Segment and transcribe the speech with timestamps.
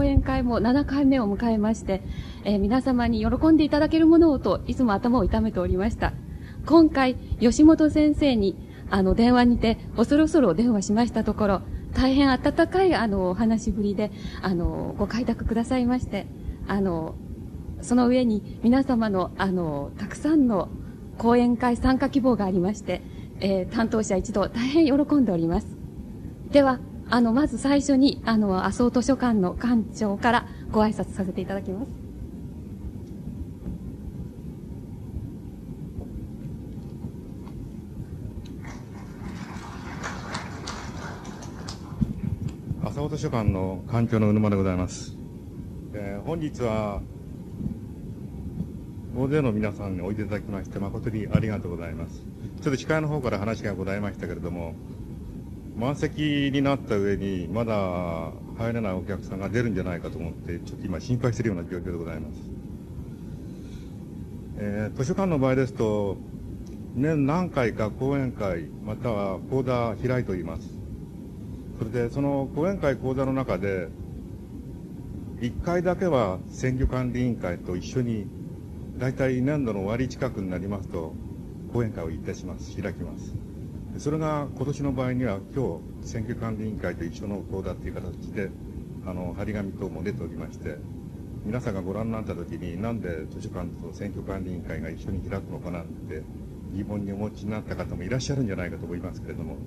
[0.00, 2.00] 講演会も7回目を迎えまして、
[2.44, 6.14] えー、皆様に喜んでいただけるものをといつも頭を痛めておりました。
[6.64, 8.56] 今回、吉本先生に、
[8.88, 14.10] あの、電話にて、恐る恐るお電話しましたところ、大変温かい、あの、お話ぶりで、
[14.40, 16.26] あの、ご開拓くださいまして、
[16.66, 17.14] あの、
[17.82, 20.70] その上に皆様の、あの、たくさんの
[21.18, 23.02] 講演会参加希望がありまして、
[23.40, 25.66] えー、担当者一同大変喜んでおります。
[26.52, 26.80] では、
[27.12, 31.88] あの、まず最初に、あの、麻生図書館の館長からご挨拶させていただきます。
[42.84, 45.16] 麻生図書館の館長の沼でございます。
[45.92, 47.02] えー、本日は
[49.16, 52.22] 大勢の皆さんにおいでいただきまして誠にありがとうございます。
[52.62, 54.74] ちょっと司会の方から話がございましたけれども、
[55.80, 57.74] 満席になった上に、まだ
[58.58, 62.34] 入れないお客さんが出るんじゃないかと思って、ちょっと今心配しているような状況でございます。
[64.58, 66.18] えー、図書館の場合ですと、
[66.94, 70.68] 年何回か講演会、または講座開いております。
[71.78, 73.88] それで、その講演会講座の中で、
[75.40, 78.26] 1回だけは選挙管理委員会と一緒に、
[78.98, 81.14] 大体年度の終わり近くになりますと、
[81.72, 83.39] 講演会をいたします、開きます。
[84.00, 88.48] それが今年の場合には今日選挙管理委員会と一緒の講座という形で
[89.04, 90.78] あの張り紙等も出ておりまして
[91.44, 96.22] 皆さんがご覧になった時になんで図書館と選挙管理委員会が一緒に開くのかなって
[96.72, 99.58] 疑問にお持ちになった方もいらっしゃるんじゃないかと思いますけれども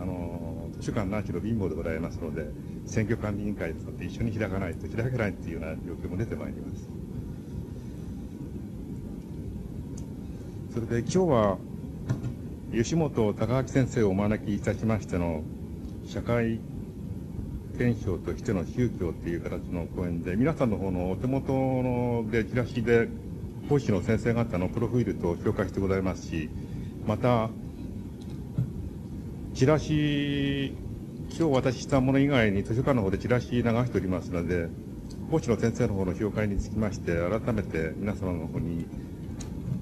[0.00, 2.46] あの図書館何しろ貧乏でございますので
[2.86, 6.88] 選挙管理委員会と一緒に開かないと開けないというような状況も出てまいります。
[10.72, 11.58] それで今日は
[12.72, 15.42] 吉本隆明先生をお招きいたしましての
[16.06, 16.60] 社会
[17.74, 23.08] 現象としての宗教っていう形の講演で、皆さんの方のお手元のでチラシで
[23.68, 26.48] 講師の先生方のプロフィールと紹介してございますし、
[27.08, 27.50] また、
[29.54, 30.76] チラシ、
[31.36, 34.68] 今日渡したもの以外に図書館の方でチラシ流しておりますので、
[35.28, 38.86] 講師の先生の方の紹介につきまして、改めて皆様の方に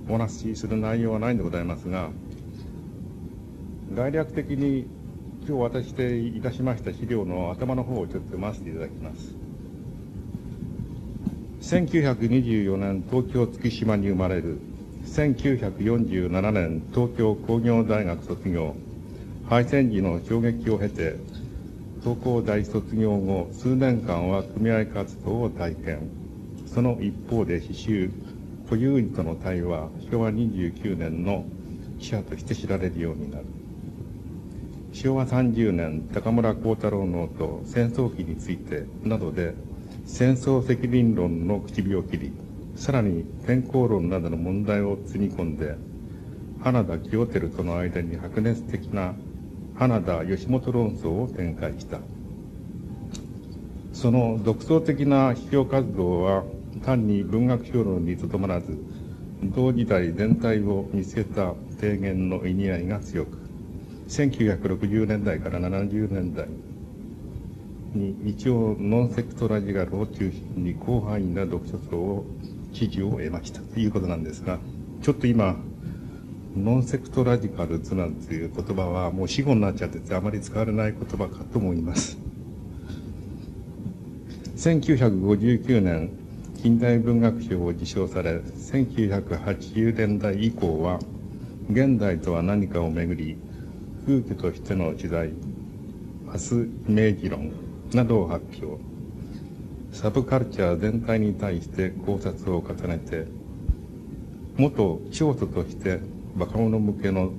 [0.09, 2.09] お話しする内容はないんでございますが、
[3.95, 4.87] 概略的に
[5.47, 9.35] 今日渡していたしました資料の頭の方をちょっと読ませていただきます。
[11.63, 14.59] 1924年東京月島に生まれる。
[15.07, 18.75] 1947年東京工業大学卒業。
[19.49, 21.17] 敗戦時の衝撃を経て
[22.03, 26.11] 東工大卒業後数年間は組合活動を体験。
[26.67, 28.11] その一方で刺繍
[28.69, 31.47] 固有人との対話昭和29年の
[31.99, 33.58] 記者として知られるようになる。
[35.01, 39.55] 昭和30年高村光太郎ノート戦争記についてなどで
[40.05, 42.33] 戦争責任論の口火を切り
[42.75, 45.77] さらに健康論などの問題を積み込んで
[46.65, 49.15] 花田清輝との間に白熱的な
[49.77, 52.01] 花田吉本論争を展開した。
[53.93, 56.43] その独創的な批評活動は
[56.85, 58.77] 単に文学評論にとどまらず
[59.45, 63.48] 同時代全体を見据えた提言の意味合いが強く。
[64.09, 66.47] 1960年代から70年代
[67.95, 72.27] に一応ノンセクトラジカルを中心に広範囲な読書層を
[72.73, 74.59] 支持を得ましたということなんですが、
[75.03, 75.57] ちょっと今、
[76.57, 82.19] ノンセクトラジカルズなんていう言葉はもう死語になっちゃっててあまり使われない言葉かと思います。
[84.57, 86.11] 1959年、
[86.57, 90.99] 近代文学賞を受賞され、1980年代以降は、
[91.71, 93.37] 現代とは何かをめぐり、
[94.09, 95.33] 空気としての時代、
[96.25, 96.39] 明日
[96.89, 97.53] イメージ論
[97.93, 98.83] などを発表。
[99.93, 103.27] サブカルチャー全体に対して考察を重ねて、
[104.57, 106.01] 元教祖として
[106.39, 107.33] 若者向けの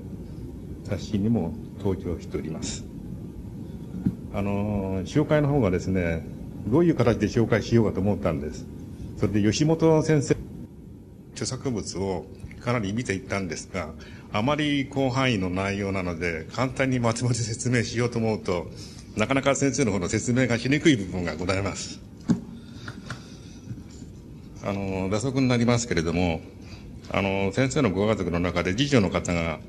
[0.84, 2.86] 雑誌にも登場しております。
[4.36, 6.24] あの、紹介の方がですね、
[6.68, 8.68] どういう形で紹介しようかと思ったんです。
[9.18, 10.36] それで吉本先生、
[11.34, 12.28] 著作物を
[12.60, 13.90] かなり見ていったんですが、
[14.32, 18.68] あまり広範囲の内容なので、簡単にまとめて説明しようと思うと、
[19.16, 22.00] なかなか先生の方の説明がしにくい部分がございます。
[24.64, 26.42] あの、打足になりますけれども、
[27.12, 29.60] あの、先生のご家族の中で次女の方が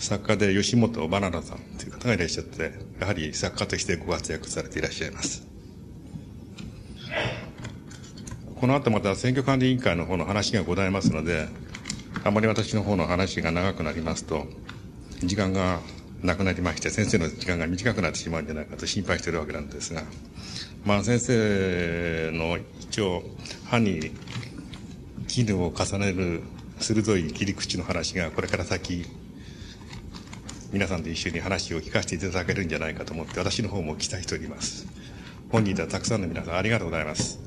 [0.00, 5.46] 作家で吉本バナナさんという方がいらっしゃって、やはり作家としてご活躍されていらっしゃいます。
[8.56, 11.48] この後また選挙管理委員会の方の話がございますので、
[12.24, 14.46] あまり私の方の話が長くなりますと、
[15.20, 15.80] 時間が
[16.22, 20.02] なくなりまして、先生の時間が短くなってしまうんじゃないかと心配しているわけなんですが、
[20.86, 23.22] まあ先生の一応
[23.66, 24.12] 歯に
[25.28, 26.42] 絹を重ねる
[26.80, 29.04] 鋭い切り口の話がこれから先
[30.72, 34.86] 皆さんで一緒に話を聞かせていただけるんじゃないかと思って私の方も期待しております。
[35.52, 37.38] 本人ではたくさんの皆さんありがとうございます。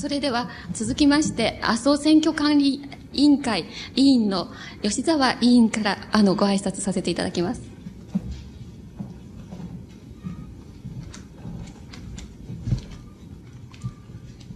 [0.00, 3.66] それでは続きまして、麻生選挙管理委員会
[3.96, 4.48] 委員の
[4.80, 7.60] 吉沢委員からあのご挨拶させていただきます。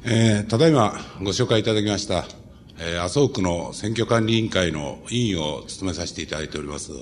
[0.06, 2.24] えー、ただいまご紹介いただきました、
[2.78, 6.92] えー、麻生区の選挙管理委員会の委員を務めさせていただいております、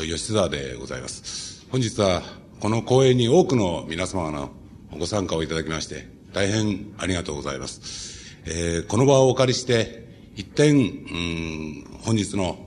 [0.00, 1.64] 吉沢でございます。
[1.70, 2.24] 本日は
[2.58, 4.50] この講演に多くの皆様の
[4.98, 8.36] ご参加をいただきまして、大変ありがとうございます。
[8.44, 12.58] えー、この場をお借りして、一点、うん、本日の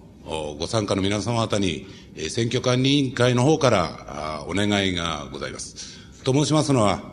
[0.57, 1.86] ご参加の皆様方に、
[2.30, 6.00] 選挙管理委員会の方からお願いがございます。
[6.24, 7.12] と申しますのは、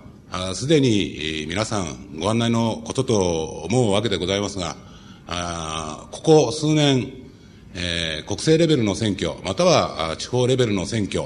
[0.55, 4.79] すでに、皆さんご案内のことと思うわけでございますが、
[5.27, 7.13] あここ数年、
[7.75, 11.21] えー、国政レベルの選挙、または地方レベルの選挙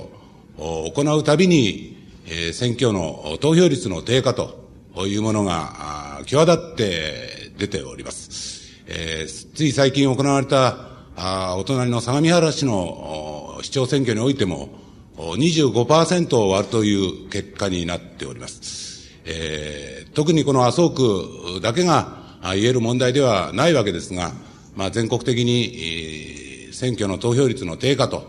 [0.58, 4.58] を行うたびに、えー、選挙の投票率の低下と
[5.00, 8.68] というものが、際立って出ております。
[8.86, 10.76] えー、つい最近行われた、
[11.16, 14.68] あお隣の相模原市の市長選挙においても、
[15.16, 19.08] 25%を割るという結果になっております。
[19.24, 22.18] えー、特にこの麻生区だけが
[22.54, 24.32] 言える問題ではないわけですが、
[24.76, 28.22] まあ、全国的に、えー、選挙の投票率の低下と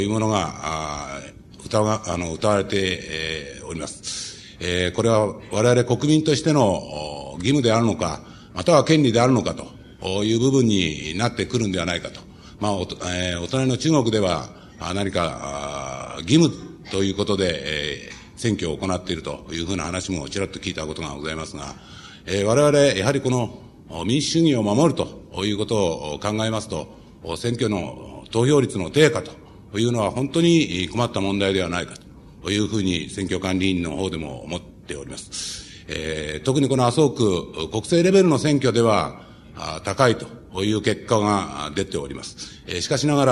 [0.00, 1.20] いうものが、あ
[1.66, 4.23] 歌わあの歌われて、えー、おります。
[4.60, 8.20] えー、これは我々国民としての義務であるのか、
[8.54, 12.20] または権利であるのかという部分になってくるんではないかと。
[12.60, 14.48] まあ、お,、えー、お隣の中国では
[14.94, 16.50] 何か義務
[16.90, 17.62] ということで、
[18.06, 21.74] えー、選挙を行っているというふうな話もちらっと聞いたことがございますが、
[22.26, 23.58] えー、我々やはりこの
[24.06, 26.86] 民主主義を守るということを考えますと、
[27.36, 32.03] 選挙の投票率の低下というのは本当に困った問題ではないかと。
[32.44, 35.64] というふうに選挙管理委員の方でも思っております。
[35.88, 39.24] えー、特にこの麻生区、国政レベルの選挙では、
[39.84, 42.60] 高いという結果が出ております。
[42.82, 43.24] しかしなが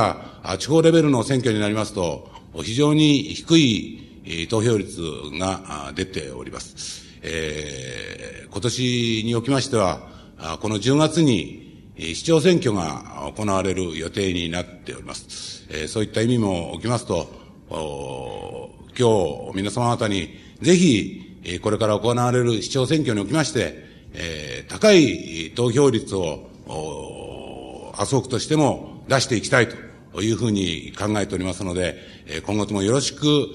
[0.44, 2.31] ら、地方レベルの選挙になりますと、
[2.62, 5.03] 非常に低い投票率
[5.38, 7.05] が出ております。
[7.20, 10.08] えー、今年におきましては、
[10.62, 15.67] この10月に市長選挙が行われる予定になっております。
[15.88, 23.85] そういった意味もおきますと、今日、皆様方に、ぜひ、これから行われる市長選挙におきまして、
[24.15, 26.50] え、高い投票率を、
[27.94, 31.97] 麻生区としても出していきたいというふうに考えておりますので、
[32.47, 33.49] 今後ともよろしく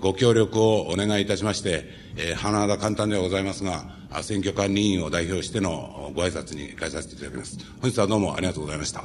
[0.00, 1.84] ご協力をお願いいたしまして、
[2.16, 3.84] えー、花田簡単ではございますが、
[4.22, 7.58] 選挙管理委員を代表してのご挨拶に返させていただきます。
[7.80, 9.04] 本日はどうもありがとうございました。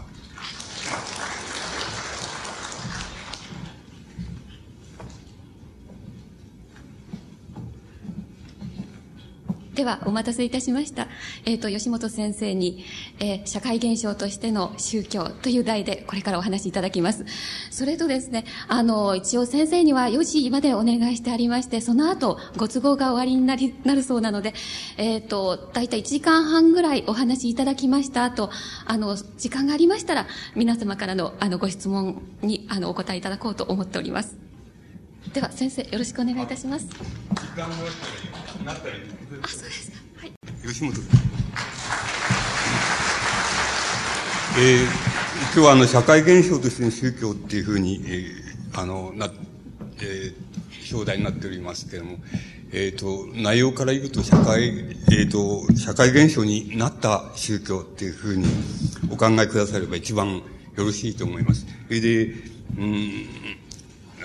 [9.77, 11.07] では、お待たせいたしました。
[11.45, 12.83] えっ、ー、と、吉本先生に、
[13.19, 17.25] えー、社会現象としての宗教という題で、これからお話しいただきます。
[17.69, 24.55] それとですね、あの、一応先生には4時までお願いしてありまして、その後、ご都合が終わりになり、なるそうなので、
[24.97, 28.49] えっ、ー、と、だいたい1時間半ぐらいお話しいただきました後、
[28.87, 34.35] あの、時間がありましたら、皆様からの、あの、ご質問に、あの、お答えいただこうと思っております。
[35.35, 36.87] では、先生、よろしくお願いいたします。
[36.87, 36.95] 時
[37.61, 37.67] 間
[38.67, 38.95] なったり
[39.41, 39.91] あ、そうです。
[40.17, 40.33] はい。
[40.67, 40.91] 吉本。
[44.59, 47.61] えー、今日はあの社会現象としての宗教ってい。
[47.61, 49.29] うふうに、えー、あのな、
[50.01, 52.17] えー、表題になっておりますけれども、
[52.73, 58.09] えっ、ー、と内容から言うと社会えっ、ー、と社会現象になった宗教ってい。
[58.09, 58.47] うふうに
[59.09, 60.43] お考えくだされば一番よ
[60.75, 61.15] ろしい。
[61.15, 61.43] と思い。
[61.43, 61.65] ます。
[61.87, 62.25] それで、
[62.77, 63.25] うん、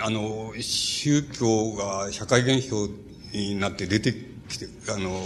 [0.01, 2.89] あの宗教が社会現象
[3.31, 5.19] になって出てきて、あの、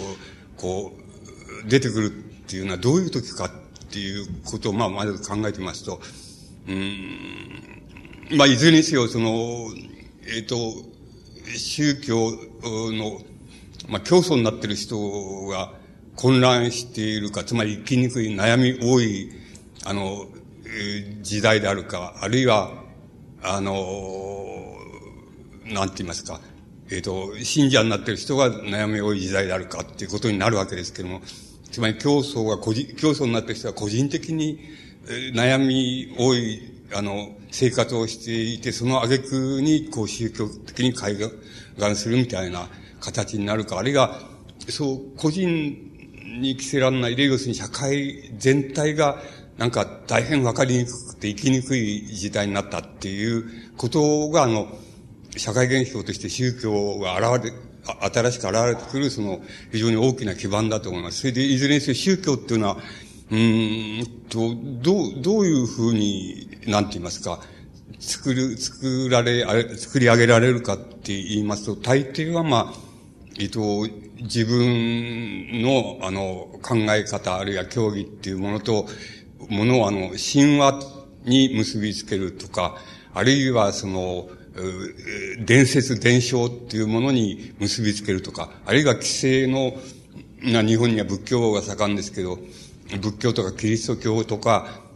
[0.58, 0.94] こ
[1.66, 3.52] う、出てくるっていうのはどういう時かっ
[3.92, 6.00] ていうことを、まあ、まず考えてますと、
[6.68, 9.70] うん、まあ、いずれにせよ、その、
[10.28, 10.74] えっ、ー、と、
[11.56, 12.32] 宗教
[12.64, 13.22] の、
[13.88, 15.74] まあ、教祖になってる人が
[16.16, 19.32] 混乱しているか、つまり生きにくい悩み多い、
[19.86, 20.26] あの、
[21.22, 22.72] 時代であるか、あるいは、
[23.42, 24.76] あの、
[25.66, 26.42] なんて言いますか、
[26.90, 31.22] えっ、ー、と、信者になっている人が悩み多い時代であるかっていうことになるわけですけども、
[31.72, 34.60] つまり競争が個人、競争になった人は個人的に、
[35.10, 36.62] えー、悩み多い、
[36.94, 42.70] あの、生活をしていて、その挙句に、こう、宗教的に海岸するみたいな
[43.02, 44.22] 形になるか、あるいは、
[44.70, 45.88] そう、個人
[46.40, 49.22] に着せられない、要するに社会全体が、
[49.58, 54.68] なんか大変わかりにくくて生きにくい時代になったっていうことが、あの、
[55.38, 57.54] 社会現象として宗教が現れ、
[58.12, 59.42] 新しく現れてくる、その、
[59.72, 61.20] 非常に大きな基盤だと思います。
[61.20, 62.78] それで、いずれにせよ宗教っていうのは、
[63.30, 67.40] うんと、どう、どういうふうに、なんて言いますか、
[68.00, 72.88] 作る、作られ、あれ、作り上げられるかって言いますと、大抵はまあ、
[73.40, 73.88] えっと、
[74.22, 78.88] 自分の、あの、考え方、あるいは教義っていうものと、
[79.50, 80.80] ものを、あの、神話
[81.26, 82.78] に結びつけるとか、
[83.14, 84.30] あるいは、その、
[85.40, 89.74] 伝説、伝承っていうものに結びつけるとか、あるいは規制の、
[90.42, 92.40] な、日本には仏教が盛んですけど、
[93.02, 94.88] 仏教とかキリスト教とか、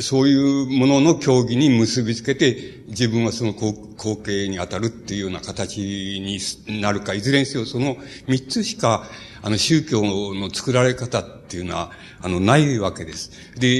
[0.00, 3.72] そういうものの教義に結びつけて、自分はその後
[4.16, 7.96] 継に当たるっていうような形になるか、いずれにせよその
[8.26, 9.08] 三つしか、
[9.42, 10.02] あの、宗教
[10.34, 13.30] の作られ方っていうのは、あの、ないわけです。
[13.56, 13.76] で、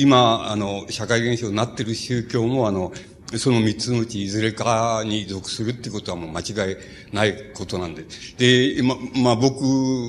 [0.00, 2.92] 今、あの、社会現象になっている宗教も、あの、
[3.38, 6.76] その三つのうちいずれかに属するってことはもう間違い
[7.12, 8.04] ないことなんで。
[8.38, 9.62] で、ま、まあ、僕、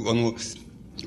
[0.10, 0.34] あの、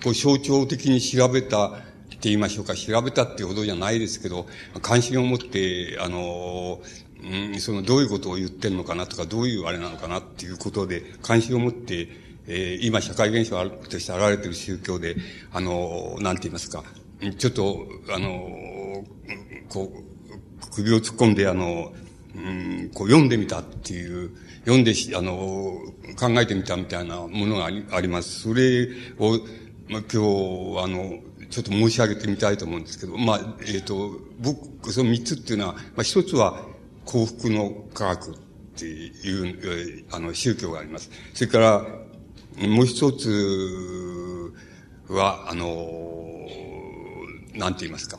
[0.02, 4.46] こう象徴的に調べたって言いましょうか、調べたっていうほどじゃないですけど、
[4.82, 6.80] 関心を持って、あの、
[7.22, 12.08] うん、そのどういうことを言ってんのかなとか、どういうあれなのかなっていうことで、関心を持って、
[12.46, 15.16] えー、今社会現象として現れてる宗教で、
[15.52, 16.84] あの、なんて言いますか、
[17.38, 19.04] ちょっと、あの、
[19.68, 21.92] こう、首を突っ込んで、あの、
[22.38, 24.30] うん、こう読んでみたっていう、
[24.60, 25.80] 読んであの、
[26.18, 28.40] 考えてみたみたいなものがありあります。
[28.40, 29.38] それを、
[29.88, 30.18] まあ、今日、
[30.82, 31.18] あの、
[31.50, 36.62] ちょっと申し上げてみたいと思うんですけど、まあ、えっ、ー、と、僕、その三つっていうのは、まあ、一つは
[37.04, 38.38] 幸福の科学っ
[38.76, 41.10] ていう、あの、宗教があります。
[41.34, 41.86] それから、
[42.68, 44.52] もう一つ
[45.08, 46.46] は、あの、
[47.54, 48.18] なんて言いますか。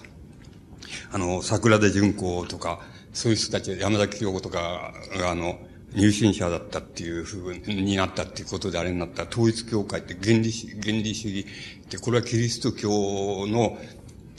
[1.11, 2.81] あの、桜田淳子とか、
[3.19, 5.59] そういう人たち、山崎京子とかが、あの、
[5.93, 11.45] 入信者だったっていうふうになったっていうことであれになった統一教会って原理原理主義
[11.83, 13.75] ってこれはキリスト教の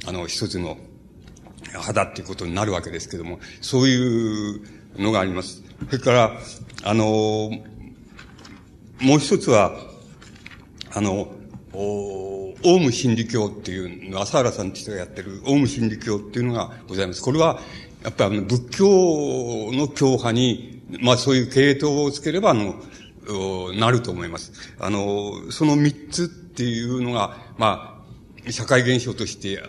[0.07, 0.79] あの一つの
[1.75, 4.61] 肌っていうことになるわけですけどもそういう
[4.97, 5.65] のがあります。
[5.87, 6.39] それから
[6.85, 7.05] あの
[9.01, 9.73] もう一つは
[10.95, 11.33] あの
[12.63, 17.23] オウム真理教っていう、朝原さんってがやってるオウム真理教っていうのがございます。
[17.23, 17.61] これは、
[18.03, 18.87] やっぱり仏教
[19.73, 22.75] の教派にまあそういう系統をつければ、あの、
[23.75, 24.53] なると思います。
[24.79, 28.03] あの、その三つっていうのが、ま
[28.47, 29.63] あ、社会現象として、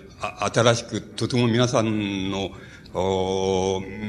[0.54, 2.52] 新しく、とても皆さんの、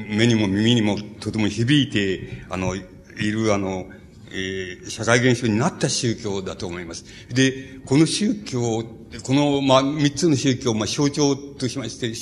[0.08, 2.82] 目にも耳にもとても響いて、あの、い
[3.18, 3.86] る、あの、
[4.34, 7.04] えー、社会現象になった宗教だと思います。
[7.34, 8.84] で、この宗教、
[9.22, 12.12] この、まあ、三つの宗教、まあ、象徴としまして、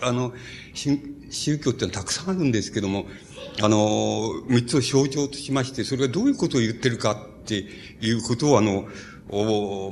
[0.00, 0.32] あの、
[1.32, 3.06] 宗教ってのはたくさんあるんですけども、
[3.60, 7.66] あの、三つを象徴としまして、それがどういうことを言ってるかって
[8.00, 8.88] いうことを、あの、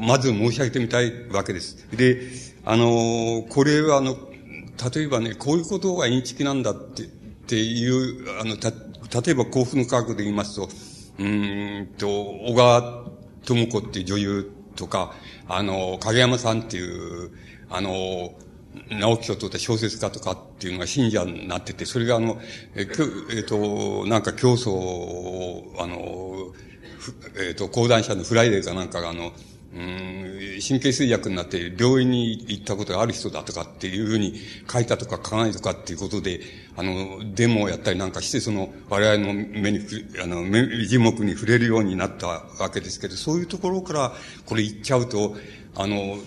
[0.01, 1.87] まず申し上げてみたいわけです。
[1.97, 2.21] で、
[2.65, 4.17] あの、これは、あの、
[4.95, 7.07] 例えばね、こういうことがインチキなんだって、っ
[7.47, 10.69] ていう、あの、た、例えば幸福の科学で言いますと、
[11.19, 13.05] うんと、小川
[13.45, 15.15] 知子っていう女優とか、
[15.49, 17.31] あの、景山さんっていう、
[17.69, 18.33] あの、
[18.89, 22.41] 直木賞を取った小説家とかっていうのが信者になってて、それがあの、
[22.75, 26.53] えっ、えー、と、なんか教祖を、あの、
[27.37, 29.33] えっ、ー、と、講談社のフライデーかなんかがあの、
[29.73, 34.35] うん、神経衰弱になって病院に行ったことがある人だとかっていうふうに
[34.71, 36.41] 書いたとか書かないとかっていうことで、
[36.77, 39.81] あの、デモをやったりなんかして、その、我々の目に、
[40.21, 44.13] あの、目、字幕に触れるようになったわけですけど、そういうところから
[44.45, 45.37] これ言っちゃうと、
[45.77, 46.19] あの、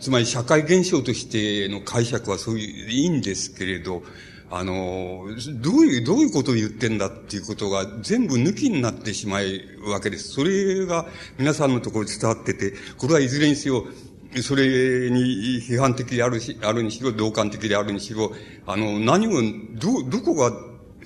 [0.00, 4.02] つまり社会現象としての解釈はそういう、いいんですけれど、
[4.50, 5.26] あの、
[5.60, 10.28] どういう、どういうことを言ってんだっていうことが全部抜きになってしまうわけです。
[10.28, 11.06] それが
[11.38, 13.84] 皆さんのところに伝わってて、これはいずれにせよ、
[14.42, 18.32] それに批判的であるし、あるにしろ、同感的であるにしろ、
[18.66, 19.42] あの、何を、
[19.74, 20.52] ど、どこが、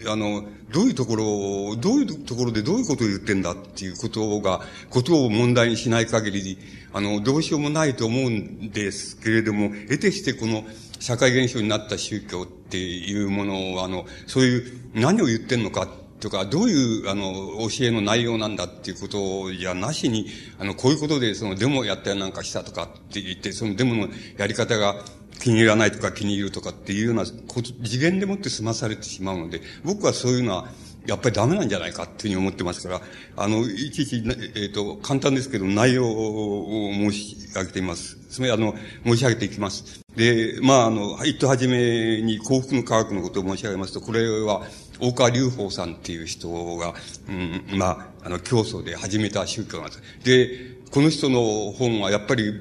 [0.07, 1.25] あの、どういうところ
[1.69, 6.59] を、どういうところでどういうことを言ってんだっていうことが、ことを問題にしない限り、
[6.93, 10.65] あの、どうしようもないと思うんですけれども、得てしてこの
[11.01, 15.89] 社会現象になった宗教っていうものを、あの、そういう何を言ってんのか
[16.21, 20.27] とか、どういう、あの、教えの内容なんだっていうことじゃなしに、
[20.59, 25.05] あの、こういうことで、その、デモやったりなんかしたとかって言って、そのデモのやり方が
[25.41, 30.69] 気に入らないとか気に入るとかっていうような、次元でもって済まされてしまうので、僕はそういうのは、
[31.07, 33.01] やっぱりダメなんじゃないかっていうふうに思ってますから、
[33.37, 38.17] あの、いちいち、えっ、ー、と、簡単ですけど、内容を申し上げています。
[38.29, 38.75] つまり、あの、
[39.07, 40.01] 申し上げていきます。
[40.17, 44.67] で、まあ、あの、一とはじめに幸福の科学のことを申し上げますと、これは、
[45.01, 46.93] 大川隆法さんっていう人が、
[47.29, 50.03] うん、まあ、あの、教祖で始めた宗教なんです。
[50.25, 52.53] で、この人の本はやっぱり、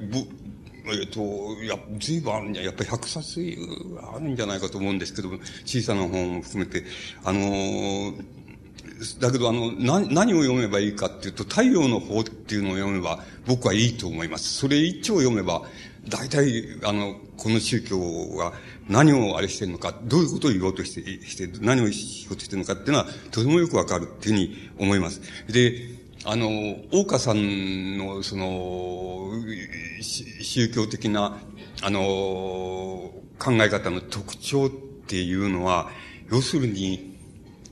[0.94, 1.22] えっ、と、
[1.62, 3.42] いや、随分あるんじゃ、やっぱり100冊
[4.16, 6.84] あるんじゃないかと思うんですけども、小さな本を含めて、
[7.24, 8.14] あの
[9.20, 14.54] だけど、あの、何、何を読めばいいかっていうと、太陽の法っていうのを読めば、僕はいいと思います。
[14.54, 15.64] それ一丁読めば、
[16.10, 18.00] 大体、あの、この宗教
[18.36, 18.54] は
[18.90, 25.22] 何をあれしてるのか、どういうことを言おうとして、して、何をしようとしてるのかっていうのは、とてもよくわかるっていうふうに思います。
[25.48, 25.97] で、
[26.30, 26.50] あの、
[26.92, 29.32] 大岡さんの、その、
[30.42, 31.40] 宗教的な、
[31.82, 32.02] あの、
[33.40, 35.90] 考え方の特徴っていうのは、
[36.30, 37.16] 要するに、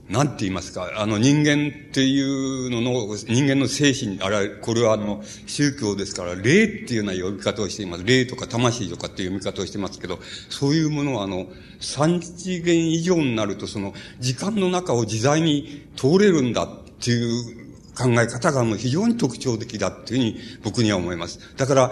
[0.08, 8.06] なんて言いますか、あの人間っていうのの、人間の精神、あれ、これはあの、宗教ですから、霊っていうような呼び方をしています。
[8.06, 10.20] 霊とか魂とかっていう読み方をしてますけど、
[10.50, 11.48] そういうものはあの、
[11.82, 16.70] 三次元以上になると、その、時間の中を自在に通れるんだっ
[17.02, 17.65] ていう
[17.96, 21.40] 考え方がもう非常に特徴的だっていうふうに僕には思います。
[21.58, 21.92] だから、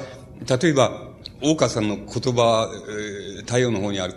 [0.60, 2.70] 例えば、大川さんの言葉、
[3.46, 4.14] 太陽の方にある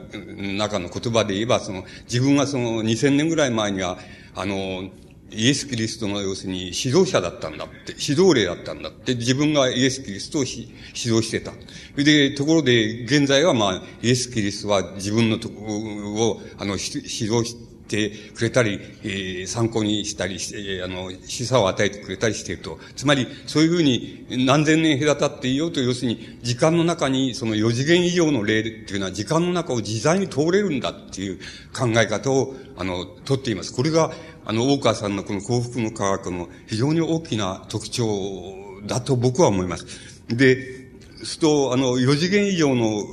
[0.56, 3.98] 中の言葉で言えば、その、自分はその2000年ぐらい前には、
[4.34, 4.90] あの、
[5.30, 11.52] イエス・キリストの要するに指導者だったんだって、指導霊だったんだって、自分がイエス・キリストを指導してた。
[11.96, 22.78] で、ところで、現在はまあ、イエス・キリストは自分のところを、あの、指導しってくれたり、えー、参考にしたりして、あの、示唆を与えてくれたりしていると。
[22.96, 31.38] つまり、そういうふうに何千年隔たっていようと、要するに、時間の中にその4次元以上の例っていうのは、時間の中を自在に通れるんだっていう
[31.72, 33.72] 考え方を、あの、とっています。
[33.72, 34.12] これが、
[34.44, 38.54] あの、大川さんのこの幸福の科学の非常に大きな特徴
[38.86, 39.86] だと僕は思います。
[40.28, 40.86] で、
[41.25, 43.04] すると、あの、4次元以上の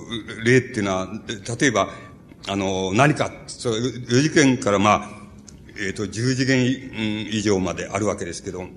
[0.43, 1.07] 例っていうのは、
[1.59, 1.89] 例えば、
[2.47, 5.09] あの、何か、そう、4次元からまあ、
[5.77, 8.67] えっ、ー、と、10次元以上まであるわけですけど、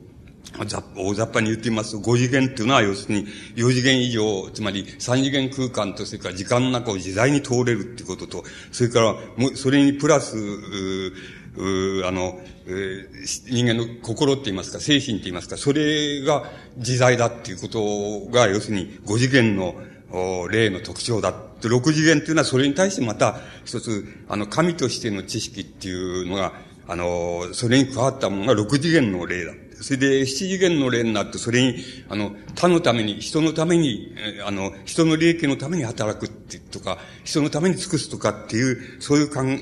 [0.58, 3.26] 大雑把に言ってみますと、5次元っていうのは要するに
[3.56, 13.08] 4次元以上、つまり3次元空間と、それから時間の中を自在に通れるっていうことと、それから、もそれにプラス、うあの、えー、
[13.50, 16.44] 人間の心って言いますか、精神って言いますか、それが
[16.76, 19.74] 自在だっていうことが、要するに5次元の
[20.50, 21.34] 例の特徴だ。
[21.60, 26.52] 6次元っていうのはそれに対してまた一つ、あの、神としての知識っていうのが、
[26.88, 29.52] あの、それに加わったものが6次元の例だ。
[29.80, 31.76] それで、七次元の例になって、それに、
[32.08, 39.60] あの、他のために、人のために、あの、人の利益のために働くってとか、人のために尽くすとかっていう、そういうかん、え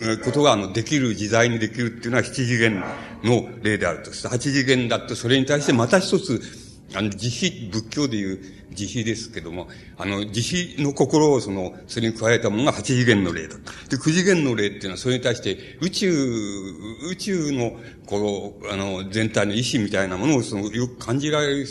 [0.00, 2.80] ー、ことが、あの、できる、自在にできるっていうのは七次元
[3.24, 4.10] の例であると。
[4.28, 6.40] 八次元だと、それに対してまた一つ、
[6.94, 13.56] あの、慈悲、仏教でいう慈悲ですけども、あの、慈悲の心をその、それに加えたものが八次元の霊だ。
[13.88, 16.10] で、九次元の霊っていうのはそれに対して宇宙、
[17.10, 17.76] 宇宙の、
[18.06, 21.66] この、あの、全体の意志みたいなものをその、よく感じられる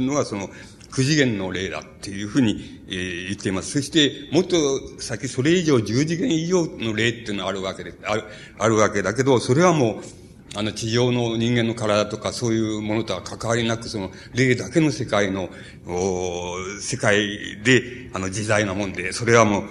[0.00, 0.48] のがその、
[0.92, 3.72] 九次元の霊だっていうふうに、えー、言っています。
[3.72, 4.56] そして、もっと
[5.00, 8.24] 先、それ以上、十次元以上の霊っていうのがあるわけで、ある、
[8.58, 10.25] あるわけだけど、それはもう、
[10.56, 15.50] あの、地上の人間の体とかそういうものとは関わりなく、その、霊だけの世界の、
[15.86, 19.64] お世界で、あの、自在なもんで、それはもう、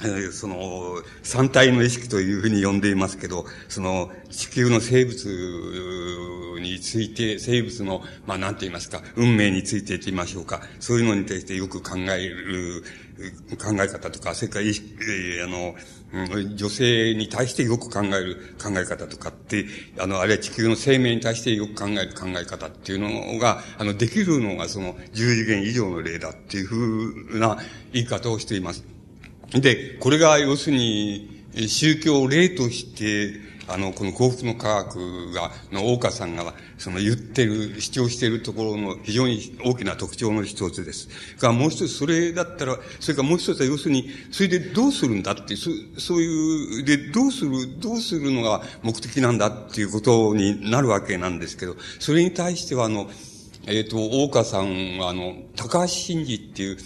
[0.00, 10.62] えー、その、三体の意識というふうに呼んでいますけど、その、地球の生物について、生物の、まあ、なんて言いますか、運命について言ってみましょうか。
[10.80, 12.82] そういうのに対してよく考える、
[13.58, 15.74] 考え方とか、それから、えー、あの、
[16.12, 19.66] 女性に対してよく考える考え方とかって、
[19.98, 27.58] あの、あるいは地球の生命に対してよく考える考え方っていうのが、あの、できるのがその十次元以上の例だっていうふうな
[27.92, 28.84] 言い方をしています。
[29.52, 41.08] で、これが要するに、宗教例として、あの、この幸福の科学が、の大岡さんが、その言ってる、主張しているところの非常に大きな特徴の一つです。
[41.38, 53.10] が、もう一つ、それだったら、それからもう一つは要するに、それでどうするんだってそ、そういう、で、どうする、どうするのが目的なんだっていうことになるわけなんですけど、それに対しては、あの、
[53.66, 56.78] えっ、ー、と、大岡さんは、あの、高橋真治っていう、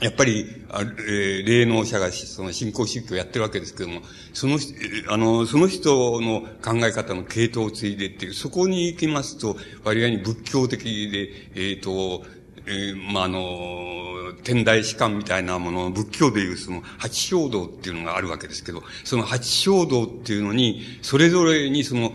[0.00, 4.58] やっぱり、あえー、霊能者がその信仰宗教をやってるわけですけども、その、
[5.08, 12.24] あの、その人の考え方の系統を継いでっていう、そこに行きますと、割合に仏教的で、えっ、ー、と、
[12.66, 22.12] えー、まあ、あの、天台士官みたいなもの、仏教でいうその八正道っていうのがあるわけですけど、その八正道っていうのに、それぞれにその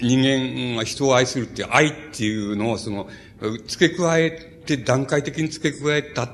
[0.00, 3.08] 人間が人を愛するっていう愛っていうのをその、
[3.66, 4.30] 付け加え
[4.66, 6.28] て段階的に付け加えた、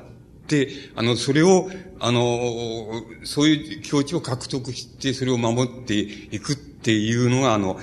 [0.48, 7.78] であの、それを、あの、そういう境地を獲得して、それを守っていくっていうのが、あの、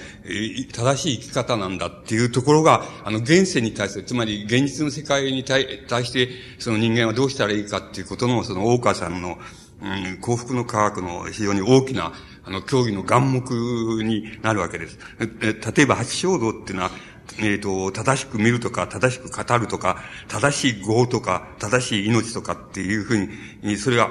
[0.73, 5.65] 正しい生き方なんだっていうところが、あの、現世に対する、つまり現実の世界に対
[6.05, 9.37] して、その人間はどうしたらいいかっていうことの、その大川さんの、
[9.83, 12.13] うん、幸福の科学の非常に大きな、
[12.45, 14.97] あの、競技の眼目になるわけです。
[15.19, 16.91] 例えば、八正道っていうのは、
[17.39, 23.29] えっ、ー、と、正しく見るとか、正しく語るとか、正しい業とか、正しい命とかっていうふう
[23.61, 24.09] に、それが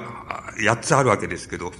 [0.59, 1.71] 8つあるわけですけど、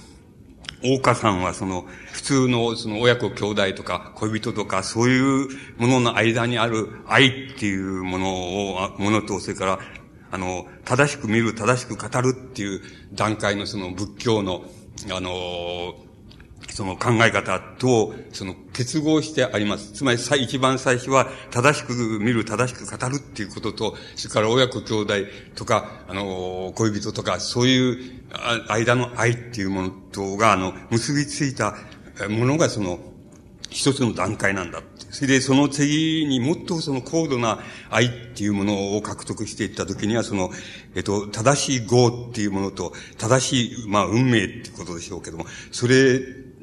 [0.82, 8.28] 大岡さんはその、普通のその親子兄弟とか恋人とかそういうものの間にある愛っていうもの
[8.74, 9.78] を、ものと、それから、
[10.30, 12.80] あの、正しく見る、正しく語るっていう
[13.12, 14.64] 段階のその仏教の、
[15.10, 16.05] あの、
[16.76, 19.92] その考え方と、その結合してあります。
[19.92, 25.14] つまり、一番最初は、正しく見る、正しく語るっていうことと、それから親子兄弟
[25.54, 28.20] とか、あの、恋人とか、そういう
[28.68, 31.76] 間の愛っていうものとが、あの、結びついた
[32.28, 32.98] ものが、その、
[33.70, 34.82] 一つの段階なんだ。
[35.10, 37.58] それで、その次にもっとその高度な
[37.88, 40.50] 愛っていうものを獲得していったときには、その、
[40.94, 46.20] えっと、正しい業っていうものと、正しい、まあ、運命っていうことでしょうけども、それ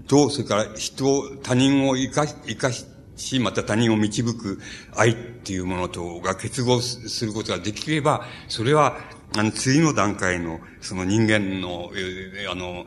[0.08, 4.60] と、それから人、他人を生かし、生かし、また他人を導く
[4.96, 8.98] 愛っていうものとが結合することができれば、それは、
[9.36, 12.86] あの、次の段階の、その人間の、えあの、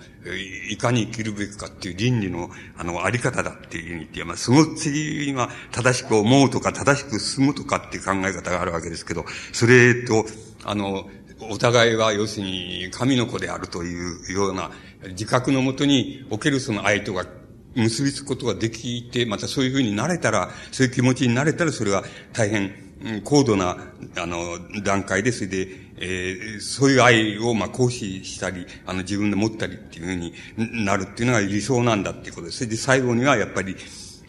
[0.70, 10.24] いかに生きるべきかっていう倫理の、あの、あり方だっていうふうに言って、まあ、その次は正しく思うとか、正しく進むとかっていう考え方があるわけですけど、それと、
[10.64, 11.08] あの、
[11.50, 14.70] お互いは要するに神の子であるというような
[15.08, 17.26] 自覚のもとにおけるその愛とが
[17.74, 22.86] 結びつくことができて、またそういうふうになれたら、そういう気持ちになれたら、それは大変
[23.24, 23.76] 高度な、
[24.16, 32.58] あの、段階で、それで、えー、そういう愛を、ま、行使したり、あの、自分で持ったりっていうふうになるっていうのが理想なんだっていうことです。
[32.58, 33.76] それで最後には、やっぱり、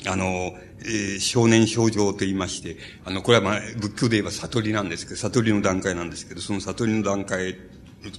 [0.08, 7.56] あの、えー、少年少女と言いまして、あの、これはまあ、仏教で言えば悟りなんですけど、悟りの段階なんですけど、その悟りの段階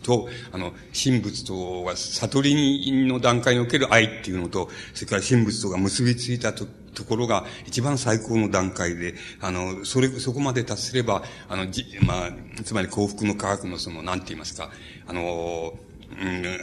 [0.02, 6.66] と、あの、神仏とは、悟りの段階における愛っていうのと、それから神仏とが結びついたと
[6.98, 14.70] ところが一番最高の段階で、あの、それ、そこまで達すれば、あの、じ、まあ、つまり幸福の科学のその、なんて言いますか、
[15.06, 15.74] あの、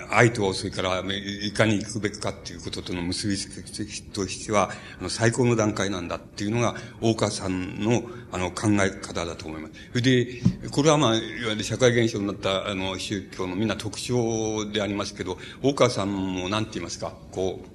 [0.10, 1.04] 愛と、それから、
[1.44, 9.74] いかに行くべきかっていうこととの結びつきとしては、あの、最高の段階なんだっていうのが、大川さんの、あの、考え方だと思います。
[9.92, 17.70] それで、これはまあ、いわゆる社会現象になった、あの、宗教のみんな特徴でありますけど、大川さんもなんて言いますか、こう、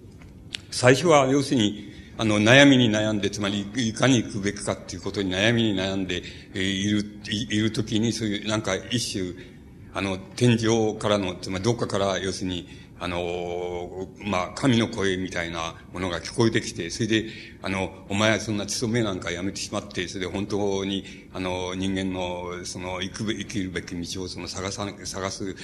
[0.72, 9.60] 最初は要するに、あの、悩みに悩んで、つまり、いかに行くべきかっていうことに悩みに悩んで、えー、いる、いるときに、そういう、なんか一種、
[9.92, 12.68] あの、天井からの、つまりどっかから、要するに、
[13.03, 17.26] あの、まあ、神の声みたいなものが聞こえてきて、それで、
[17.62, 25.57] あの、お前はそんな勤めなんかやめてしまって、それで本当に、あの、人間の、その、生く、生きるべき道をその探さ、探す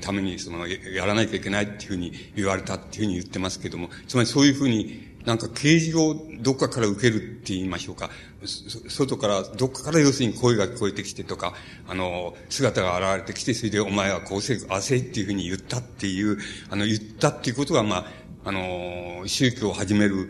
[0.00, 8.10] ために、その、やらなきゃいけないっていうふうに言われたっていうふうに言ってますけども、つまりそういうふうに、なんか啓示をどっかから受けるって言いましょうか。
[8.88, 11.52] 外から、どっかから要するに声が聞こえてきてとか、
[11.88, 16.38] あの、姿が現れてきて、それでお前はこうせ、あせっていうふうに言ったっていう、
[16.70, 18.06] あの、言ったっていうことが、まあ、
[18.44, 20.28] あの、宗教を始める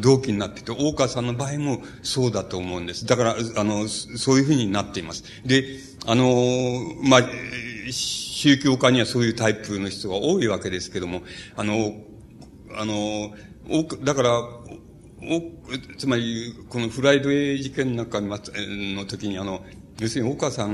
[0.00, 3.04] 動機になってて、大川さんの場合もそうだと思うんです。
[3.04, 5.24] だから、あの、そういうふうになっています。
[5.44, 7.20] で、あの、まあ、
[7.90, 11.20] 宗教家にはそういうタイプの人が多いわけですけども、
[11.56, 11.92] あの、
[12.74, 13.34] あの、
[14.04, 14.60] だから、お、
[15.98, 18.38] つまり、このフライドエイ事件なんかの
[19.06, 19.64] 時に、あの、
[19.98, 20.70] 要するに、岡さん、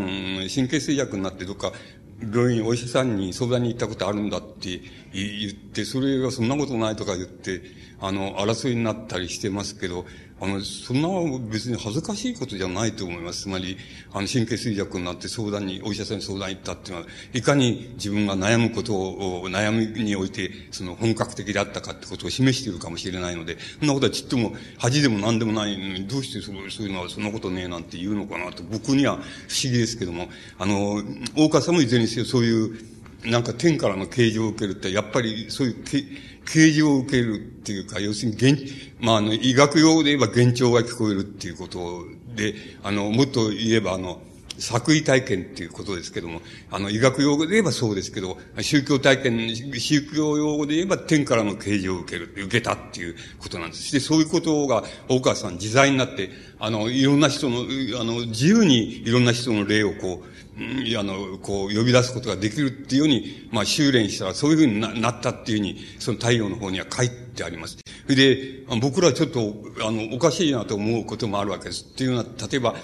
[0.53, 1.73] 神経衰弱になってどっか、
[2.21, 4.81] 病院、お医者さんに相談に行ったことあるんだって
[5.13, 7.63] 言って、それはそんなことないとか言って、
[8.01, 10.05] あの、争いになったりしてますけど、
[10.43, 11.09] あの、そんな
[11.49, 13.43] 別に恥ずかしいことじゃないと思います。
[13.43, 13.77] つまり、
[14.13, 30.29] あの、神経衰弱になって相談に、お医者さんに相談行ったっていうのは、いかに自分が悩むことを、悩みにおいて、その本格的であったかってことを示しているかもしれないので、そんなことはちっとも恥でも何でもないのに、どうしてそうそういうのはそんなことねえなんて言うのかなと、僕には不思議ですけども、
[30.59, 31.05] あの、
[31.37, 32.79] 大川さんもいずれにせよそういう、
[33.25, 35.85] なんか天からの啓示を受けるって、やっぱりそういう
[36.45, 44.21] 啓示を受けるっていうか、要するに現、まあ、あの、医学用で言えば幻聴が聞こえるっていうことで、あの、もっと言えば、あの、
[44.59, 53.93] 作為体験っていうことですけども、あの、医学用語で言えばそうですけど、宗教体験、宗教用語で言えば天からの啓示を受ける、受けたっていうことなんです。
[53.93, 57.61] で、そういうことが、大川さん自在になって、あの、いろんな人の、
[58.01, 60.32] あの、自由にいろんな人の例をこう、
[60.99, 67.79] あの、こう、呼び出すことができるっていうように、まあ、修練したらそういうふうになったっていうふうに、その太陽の方には書いてあります。
[68.05, 69.55] それで、僕らちょっと、
[69.87, 71.87] あの、おかしいなと思うこともあるわけです。
[71.91, 72.75] っていうのは、例えば、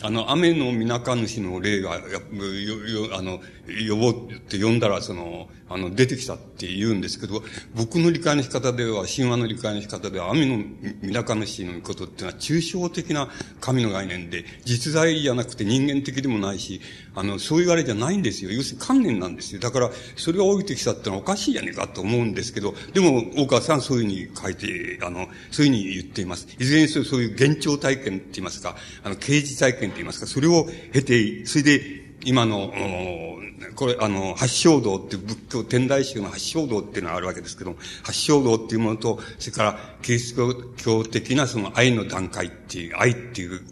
[0.00, 3.40] あの、雨の皆か主の例が、よ、よ、あの、
[3.88, 7.42] 呼ぼうって呼んだら、その、あの、出てきたって言うんですけど、
[7.74, 10.64] 僕の理解の仕方では、神話の理解の仕方では、雨の
[11.02, 13.28] 皆か主のことっていうのは、抽象的な
[13.60, 16.80] 神の概念で、実在じゃなくて人間的でもないし、
[17.14, 18.50] あの、そういうあれじゃないんですよ。
[18.50, 19.60] 要するに観念なんですよ。
[19.60, 26.48] だから、それが降りてきたってのはおかしいじゃねえかと思うんですけど、でも、大川さんそういうふうに書いて、あの、そういうふうに言っています。
[26.58, 32.72] いずれにせよそういう幻聴体験って言いますか、あの、刑事体験って言いますか、それを経て、それで、今の、
[33.74, 43.62] これ、あの、八正道っていう仏教、天台宗の八正道っていうのがあるわけですけども、八正道っていうものと、それから、キリスト教的なその愛の段階っていう、愛っていう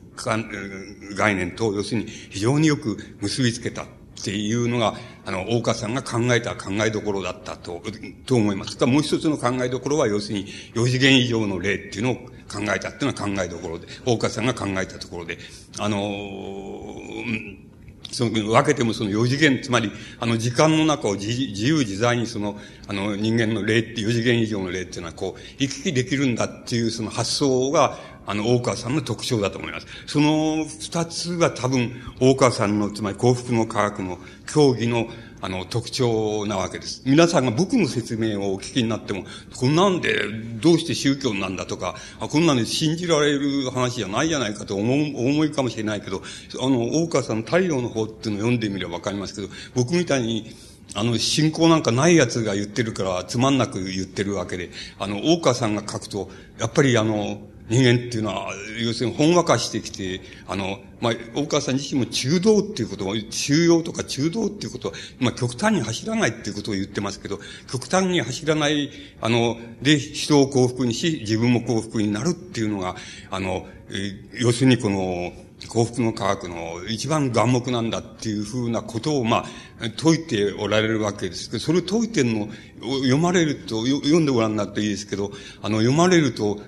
[1.14, 3.86] 概念と、要するに非常によく結びつけたっ
[4.24, 4.94] ていうのが、
[5.26, 7.82] あの、大川さんが考えた考えどころだったと、
[8.24, 8.82] と思います。
[8.86, 15.36] もう一つの考えどころは、要するに、四次元以上の例っていうのを考えたっていうのは考えどころで、大川さんが考えたところで、
[15.78, 17.65] あのー、
[18.10, 19.90] その、分けてもその四次元、つまり、
[20.20, 21.30] あの、時間の中を自
[21.66, 29.86] 由自在にその、あの、人間の霊って四次元以上の霊っていうのは、こう、行き来できるんだっていうその発想が、あの、大川さんの特徴だと思います。
[30.06, 34.18] その二つが多分、大川さんの、つまり幸福の科学の
[34.52, 35.06] 競技の、
[35.40, 37.02] あの、特徴なわけです。
[37.04, 39.24] 皆さんが僕の説明をお聞きになっても、
[39.56, 40.28] こんなんで
[40.60, 46.22] どうして宗教なんだとか、あこんなんで信じられる話じゃないじゃないかと思う、思いかもしれないけど、
[46.60, 50.54] あの、大川さんの太陽の方っていうのを読んでみればわかりますけど、僕みたいに、
[50.94, 72.94] あの、信仰なんかない奴が言ってるから、つまんなく言ってるわけで、あの、大川さんが書くと、やっぱりあの、人間っていうのは、要するにほんわかしてきて、あの、まあ、大川さん自身も中道っていうことを、中庸とか中道っていうことは、まあ、極端に走らないっていうことを言ってますけど、極端に走らない、あの、で、人を幸福にし、自分も幸福になるっていうのが、
[73.30, 75.32] あの、え要するにこの、
[75.68, 79.44] 幸福の科学の一番眼目なんだっていうふうなことを、まあ、
[79.84, 82.48] 説いておられるわけですけど、それを説いてるの
[82.78, 86.60] 読まれると、読んでごらんなっていいですけど、あの、読まれると、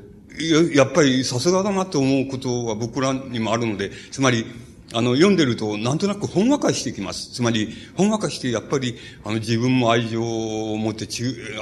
[0.75, 4.47] やっぱりさすがだなと思うことは僕らにもあるので、つまり、
[4.95, 7.31] あの、読んでると、なんとなくほんわかしてきます。
[7.35, 11.07] つまり、ほんわかして、やっぱり、あの、自分も愛情を持って、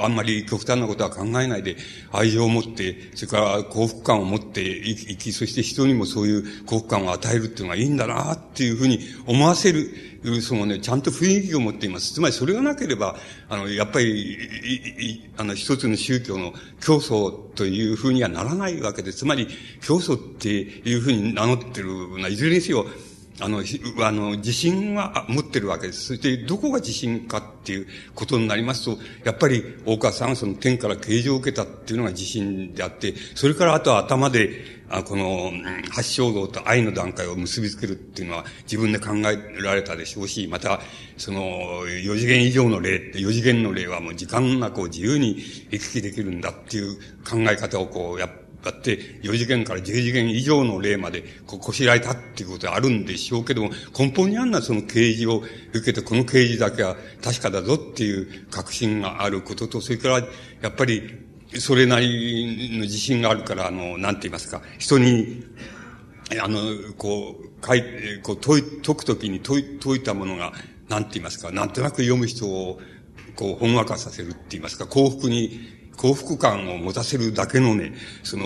[0.01, 1.75] あんまり極端なことは考えないで、
[2.13, 9.89] 愛情を持って、それから幸福感を持って生き、そして人にもそういう幸福感を与えるっていうのがいいんだな、っていうふうに思わせる、
[10.41, 12.13] そのね、ちゃんと雰囲気を持っています。
[12.13, 13.15] つまり、それがなければ、
[13.49, 19.47] あの、やっぱり、あの、一つの宗教の教祖というふうにはならないわけで、つまり、
[19.81, 21.89] 教祖っていうふうに名乗ってる、
[22.29, 22.85] いずれにせよ、
[23.39, 23.63] あの、
[24.03, 26.07] あの、自信は持ってるわけです。
[26.07, 35.51] そして、どこが自信かっていうことになりますと、やっぱり、大川さんはその天から啓示を受けたっていうのが自信であって、それからあとは頭で、あこの、
[35.91, 40.79] 発祥道と愛の段階を結びつけるっていうのは自分で考えられたでしょうし、また、
[41.17, 45.37] その、四次元以上の例って、四次元の例はもう時間なく自由に
[45.69, 48.29] 行き来できるんだっていう考え方をこう、やっ
[48.67, 55.41] だって、4次元から10次元以上の例まで、ここしらえたっていうことはあるんでしょうけども、根本にあんなその啓示を
[55.73, 60.27] 受けて、この啓示だけは確かだぞっていう確信があることと、それから、や
[60.67, 61.01] っぱり、
[61.59, 65.45] それなりの自信があるから、あの、なんて言いますか、人に、
[66.41, 66.59] あの、
[66.97, 70.51] こう、書いて、こう、問い、解くときに解い、解いたものが、
[70.89, 72.81] なんて言いますか、なんとなく読む人を、
[73.37, 78.45] こう、ほんわかさせるって言いますか、幸福に幸福感を持たせるだけのね、その、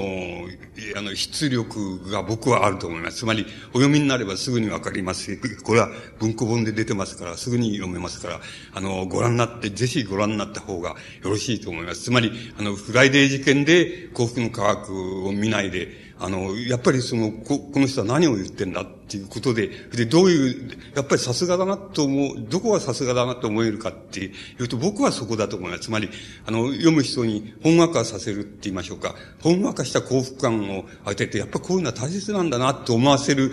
[0.95, 3.17] あの、出力が僕はあると思います。
[3.17, 8.39] つまり、お読みになればすぐにわかります、これは文庫本で出てますから、すぐに読めますから、
[8.73, 10.95] あの、ご覧になって、ぜひご覧になった方がよ
[11.31, 12.03] ろしいと思います。
[12.03, 25.85] つまり、あの、フライデー事件で幸福の科学を見ないで、あの、やっぱりその、こ、この人は何を言ってんだっていうことで、で、どういう、やっぱりさすがだなと思う、どこがさすがだなと思えるかっていうと、僕はそこだと思います。
[25.85, 26.09] つまり、
[26.45, 29.15] あの、読む人にほんわかさせるって言いましょうか。
[29.41, 33.51] ほんわかした幸福感を与えて、やっぱこういうのは大切なんだなと思わせる、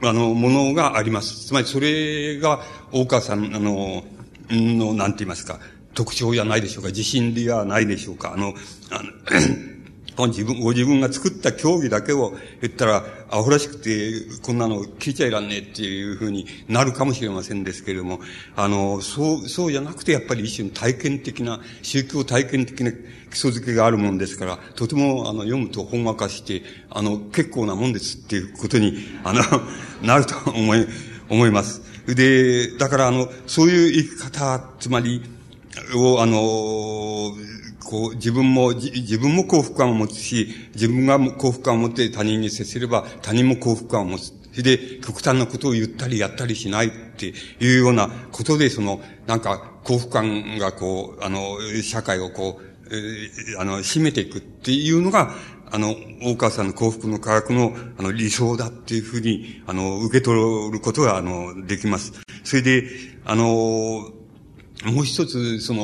[0.00, 1.48] あの、ものがあります。
[1.48, 4.04] つまり、それが、大川さん、あの、
[4.50, 5.58] の、なんて言いますか、
[5.94, 8.32] 特徴じゃないでしょうか、自信ではないでしょうか。
[8.34, 8.54] あの、
[8.90, 9.73] あの
[10.18, 18.20] 自分、ご自分が作った競技だけを言ったら、アホらしくて、こんなの聞いちゃいらんねっていうふうになるかもしれませんですけれども、
[18.54, 22.96] あの、そう、そうじゃなくて、やっぱり一種の体験的な、宗教体験的な基
[23.34, 29.42] 礎づけがあるもんですから、とても、あの、読むと本話化して、あの、結構なもんですっていうことに、 あの、
[30.02, 30.86] なると思い、
[31.28, 31.82] 思います。
[32.06, 35.22] で、だから、あの、そういう生き方、つまり、
[35.96, 37.34] を、あの、
[37.94, 44.32] こう、自分も、自分も幸福感を持つし、自分が幸福感を持って他人に接すれば、他人も幸福感を持つ。
[44.50, 55.32] それで、極端なことを言ったりやったりしないっていうようなことで、その、なんか、幸福感がこう、あの、社会をこう、えー、あの、締めていくっていうのが、
[55.70, 62.12] あの、大川さんの幸福の科学の、あの、理想だっていうふうに、あの、受け取ることが、あの、できます。
[62.42, 62.88] それで、
[63.24, 64.10] あの、
[64.84, 65.82] もう一つ、その、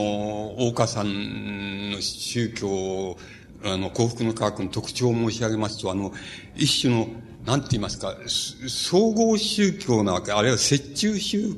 [0.58, 3.16] 大川さんの宗教、
[3.64, 6.12] あの、幸福の科学の特徴を申し上げますと、あの、
[6.54, 7.08] 一種の、
[7.46, 11.56] なんて言いますか、総合宗教なわけ、あるいは折衷宗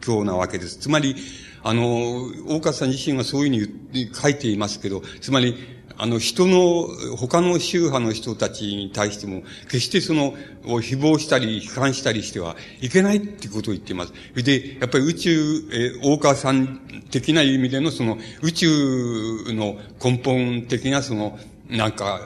[0.00, 0.78] 教なわけです。
[0.78, 1.16] つまり、
[1.64, 5.56] あの、大川さん自身はそういうふうに書いていますけど、つまり、
[5.96, 10.34] あの、人の、他の宗派の人たちに対しても、決してその、
[10.66, 14.12] を誹謗したり、批判したりしてはいけないってことを言っています。
[14.34, 16.80] で、やっぱり宇宙、え大川さん
[17.10, 18.68] 的な意味でのその、宇宙
[19.48, 22.20] の根本的なその、なんか、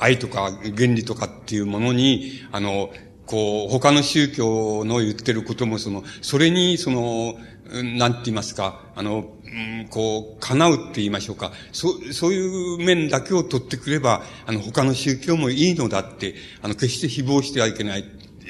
[0.00, 2.90] 愛とか原理とかっていうものに、あの、
[3.26, 7.36] こう、他の宗教の言ってることもその、それにその、
[7.70, 11.52] なんて言いますか、あの、うん、こう、叶うって言いましょうか。
[11.72, 18.04] そう、そういう面だけを取ってくれば、あの、他の宗教もいいのだって、あの、決して誹謗してはいけない。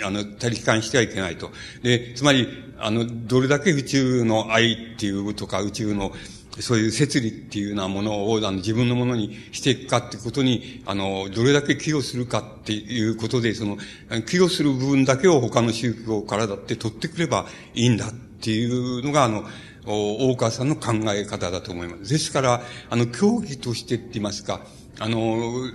[0.04, 1.50] あの、他力感してはいけないと。
[1.82, 2.48] で、つまり、
[2.78, 6.12] あの、どれだけ宇宙の愛っていうとか、宇宙の、
[6.58, 13.78] そういう摂理っていうようなものを、あの、自分のものにしていくかってことに、あの、どれだけ寄与するかっていうことで、その、
[14.26, 19.44] 寄与する部分だけを他の宗教からだって取ってくればいいんだっていうのが、あの、
[19.86, 22.12] 大川さんの考え方だと思います。
[22.12, 24.62] ですから、あの、教義としてって言いますか、
[24.98, 25.70] あの、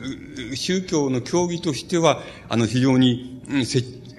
[0.54, 3.42] 宗教の教義としては、あの、非常に、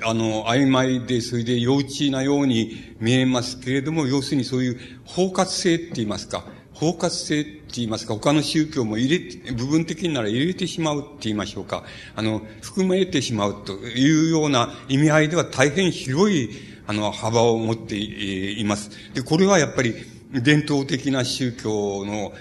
[0.02, 11.84] あの、曖昧で、それで幼稚なように見えますけれども、要するにそういう包括性って言いますか、包括性って言いますか、他の宗教も入れ、部分的になら入れてしまうって言いましょうか、
[12.14, 16.48] あの、含めてしまうというような意味合いでは大変広い
[16.88, 18.90] あの、幅を持っています。
[19.12, 19.94] で、これはやっぱり、
[20.33, 22.33] 伝統的な宗教の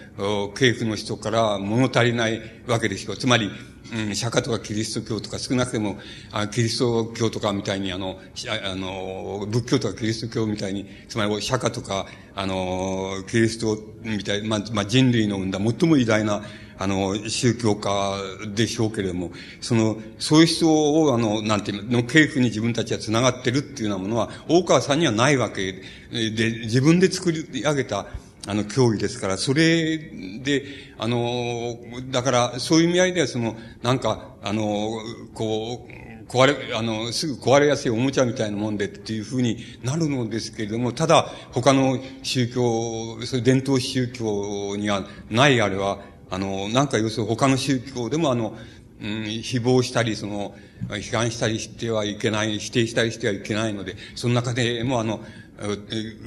[0.55, 3.17] 系譜の人から物足りないわけですよ。
[3.17, 3.51] つまり、
[3.93, 5.97] うん、釈迦とかキリスト教とか少なくても、
[6.31, 8.19] あキリスト教とかみたいに、あの、
[8.63, 16.43] あの、仏教とかキリスト教みたいに、つまり釈迦とか、あの、キリストみたい、まあ、まあ、人類の生んだ最も偉大な
[16.79, 18.17] あの、宗教家
[18.53, 25.73] でしょうけれども、その、そういう人を、あの、なんていうの、系譜に自分たちは繋がってるっていうようなものは、大川さんにはないわけ
[26.11, 28.05] で、自分で作り上げた、
[28.47, 30.63] あの、競技ですから、それで、
[30.97, 31.77] あの、
[32.09, 35.01] だから、そういう意味合いでは、その、なんか、あの、
[35.33, 48.57] こう、壊れ、あの、すぐ壊れやすいおもちゃみたいなもんでっていうふうになるのですけれども、ただ、他の宗教、そういう伝統宗教にはないあれは、あの、なんか要するに他の宗教でもあの、
[49.01, 50.55] うん、誹謗したり、その、
[50.89, 55.21] 批判したりしてはいけない、否定したりしてはいけないので、その中でもあの、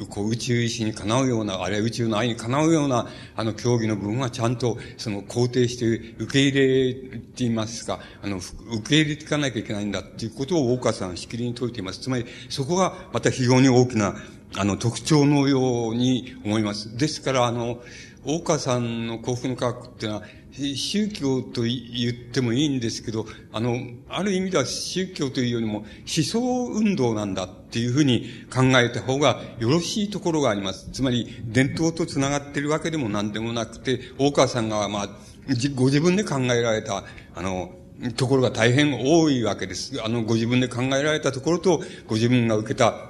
[0.09, 5.87] こう宇宙意志にかなうような、あるいは宇宙の愛にかなうような、あの、競技の部分はちゃんと、その、肯定して
[6.19, 12.01] 受け入れていますか、あの、受け入れていかなきゃいけないんだっていうことを大川さんはしきりに説いています。
[12.01, 14.17] つまり、そこがまた非常に大きな、
[14.57, 16.97] あの、特徴のように思います。
[16.97, 17.81] ですから、あの、
[18.25, 25.87] 大川さんの幸福の科学っていうのは、宗教と言ってもいいんですけど、あの、ある意味では宗教というよりも思
[26.25, 30.91] 想運動なんだっていうふうに考えた方がよろしいところがあります。
[30.91, 35.09] つまり、伝統と繋がっているわけでも何でもなくて、大川さんが、まあ、
[35.75, 37.73] ご自分で考えられた、あの、
[38.17, 40.01] ところが大変多いわけです。
[40.03, 43.10] あの、ご自分で考えられたところと、ご自分が受けた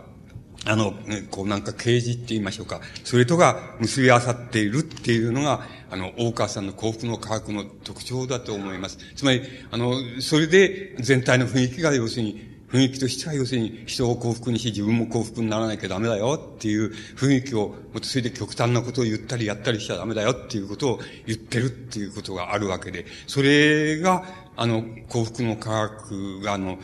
[0.67, 0.95] あの、
[1.31, 2.81] こうなんか啓示って言いましょうか。
[3.05, 8.99] それとが結び合わさっているっていうのが、あの、大川さんの幸福の科学の特徴だと思います。
[9.17, 24.25] つまり、あの、それで全体の雰囲気が要するに、雰囲気としては要するに人を幸福にし自分も幸福にならなきゃダメだよっていう雰囲気を、それで極端なことを言ったりやったりしちゃダメだよっていうことを言ってるっていうことがあるわけで、それが、
[24.57, 26.79] あの、幸福の科学が、あの、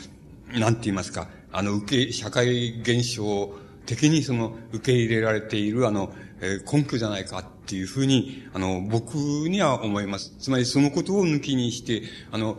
[0.49, 3.55] なんて言いますか、あの、受け、社会現象
[3.87, 10.35] 的にその、受け入れられている、あの、えー、根拠じゃないかっていうふうに、あの、僕には思います。
[10.39, 12.59] つまりそのことを抜きにして、あの、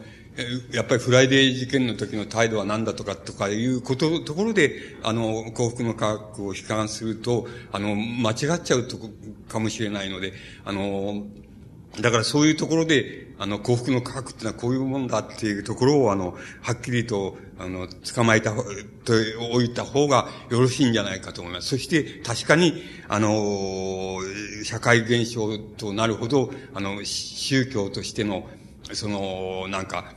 [0.71, 8.97] やっぱりフライデー事件の時の態度は何だとかとかいうこと、ところで、あの、幸福の科学を批判すると、あの、間違っちゃうと
[9.49, 11.25] かもしれないので、あの、
[11.99, 19.13] だからそういうところで、あの、幸福の科学ってのはこういうもんだっていうところを、あの、はっきりと、あの、捕まえた、と
[19.51, 21.69] 置いた方がよろしいんじゃないかと思います。
[21.69, 24.19] そして、確かに、あの、
[24.63, 28.47] 社会現象となるほど、あの、宗教としての、
[28.93, 30.13] その、なんか、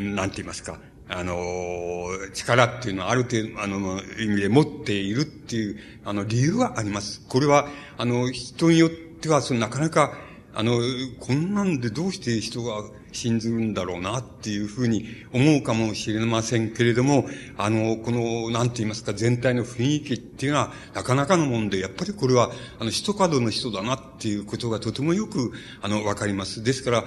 [0.00, 7.24] なんて言いますか、あの、力っていうのはある程度、あの、意味で持っているっていう、あの、理由はあります。
[7.28, 10.18] これは、あの、人によっては、その、なかなか、
[10.58, 10.80] あの、
[11.20, 12.82] こんなんでどうして人が
[13.12, 17.26] 信ずるんだろうなっていうふうに思うかもしれませんけれども、
[17.58, 25.52] あの、この、なんて言いますか、全体の雰囲気っていうのはなかなかのもんで、やっぱりこれは、あの、一角の人だなっていうことがとてもよく、
[25.82, 26.62] あの、わかります。
[26.62, 27.04] ですから、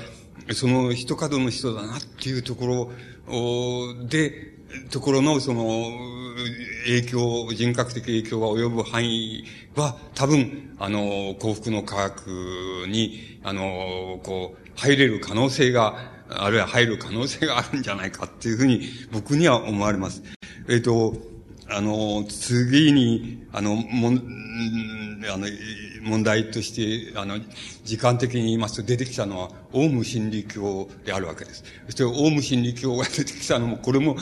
[0.54, 2.92] その一角の人だなっていうとこ
[3.28, 4.59] ろで、
[4.90, 5.92] ところのその
[6.86, 9.44] 影響、人格的影響が及ぶ範囲
[9.76, 20.22] は多分、あの、幸福の科学に、あの、こう、入れる可能性が、あるいは入る可能性があるんじゃないかっていうふうに僕には思われます。
[20.68, 21.16] えっ、と、
[21.68, 24.18] あの、次に、あの、もん、
[25.32, 25.48] あの、
[26.04, 27.38] 問題として、あの、
[27.84, 31.64] 時間的に言いますと出てきたのは、オウム真理教であるわけです。
[31.86, 34.16] そして、オウム真理教が出てきたのも、これも、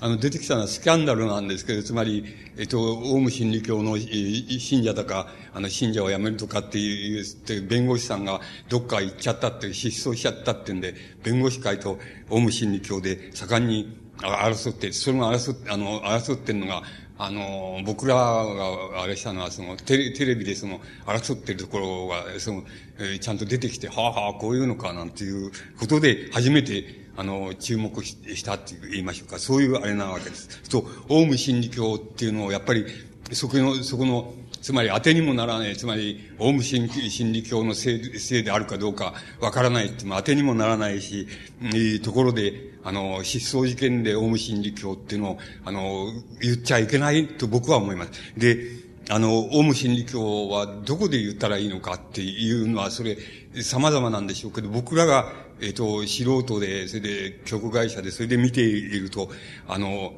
[0.00, 2.24] あの、出てきたのはスキャンダルなんですけど、つまり、
[2.56, 7.24] えっと、オウム真理教の信者だか、あの、信者を辞めるとかっていう、
[7.68, 16.82] 弁護士さんがどっか行っちゃったって、失踪しちゃったってんで、弁護士会とオウム真理教で盛んに争って、それが争って、あの、争ってんのが、
[17.16, 22.64] あの、僕らがあれしたのは、その、テレテレビでその、争ってるところが、その、
[22.98, 29.38] えー、ちゃんと出てきて、はあはあ、こういうのか、なんていうことで、初めて、あの、注目したって言いましょうか。
[29.38, 30.68] そういうあれなわけです。
[30.68, 32.84] と、オウム真理教っていうのを、やっぱり、
[33.32, 36.88] そこの、そこの、つまり当てにもならない、つまり、オウム真
[37.32, 41.28] 理教のせいせいであるかどうかわからないって当てにもならないし、
[41.74, 48.12] いいところで、あの、失踪事件でオウム真理教っていうのを、あの、言っちゃいけないと僕は思います。
[48.36, 53.18] で、あの、オウム真理教はどこで言ったらいいのかっていうのは、それ、
[53.62, 59.28] 様々なんでしょうけど、僕らが、えっ、と、素人で、それで、曲会社で、それで見ていると、
[59.68, 60.14] あの、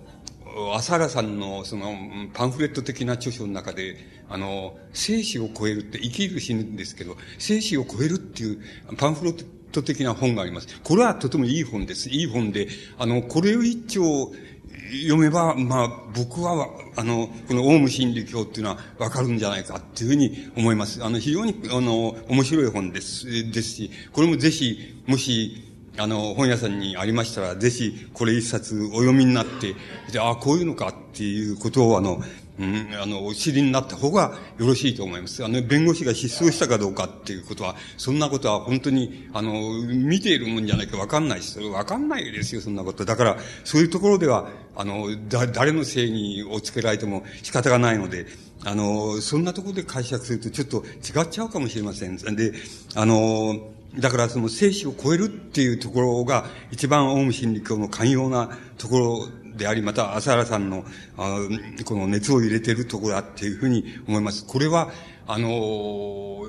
[0.75, 1.95] 朝原さんのその
[2.33, 3.97] パンフレット的な著書の中で、
[4.29, 8.61] あの、生死を超えるって生きる死ぬんですけど、生死を超えるっていう
[8.97, 10.81] パンフレット的な本があります。
[10.83, 12.09] これはとてもいい本です。
[12.09, 12.69] いい本で、
[12.99, 14.33] あの、これを一丁
[15.03, 21.05] 読めば、まあ、僕は、あの、このオウム真理教っていうのはわかるんじゃないかっていうふうに思います。
[21.05, 25.65] あの、非常に、あの、面白い本です、ですし、これもぜひ、もし、
[25.99, 29.75] あの、本屋さんにありましたら、ぜひ、これ一冊お読みになって、
[30.13, 32.23] で、ああ、こういうのかっていうことを、あの、
[32.59, 35.45] うん、あの、お知りになった方がよろしいと思います。
[35.45, 39.53] あの、弁護士が失踪したかどうかっていうことは、そんなことは本当に、あの、
[39.83, 43.05] 見ているもんじゃないかわかんないし、それわかんないですよ、そんなこと。
[43.05, 48.27] だから、そういうところでは、あの、だ、誰のせいにおつけられても仕方がないので、
[48.65, 52.17] あの、そんなところで解釈するとちょっと違っちゃうかもしれません。
[52.17, 52.53] で、
[52.95, 60.85] あの、だからその生死を超えるっていうところが一番オウム真理教の寛容なところであり、また浅原さんの、
[61.17, 61.39] あ
[61.85, 64.45] この熱を入れてるところだっていうふうに思います。
[64.47, 64.91] これは、
[65.29, 66.47] あの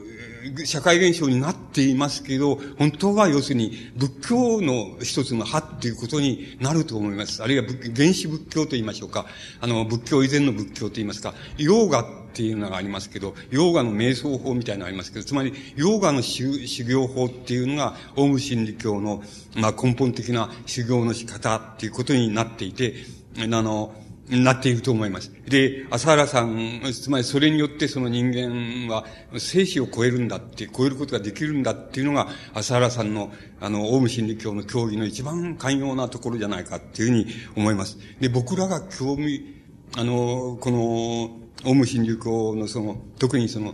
[0.66, 7.42] 社会現象になっていますけど、本当は要するに仏教の一つの派っていうことになると思います。
[7.42, 9.26] あるいは原始仏教と言いましょうか。
[9.60, 12.06] あの、仏教以前の仏教と言いますか、ヨーガ
[12.38, 19.24] っていうのがありますけど、ヨーガの瞑想法みたいなのがありますけど、つまり、ヨーガの修行法っていうのが、オウム真理教の、
[19.56, 22.94] まあ、根本的な修行の仕方っていうことになっていて、
[23.40, 23.92] あの、
[24.30, 25.32] なっていると思います。
[25.48, 29.06] で、朝原さん、つまりそれによってその人間は
[29.38, 37.26] 生死を超えるんだって、超えることができるんだっていうのが、朝原さんの、あの、オウム真理教の教義の一番寛容なところじゃないかっていうふうに
[37.56, 37.98] 思います。
[38.20, 39.56] で、僕らが興味、
[39.96, 43.74] あの、この、オウム真理教のその、特にその、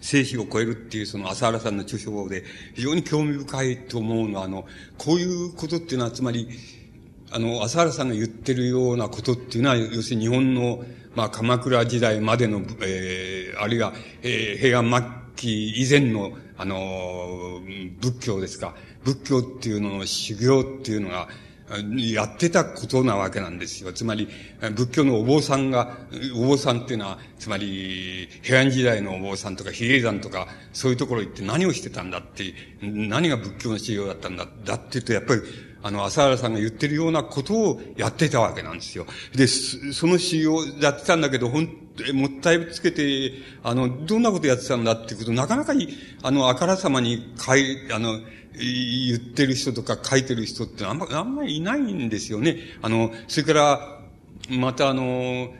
[0.00, 2.44] 生死を超えるっていうその朝原さんの著書で
[2.74, 4.66] 非常に興味深いと思うのは、あの、
[4.98, 6.48] こういうことっていうのは、つまり、
[7.30, 15.02] あの、朝原さんが言ってるようなことっていうのは、要するに日本の、まあ、鎌倉時代までの、えー、あるいは、えー、平安末
[15.34, 17.60] 期以前の、あの、
[18.00, 18.74] 仏教ですか。
[19.02, 21.28] 仏教っていうのの修行っていうのが、
[21.96, 23.92] やってたことなわけなんですよ。
[23.92, 24.28] つまり、
[24.74, 25.96] 仏教のお坊さんが、
[26.36, 35.42] お坊さんっていうのは、つまり、平安時代のお坊さんとか、比叡山とか、そういうところ行って何をしてたんだって、何が仏教の修行だったんだ、だって言うと、やっぱり、
[35.82, 39.06] あの、朝原さんが言ってるようなことをやってたわけなんですよ。
[39.34, 41.64] で、その修行やってたんだけど、ほん、
[42.12, 45.88] もったいぶつけて、あの、どんなことやってたんだっていうこと、なかなかに、
[46.22, 48.20] あの、あからさまに、かい、あの、
[48.58, 52.58] 言ってる人とか書いてる人ってあんま、あんまりいないんですよね。
[52.82, 54.00] あの、それから、
[54.50, 55.52] またあの、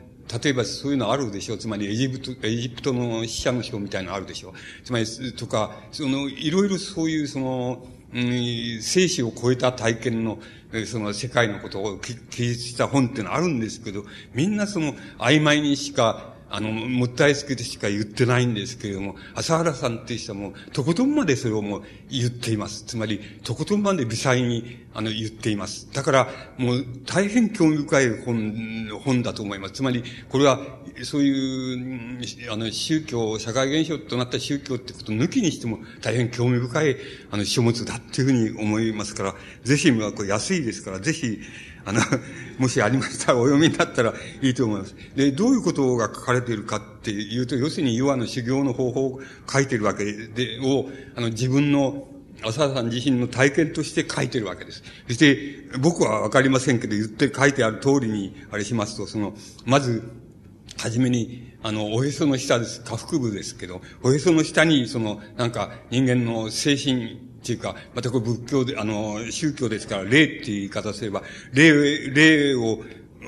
[0.43, 1.57] 例えばそういうのあるでしょう。
[1.57, 4.53] つまりエジプト、エジプトの死者の書みたいなのあるでしょう。
[4.83, 5.05] つまり、
[5.37, 10.39] とか、その、いろいろそういうその、うん、生死を超えた体験の、
[10.85, 22.83] その世界のことを記述した本ってのはあるんですけど、みんなその曖昧にしかあの、もったいつけてしか言ってないんですけれども、朝原さんっていう人はもう、とことんまでそれをもう言っています。
[22.85, 25.91] つまり、とことんまで微細に、あの、言っています。
[25.93, 26.27] だから、
[26.57, 29.73] もう、大変興味深い本、本だと思います。
[29.73, 30.59] つまり、これは、
[31.03, 36.97] そういう、あの、宗教、社会現象となった宗教ってことを抜きにしても、大変興味深い、
[37.29, 41.39] あの、書物だっていうふうに思いますから、ぜひ、まあ、これ安いですから、ぜひ、
[41.87, 42.01] あの、
[42.59, 44.93] もしありましたらお読みになったらいいと思います。
[45.15, 52.09] で、どういうことが書かれているかっていうと、要するに、ヨアの修行の方法を書いているわけで、を、あの、自分の、
[52.43, 54.83] 浅田さん自身の体験として書いてるわけです。
[55.07, 59.35] そして、僕はわかりませんけど、言って書いてある通りに、あれしますと、その、
[59.65, 60.03] まず、
[60.77, 62.83] はじめに、あの、おへその下です。
[62.83, 67.17] 下腹部ですけど、おへその下に、その、なんか、人間の精神
[67.47, 71.23] っていうか、またこれ仏教で、あの、宗教ですから、霊っていう言い方すれば、
[71.53, 72.83] 霊、霊を、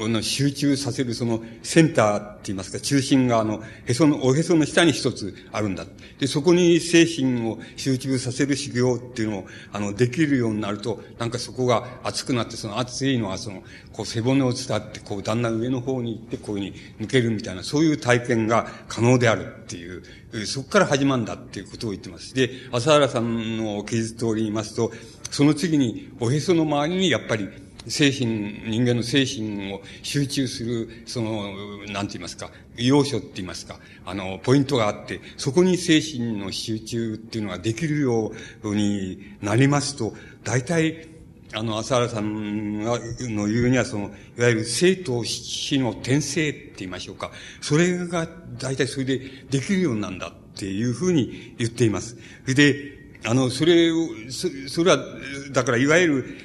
[0.08, 5.86] の集中させるそのセンターって言いますか、中心があの、へその、おへその下に一つあるんだ。
[6.20, 20.04] で、そこに精神を集中させる修行っていうのを、あの、できるようになると、なんかそこが熱くなって、その熱いのはその、こう背骨を伝って、こうだんだん上の方に行って、こういうふうに抜けるみたいな、そういう体験が可能であるっていう、
[20.46, 22.34] そこから始まるんだっていうことを言ってます。
[22.34, 24.92] で、朝原さんの記述通り言いますと、
[25.32, 27.50] その次に、おへその周りにやっぱり、
[27.88, 28.26] 精神、
[28.68, 31.54] 人間の精神を集中する、その、
[31.88, 38.32] なんて言いますか、要所って言いますか、あの、ポイントがあって、そこに精神の集中っていうのができるよ
[38.64, 40.14] うになりますと、
[40.44, 41.08] 大体、
[41.54, 47.32] あの、朝原さんがの言うには、その、いわゆる生と死の転生って言いましょうか。
[47.62, 48.28] それが
[48.58, 49.20] 大体それで
[49.50, 52.18] できるようなんだっていうふうに言っています。
[52.46, 55.04] で、あの、それを、そそれは、
[55.52, 56.38] だからいわゆる、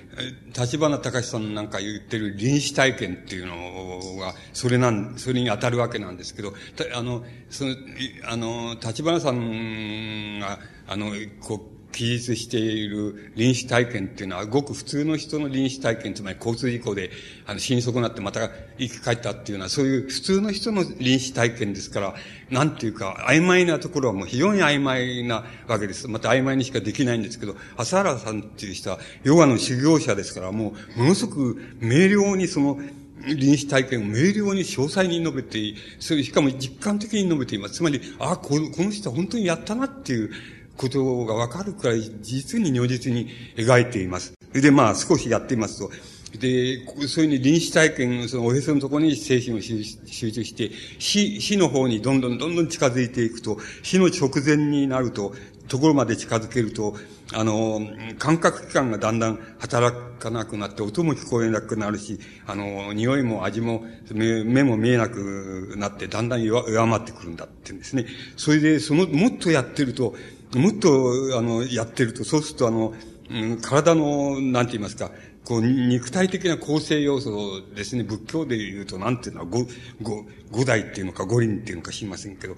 [0.56, 6.54] 立花隆さんなんか言ってる臨死体験っていうのが、それなん、それに当たるわけなんですけど、
[6.94, 7.76] あの、その、
[8.24, 17.10] あの、立花さんが、あの、こう、記述している臨死体験っていうのは、ごく普通の人の臨死体験、つまり交通事故で、
[17.46, 22.14] あの、死に損なってまた生き返ったっていうのは、そういう普通の人の臨死体験ですから、
[22.50, 26.08] なんていうか、曖昧なところはもう非常に曖昧なわけです。
[26.08, 32.78] また曖昧にしかできないんですけど、朝原さんっていう人は、ヨガの修行者ですから、もう、ものすごく明瞭にその、
[33.26, 37.74] 臨死体験を明瞭に詳細に述べて、それしかも実感的に述べています。
[37.74, 40.30] つまり、あこの、この人は本当にやったなっていう、
[40.76, 44.34] ことがわかるくらい、実に如実に描いています。
[44.52, 45.90] で、まあ、少しやってみますと、
[46.38, 55.32] で、そういうふうに臨死体験、そのおへそのところに精神を集中して、死、死の方にどんどんどんどん近づいていくと、死の直前になると、
[55.68, 56.94] ところまで近づけると、
[57.32, 57.80] あの、
[58.18, 68.06] 感覚器官がだんだん働かなくなって、音も聞こえなくなるし、あの、匂いも味も目目も見えなくなって、だんだん弱弱まってくるんだって言うんですね。
[68.36, 70.14] それで、その、もっとやってると、
[70.58, 72.94] もっと、あの、やってると、そうすると、あの、
[73.30, 75.10] うん、体の、なんて言いますか、
[75.44, 79.66] こう、肉体的な構成要素ですね、仏教で言うと、なんていうのは、五、
[80.00, 82.56] 五、五代っていうのか、五輪っていうのか知りませんけど、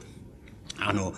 [0.78, 1.12] あの、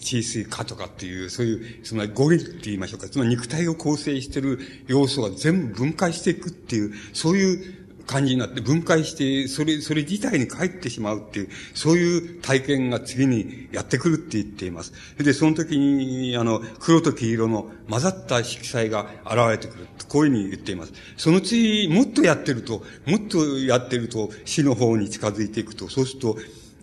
[0.00, 7.77] 地水化とかっていう、そういう、つまり五輪って言いましょうか、つまり肉体を構成している要素が全部分解していくっていう、そういう
[8.08, 14.92] 感じになって分解して、それ、それ自体に帰ってしまうっていう、そういう体験が次にやってくるって言っています。
[15.18, 19.86] で、その時に、あの、黒と黄色の混ざった色彩が現れてくる。
[20.08, 20.92] こういうふうに言っています。
[21.18, 26.38] その次、もっとやってると、もっとやってると死の方に近づいていくと、そうすると、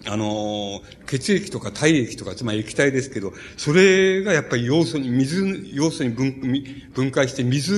[0.08, 7.74] あの、血液とか体液とか、つまり液体ですけど、それがやっぱり要素に、水、要素に分解して水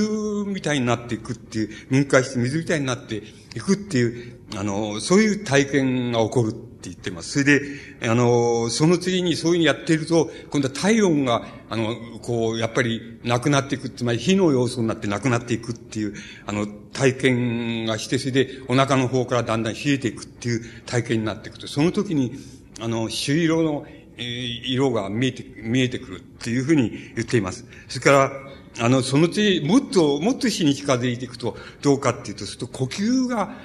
[0.45, 3.23] みたいになっていくっていう、分解して水みたいになって
[3.55, 6.55] いくっていう、あの、そういう体験が起こる。
[6.89, 7.43] 言ってます。
[7.43, 16.15] それで、あの、その次にそういうふうにやっていると、今度は体温が、あの、こう、やっぱりなくなっていく、つまり火の要素になってなくなっていくっていう、
[16.45, 22.33] あの、体験がして、それでお腹の方からだんだん冷えていくっていう体験になっていくと、その時に、
[22.79, 23.85] あの、朱色の、
[24.17, 27.65] 色が見えて、見えてくるっていうふうに言っています。
[27.87, 28.31] それから、
[28.79, 33.55] あの、その次、もっと、もっと死に近づいていくと、どうかっていうと、すると呼吸が、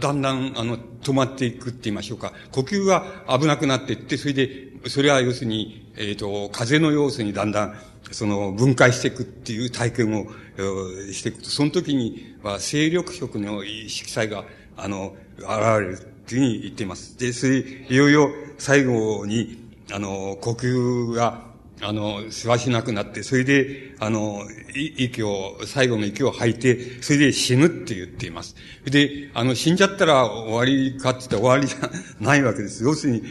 [0.00, 2.32] だんだん、あの、止まっていくって言いましょうか。
[2.50, 7.76] 呼吸が危なくなっていって、それで、それは要するに、えっ、ー、と、風の要素にだんだん、
[8.10, 10.26] その、分解していくっていう体験を、
[10.58, 14.44] えしていくと、その時には、精力色の色彩が、
[14.76, 17.16] あの、現れるっていうふうに言っています。
[17.18, 21.46] で、それ、いよいよ最後に、あの、呼吸が、
[21.82, 24.42] あの、せわしなくなって、それで、あの、
[24.74, 28.56] 息を、最後の息を吐いて、それで死ぬって言っています。
[28.84, 32.82] で、あの、死んじゃったら終わりかって言ったら終わりじゃないわけです。
[32.82, 33.22] 要するに、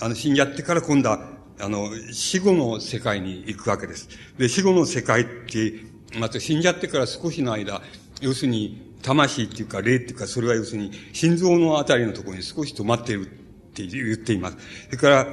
[0.00, 4.08] あの、死んじゃってから今度は、あの、死後の世界に行くわけです。
[4.38, 5.72] で、死後の世界って、
[6.18, 7.80] また死んじゃってから少しの間、
[8.20, 13.30] 要するに、魂っていうか、霊っていうか、それは要するに、心臓のあたりのところに少し止まっているっ
[13.74, 14.56] て言っています。
[14.86, 15.26] それから、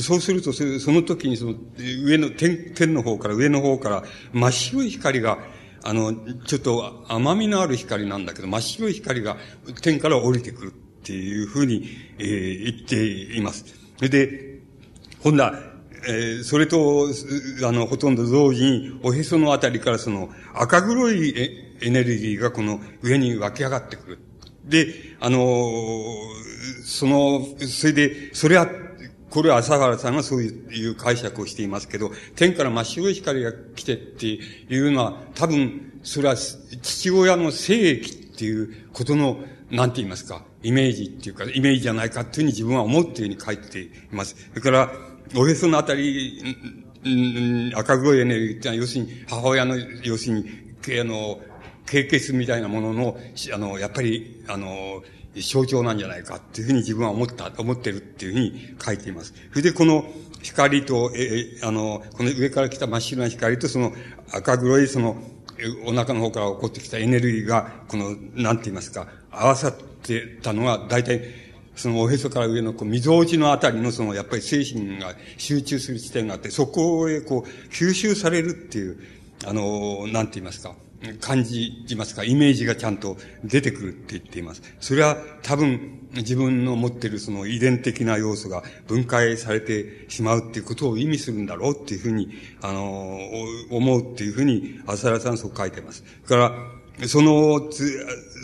[0.00, 1.54] そうすると、その時にその、
[2.04, 5.38] 上の、天、天の方から、上の方から、真っ白い光が、
[5.82, 6.14] あの、
[6.46, 9.38] ちょっと甘みのある光なんだけど、真っ白い光が
[9.80, 10.72] 天から降りてくるっ
[11.04, 13.64] ていうふうに、えー、言っています。
[13.96, 14.60] それで、
[15.22, 15.54] 今度は、
[16.06, 17.08] えー、それと、
[17.66, 21.34] あの、ほとんど同時に、おへそのあたりからその赤黒い
[21.80, 24.18] エネルギーがこの上に湧き上がってくる。
[24.64, 26.18] で、あのー、
[26.84, 28.68] その、それで、それは
[29.30, 39.38] これは朝原さんがそういう解釈をしていますけど、天から真っ白い光が来てっていうのは、多分、それは父親の聖域っていうことの、
[39.70, 44.36] なんて言いますか、イメージっていうか、イメージじゃないかっていうふうに自分は思っているように書いています。
[44.50, 44.92] それから、
[45.36, 46.42] おへそのあたり、
[47.74, 50.46] 赤黒いエネルギーってのは、要するに、母親の、要するに、
[51.00, 51.40] あの、
[51.86, 53.18] 経血みたいなものの、
[53.52, 55.02] あの、やっぱり、あの、
[55.42, 59.34] 象徴なんじゃないかっていうふうに自分は思った、思ってるっていうふうに書いています。
[59.50, 60.04] それでこの
[60.42, 63.92] 光と、え、あの、この上から来た真っ白な光とその
[64.32, 65.16] 赤黒いその、
[65.84, 71.22] お腹の方から起こってきたエネルギーが、この、なんて言いますか、合わさってたのは、大体、
[71.74, 78.98] そのおへそから上のこう、溝落ちのあたりのその、やっぱり精神が集中する地点があって、そこへこう、吸収されるっていう、
[79.44, 80.74] あの、なんて言いますか、
[81.20, 84.62] 感じますか、イメージがちゃんと出てくるって言っています。
[84.80, 92.30] それは多分自分の持っているその遺伝的な要素が分解されてしまうっていうことを意味するんだろうっていうふうに、
[92.62, 93.18] あの、
[93.70, 96.02] 思うっていうふうに、浅田さんそう書いてます。
[96.02, 96.52] から、
[97.06, 97.70] その、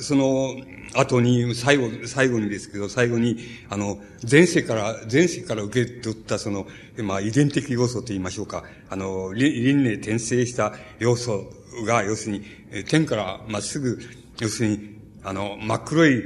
[0.00, 0.55] その
[0.94, 3.38] 後に、最後、最後にですけど、最後に、
[3.68, 3.98] あの、
[4.30, 6.66] 前世から、前世から受け取ったその、
[6.98, 11.52] まあ、遺伝的要素と言いましょうか、あの、輪廻転生した要素
[11.83, 12.45] が、要するに、
[12.89, 13.99] 天からまっすぐ、
[14.41, 16.22] 要するに、あの、真っ黒い、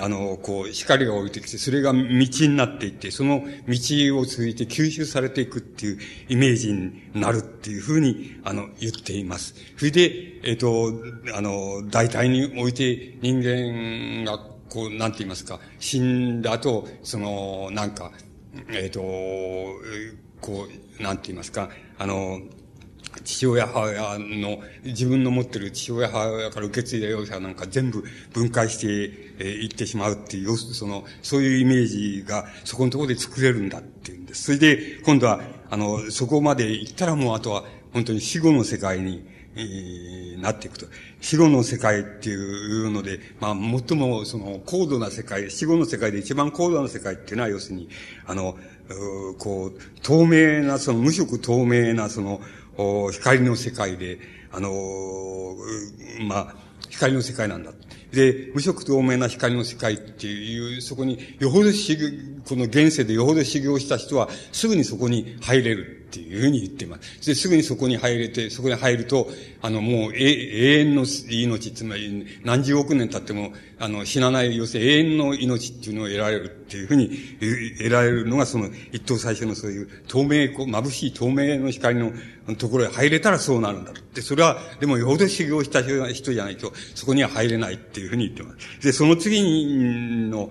[0.00, 9.54] あの、こう、光が降りてきて、それが道になっていって、その道を通じて吸収されていくっていうイメージになるっていうふうに、あの、言っています。
[9.76, 10.92] それで、えっ、と、
[11.34, 18.12] あの、大体において人間が、こう、なんて言いますか、死んだ後、その、なんか、
[18.70, 19.00] えっ、と、
[20.40, 20.68] こ
[20.98, 22.40] う、なんて言いますか、あの、
[23.24, 28.86] 父親母親の、自分の持ってる父親母親から受け継いだ要素なんか全部分解して
[29.44, 34.44] い、ってしまうっていう、その、そういうイメージがそこのところで作れるんだっていうんです。
[34.44, 35.40] それで、今度は、
[35.70, 40.86] あの、そこまで行ったらもうあとは本当に死後の世界に、えー、なっていくと。
[41.20, 47.88] 死後の世界っていうので、まあ、最もその高度な世界、死後の世界で一番高度な世界っていうのは、要するに、
[48.26, 48.56] あの、
[49.38, 52.40] こう、透明な、その無色透明な、その、
[53.12, 54.18] 光の世界で、
[54.52, 54.70] あの
[56.28, 56.54] まあ、
[56.88, 57.72] 光の世界なんだ。
[58.12, 67.26] で、無色透明な光の世界っていう、そこに、よほど修行、この現世でよほど修行した人は、すぐにそこに入れるっていうふうに言っています。
[67.26, 69.28] で、すぐにそこに入れて、そこに入ると、
[69.60, 77.10] あの、もう、永遠の命、つまり、何十億年経っても、あの、死なない、要するに永遠の命っていうのを得られるっていうふうに、
[77.78, 82.12] 得られるのが、その、一等最初のそういう、透明、こう、眩しい透明の光の
[82.56, 88.86] ところへ入れたらそうなるんだで、それは、でも、よほど修行した人じゃないと、そこには入れないっていうふうに言ってます。
[88.86, 89.42] で、その次
[90.30, 90.50] の、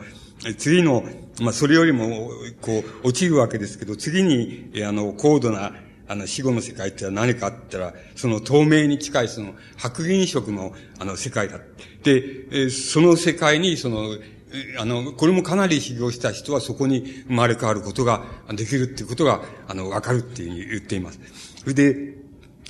[0.58, 1.04] 次の、
[1.42, 2.32] まあ、それよりも、
[2.62, 5.74] こう、落ちるわけですけど、次に、あの、高度な、
[6.08, 11.60] あの、死後の世界って何かって言ったら、その透明に近い、その、白銀色の、あの、世界だ。
[12.04, 14.18] で、その世界に、その、
[14.80, 18.24] あの、これもかなり修行した人はそこに生まれ変わることが
[18.54, 21.20] できるっていうことが、あの、わかるっていうふうに言っています。
[21.60, 22.14] それで、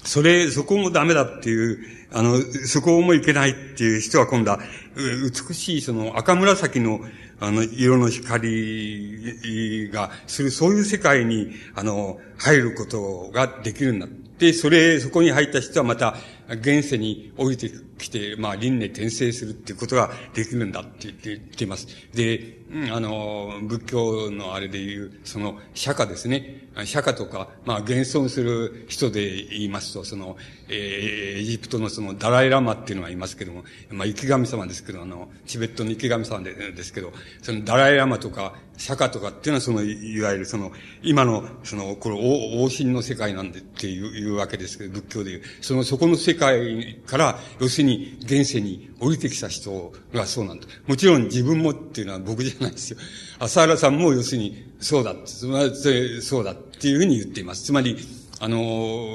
[0.04, 1.80] それ、そこもダメだっていう、
[2.12, 4.60] あの、そこもいけないっていう人は今度は、
[4.96, 7.02] 美しいその赤紫の、
[7.40, 14.08] あの、色の光がする、そういう世界に、あの、入ることができるんだ。
[14.40, 16.16] で、それ、そこに入った人はまた、
[16.50, 21.88] 現世に降りてきて、まあ、輪廻転生するっていうことができるんだって言って言っています。
[22.14, 22.58] で、
[22.92, 26.68] あの、仏教のあれで言う、その、釈迦ですね。
[26.86, 30.38] 釈迦とか、まあ、現存する人で言いますと、その、
[30.70, 40.72] えー、エジプトのその、ダライラマっていうのがいますけども、まあ、生神様ですけど、あの、チベットの生神様でですけど、その、ダライラマとか、釈迦とかっていうのはその、いわゆるその、
[41.02, 45.42] 今の、その、これ、王神の世界なんでっていういうわけですけど、仏教でいう。
[45.62, 50.68] その、そこの世界界から、要するに、現世に降りてきた人がそうなんだ。
[50.88, 52.98] もちろん自分もっていうのは僕じゃないですよ。
[53.40, 57.64] 浅原さんも要するに、そうだ、つまり、そうだっていうふうに言っています。
[57.64, 57.98] つまり、
[58.40, 59.08] あの、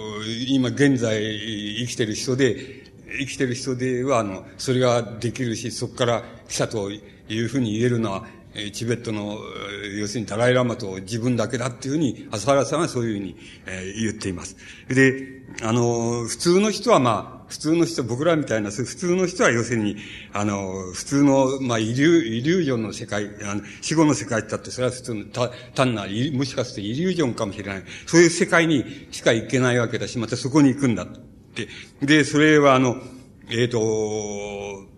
[0.48, 1.22] 今現在
[1.80, 2.82] 生きてる人で、
[3.18, 7.00] 生きてる人では、あの、それができるし、そこから来たとい
[7.30, 9.38] うふうに言えるのは、えチベットの、
[9.98, 13.36] 要するにダライラマと自分だけだっていうふうに、浅原さんはそういうふうに、
[13.66, 14.56] えー、言っています。
[14.88, 19.96] で、あの、普通の人はまあ、普通の人、僕らみたいな、普通の人は要するに、
[20.32, 25.24] あの、普通の、まあ、イリュイリュージョンの世界、あの死後の世界って言ったって、それは普通の、
[25.74, 27.82] 単なる、もしかするとイリュージョンかもしれない。
[28.06, 31.06] そういう世界にしか行けないわけだし、またそこに行くんだっ
[31.54, 31.68] て。
[32.00, 32.96] で、それはあの、
[33.50, 34.88] えっ、ー、と、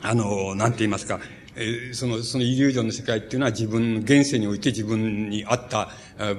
[0.00, 1.20] あの、なんて言いますか、
[1.56, 5.90] えー、その、そのイリュージョンの世界っていうのは自分、現世において自分に合った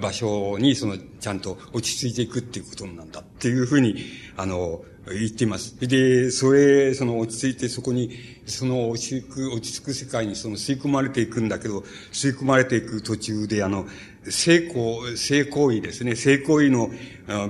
[0.01, 3.95] 場所に、その、ちゃんと落ち着いていくっていうことなんだっていうふうに、
[4.35, 5.79] あの、言っています。
[5.79, 8.11] で、それ、その落ち着いてそこに、
[8.45, 13.85] その落ち着く、落ち着く世界にその吸い込まれていくんだけど、吸い込まれていく途中で、あの、
[14.27, 16.15] 成功、成功位ですね。
[16.15, 16.89] 成功位の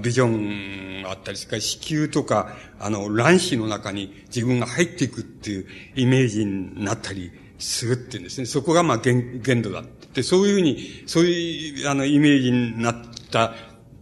[0.01, 8.45] ビジョンがあったり、それか子宮とか、あの、卵子の中に自分が入っていくっていうイメージになったりするっていうんですね。
[8.45, 10.23] そこがまあ限限度だって。
[10.23, 12.95] そういうふうに、そういう、あの、イメージになっ
[13.31, 13.53] た、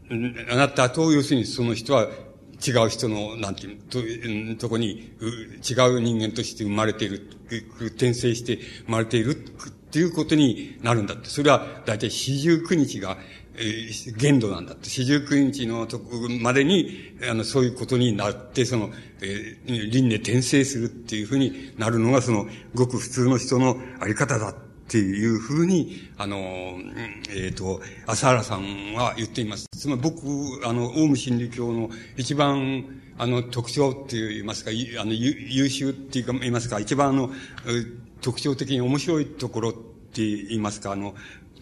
[0.09, 2.07] なった後、要するにその人は
[2.65, 7.29] 違う人の、なんていうと、とこに、違う人間として生まれている、
[7.81, 11.29] 転生して生まれているっていうことになるんだって。
[11.29, 13.17] それは、だいたい四十九日が、
[14.17, 14.89] 限度なんだって。
[14.89, 18.89] 四十九日のとこまでに、あの、そういうことになって、その、
[19.21, 24.55] えー、輪廻転生するっていうふうになるのが、その、ごく普通の人のあり方だっ
[24.87, 26.37] ていうふうに、あの、
[27.29, 29.67] えっ、ー、と、朝原さんは言っています。
[29.77, 37.31] つまり僕、あの、オウム真理教の一番、あの、特徴って言いますか、あの、優秀って、言いますか、一番あの、
[38.21, 41.13] 特徴的に面白いところって言いますか、あの、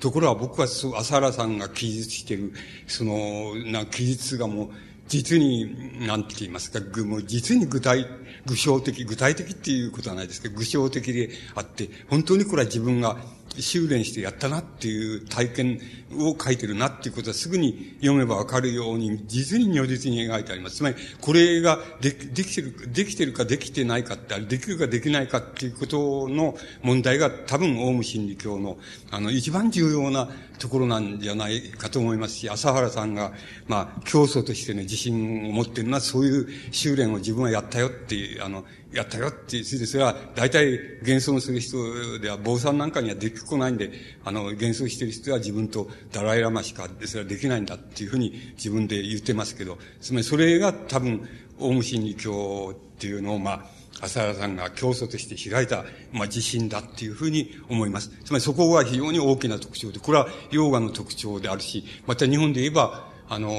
[0.02, 2.54] ところは僕はそう、朝原さんが記述している、
[2.88, 4.70] その、な、記述がもう、
[5.08, 8.08] 実に、なんて言いますか、もう実に具体、
[8.46, 13.18] 具象的、具体的っていうことはないですけど、具象的であって、本当にこれは自分が
[13.60, 15.80] 修練してやったなっていう体験
[16.14, 20.78] を書いてるなっていうことはすぐに読めばわかるように、実に如実に描いてあります。
[20.78, 28.78] つまり、これができてる、できてるかできてないかって、あれできるかできないかっていうことの問題が多分、オウム真理教の、
[29.10, 33.34] あの、一番重要なところなんじゃないかと思いますし、朝原さんが、
[33.68, 43.92] まあ、教祖としてね、自信を持ってるのは、そういう修練を自分はやったよっていう、あの、やったよっていう、それは、大体、幻想する人では、坊さんなんかにはできこないんで、
[44.26, 51.28] あの、幻想してる人は自分とダライラマしか、それはできないんだっていうふうに自分で言ってますけど、つまりそれが多分、
[51.60, 58.10] オウム真理教っていうのを、まあ、浅原さんが教祖として開いた、まあ、自信だっていうふうに思います。
[58.26, 63.50] つまりそこは非常に大きな特徴で、これはヨガの特徴であるし、また日本で言えば、あの、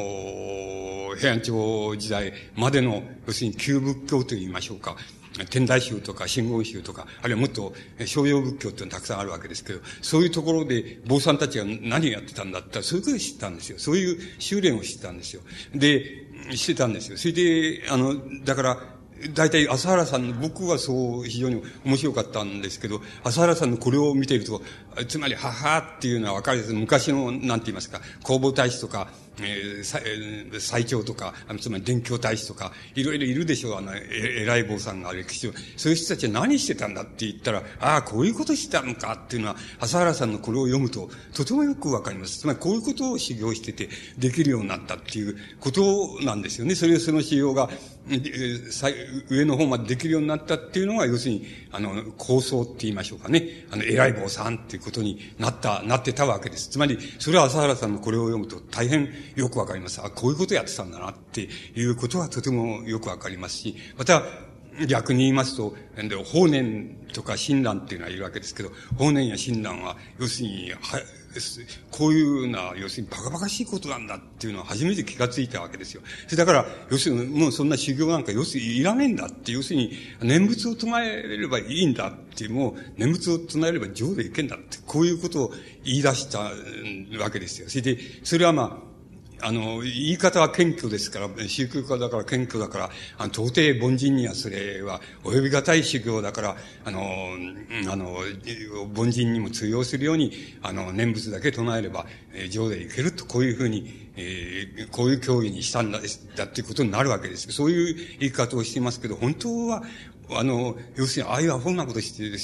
[1.16, 4.96] 平安朝時代までの、要するに旧仏教と言いましょうか。
[5.50, 7.72] 天台宗とか真言宗とか、あるいはもっと
[8.04, 13.78] 商用仏教っていうのはたくさんあるわけですけど、そういうところで坊さんたちが何をやってたんだったら、そういうことを知ったんですよ。
[13.78, 15.42] そういう修練をしてたんですよ。
[15.74, 17.16] で、してたんですよ。
[17.16, 18.14] それで、あの、
[18.44, 18.92] だから、
[19.34, 24.60] 大体、朝原さんの、僕はそう非常に面白かったんですけど、朝原さんのこれを見ていると、
[25.06, 26.72] つまり、母っていうのはわかるです。
[26.72, 29.08] 昔の、なんて言いますか、弘法大師とか、
[29.40, 35.52] えー、最長とか、あのつまり伝教大使とか、いろいろいるでしょう、あの、え、偉い坊さんが歴史を。
[35.76, 42.40] そういう人たちは何してたんだって言ったら、ああ、こういうことしてたのかっていうのは、朝原さんのこれを読むと、とてもよくわかります。
[42.40, 46.74] つまりこういうことを修行してて、できるようになったっていうことなんですよね。
[46.74, 47.70] それをその修行が、
[49.28, 53.66] 上の方までできるようになったっていうのが、要するに、あの、構想って言いましょうかね。
[53.70, 56.68] あの、偉い坊さんっていうことになった、なってたわけです。
[56.70, 60.00] つまり、それは朝原さんのこれを読むと大変よくわかります。
[60.02, 64.22] あ、こういうことやってたんだなっていうことはとてもよくわかりますし、また、
[64.88, 65.76] 逆に言いますと、
[66.24, 70.78] 法然とか親鸞っていうのはいるわけですけど、法然や親鸞は、要するに、は、
[71.90, 76.02] こういうな、要するにバカバカしいことなんだっていうのは初めて気がついたわけですよ。
[76.36, 85.52] だから、要するにもうそんな修行なんか要するにいらねえんだって、要するに念仏を唱えればいいんだって、もう念仏を唱えれば上でいけんだって、こういうことを
[85.84, 87.68] 言い出したわけですよ。
[87.68, 88.91] それで、それはまあ、
[89.44, 97.00] あの、言い方は謙虚ですから、宗教家だから謙虚だから、あの、到底凡人にはそれは及びがたい修行だから、あの、
[97.90, 98.18] あの、
[98.94, 100.32] 凡人にも通用するように、
[100.62, 105.98] あの、念仏だけ唱えれば、えー、上でいけると、こういうふうに、えー、こういう教義にしたんだ、
[106.36, 107.50] だっていうことになるわけです。
[107.50, 109.82] そういう言い方をしていますけど、本当は、
[110.38, 112.38] あの、要するに、ああいうアホなことして、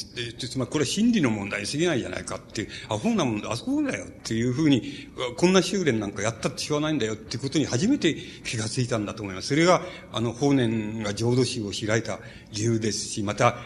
[0.48, 8.14] つまりこれは真理の問題に過ぎないじゃないかっていう、アホなもんだ、あそうだよっていうふうに、こんな修練なんかやったってしょうがないんだよっていうことに初めて
[8.44, 9.48] 気がついたんだと思います。
[9.48, 9.82] それが、
[10.12, 12.18] あの、法然が浄土宗を開いた
[12.52, 13.56] 理由ですし、また、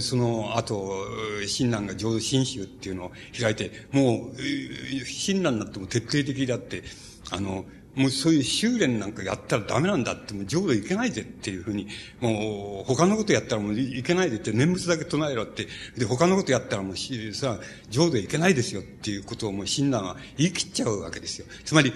[0.00, 1.06] その後、
[1.46, 6.82] 親鸞が浄土真宗っていうのを開いて、もう、親鸞になっても徹底的だって、
[7.30, 7.64] あの、
[8.00, 11.86] もうそういう修練なんかやったらダメなんだって、もう浄土いけないぜっていうふうに、
[12.20, 15.66] もう他のことやったらもういけないでって、念仏だけ唱えろって、
[15.98, 16.96] で、他のことやったらもう
[17.34, 21.46] さ、浄土いけないですよっていうことをもう親鸞は言い切っちゃうわけですよ。
[21.64, 21.92] つまり、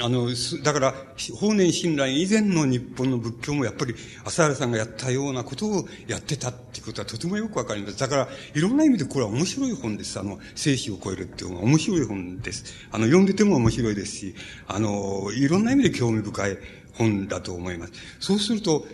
[0.00, 0.28] あの、
[0.64, 0.94] だから、
[1.34, 7.98] 法然親鸞以前の日本の仏教もやっぱり、朝原さんがやったようなことをやってたっていうことはとてもよくわかります。
[7.98, 10.18] だから、いろんな意味でこれは面白い本です。
[10.18, 12.64] あの、生死を超えるっていうのは面白い本です。
[12.90, 14.34] あの、読んでても面白いですし、
[14.66, 16.58] あの、いろんな意味で興味深い
[16.94, 17.92] 本だと思います。
[18.18, 18.86] そうすると、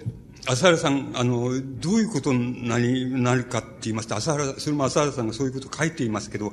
[0.46, 6.52] 朝原さん、あの、どういうことになり、なるかって言いますと、朝原、それも朝原さんがそういうことを書いていますけど、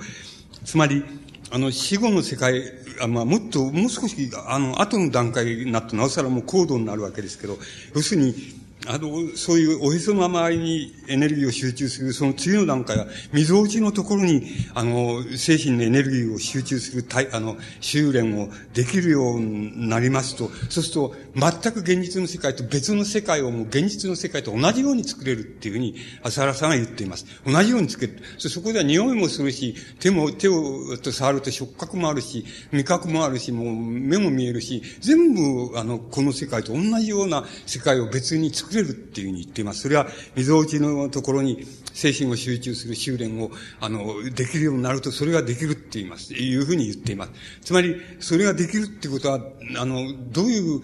[0.63, 1.03] つまり、
[1.51, 2.63] あの、死後の世界、
[3.01, 7.57] あまあ、もっと、もう少し、あの、後の段階になって、なおさらもう高度になるわけですけど、
[7.95, 8.58] 要するに、
[8.91, 27.27] あの、そういうおへその周りにエネルギーを集中する、その次の段階は、溝落ちのところに、あの、精神のエネルギーを集中する、あの、修練をできるようになりますと、そうすると、全く現実の世界と別の世界をもう現実の世界と同じように作れるっていうふうに、浅原さんは言っています。
[27.45, 28.23] 同じように作れる。
[28.39, 39.81] そこでは匂いもするし、手も、手を触ると触覚もあるし、味覚もあるし、もう目も見えるし、全部、あの、この世界と同じような世界を別に作れるっていうふうに言っています。
[39.81, 46.33] それは、溝落ちのところに精神を集中する修練を、あの、できるようになると、それができるって言います。
[46.33, 47.31] いうふうに言っています。
[47.61, 49.41] つまり、それができるってことは、
[49.77, 50.81] あの、どういう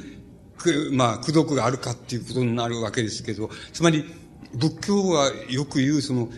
[0.91, 4.05] まあ、苦毒があるかっていうことになるわけですけど、つまり、
[4.53, 6.29] 仏教はよく言う、その、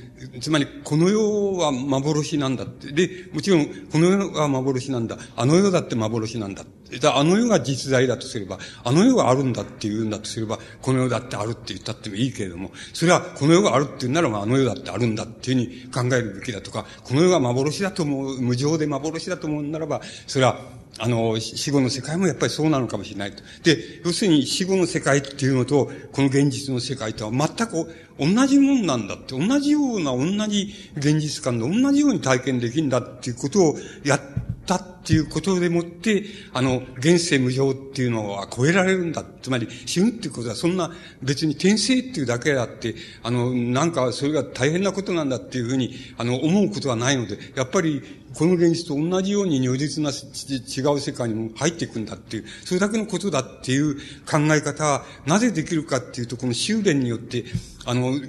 [0.41, 2.91] つまり、この世は幻なんだって。
[2.91, 5.18] で、もちろん、この世は幻なんだ。
[5.36, 6.65] あの世だって幻なんだ。
[7.01, 23.43] だあの世が実在だとすれば、あの世があるんだって言うんだとすれば、この世だってあるって言ったってもいいけれども、それはこの世があるって言うならば、あの世だってあるんだっていうふうに考えるべきだとか、この世が幻だと思う、無常で幻だと思うならば、それはあの、死後の世界もやっぱりそうなのかもしれないと。
[23.64, 27.88] で、要するに死後の世界っていうのと、この現実の世界とは全く
[28.20, 34.22] 同じもんなんだって、同じような、同じ現実感で同じように体験できるんだっていうことをやっ
[34.66, 39.24] たっていうことでもって、あの、現世無常っていうのは超えられるんだ。
[39.41, 40.91] つまり、死ぬっていうことはそんな
[41.22, 48.02] 別に転生っていうだけであって、あの、なんかそれが大変なことなんだっていうふうに、あの、思うことはないので、やっぱり
[48.38, 53.95] この現実と同じように如実な違う世界にも入っていくんだっていう、それだけのことだっていう
[54.29, 57.45] 考え方は、なぜできるかっていうと、この修練によって、
[57.85, 58.19] あの、違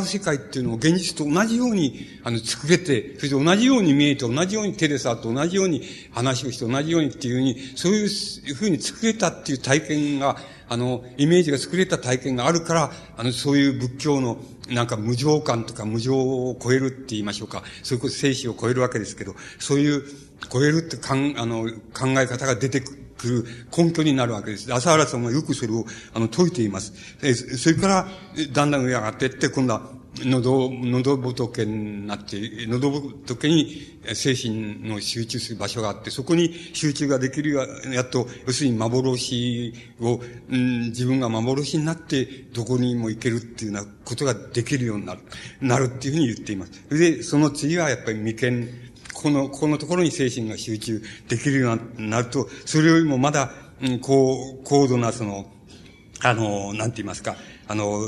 [0.00, 5.82] う世界っていうのを現実と同じように、あの、作れて、そして同じように見えて、同じように手で触って、同じように
[6.12, 10.38] 話をして、同じようにっていうふうに、そういうふうに作れたっていう体験が、
[10.68, 14.38] あの、イメージが作れた体験があるから、あの、そういう仏教の、
[14.68, 17.62] なんか無常感とか無常を超えるって言いましょうか。
[17.82, 20.02] そういうこと、生死を超えるわけですけど、そういう、
[20.52, 23.44] 超えるってかん、あの、考え方が出てくる
[23.76, 24.72] 根拠になるわけです。
[24.72, 26.92] 朝原さんはよくそれを、あの、解いています。
[27.22, 28.08] えそれから、
[28.52, 45.20] だんだん上上がっていって、今度は、喉、喉仏になって、喉仏に精神の集中する場所があって、そこに集中ができるややっと、要するに幻を、うん、自分が幻になって、どこにも行けるっていうようなことができるようになる、
[45.60, 46.72] なるっていうふうに言っています。
[46.88, 48.68] で、その次はやっぱり眉間、
[49.12, 53.50] この、このところに精神が集中できるようになると、それよりもまだ、
[53.82, 55.46] うん、高、高度なその、
[56.20, 57.36] あの、なんて言いますか、
[57.68, 58.00] あの、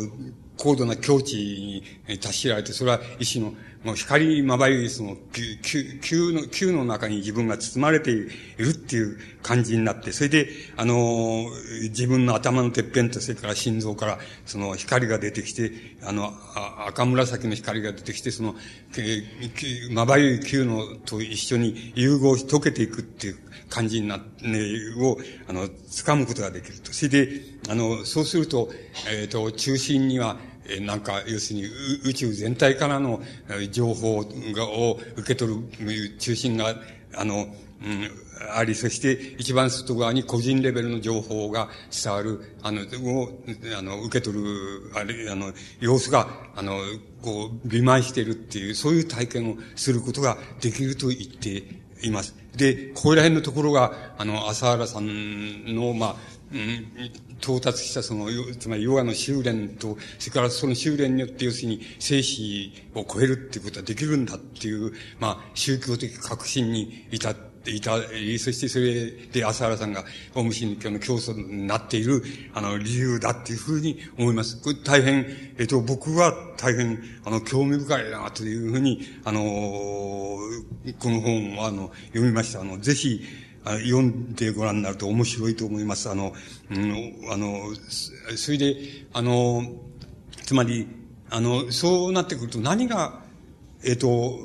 [0.59, 3.55] 高度な境地に達しられて、それは一種の、
[3.85, 5.17] もう光まばゆいその、
[5.63, 8.17] 球、球の、球の中に自分が包まれてい
[8.59, 11.47] るっていう感じになって、それで、あの、
[11.85, 15.71] 自分の頭のてっぺんと、それから心臓から、その光が出てきて、
[16.03, 16.33] あの、
[16.89, 18.57] 赤紫の光が出てきて、その、
[19.93, 23.39] まばゆい球のと一緒に融合し溶けていくっていう
[23.69, 24.23] 感じにな、ね、
[24.99, 26.93] を、あの、掴むことができると。
[26.93, 27.29] それで、
[27.69, 28.71] あの、そうすると、
[29.09, 30.37] えっ、ー、と、中心には、
[30.69, 31.67] えなんか、要するに
[32.05, 33.21] 宇宙全体からの
[33.71, 34.23] 情報
[34.55, 36.75] が、を受け取る中心が、
[37.15, 37.47] あの、
[37.81, 38.11] うん、
[38.57, 43.31] あり、そして一番外側に個人レベルの情報が伝わる、あの、を、
[43.79, 46.81] あの、受け取る、あれ、あの、様子が、あの、
[47.23, 51.63] こう、美満しているっていう、そういう体験をすることができると言って
[52.03, 52.35] います。
[52.57, 56.17] で、ここら辺のところが、あの、朝原さんの、まあ、
[56.53, 56.87] うん、
[57.41, 58.29] 到達したその、
[58.59, 68.03] つまりヨガの修練と、それからその修練によって要するに生死を超えるっていうことはできるんだっていう、まあ、宗教的確信に至っていた、そ
[68.53, 72.23] してそれで朝原さんがオウム真理教の教祖になっている、
[72.55, 74.61] あの、理由だっていうふうに思います。
[74.63, 75.27] これ大変、
[75.59, 82.61] えっと、僕は大変、あの、興味深いなというふうに、あの、この本は、あの、読みました。
[82.61, 83.23] あの、ぜひ、
[83.65, 86.09] 読んでご覧になると面白いと思います。
[86.09, 86.33] あの、
[86.71, 87.75] うん、あの、
[88.37, 88.77] それで、
[89.13, 89.63] あの、
[90.45, 90.87] つまり、
[91.31, 93.21] あの、そうなってくると何が、
[93.85, 94.39] えっ、と、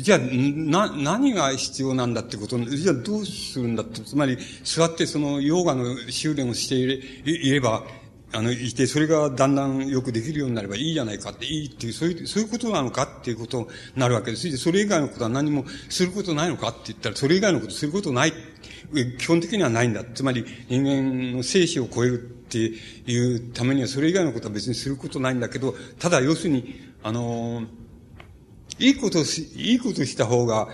[0.00, 6.94] じゃあ、な、何が必要なんだってこと、じゃあどうするんだって、つまり、座ってその、ヨガの修練をしていれ
[7.24, 7.84] いれば、
[8.30, 13.66] あの、いて、それがだんだんよくできるようになればいいじゃないかって、いいっていう、そういう、そういうことなのかっていうことに
[13.96, 14.54] なるわけです。
[14.58, 18.32] それ以外のことは何もすることないのかって言ったら、それ以外のことすることない。
[19.18, 20.04] 基本的にはないんだ。
[20.04, 27.64] つまり、人間の生死を超えるっていうためには、それ以外のことは別にすることないんだけど、ただ、要するに、あの、
[28.78, 30.68] いいことし、いいことした方が、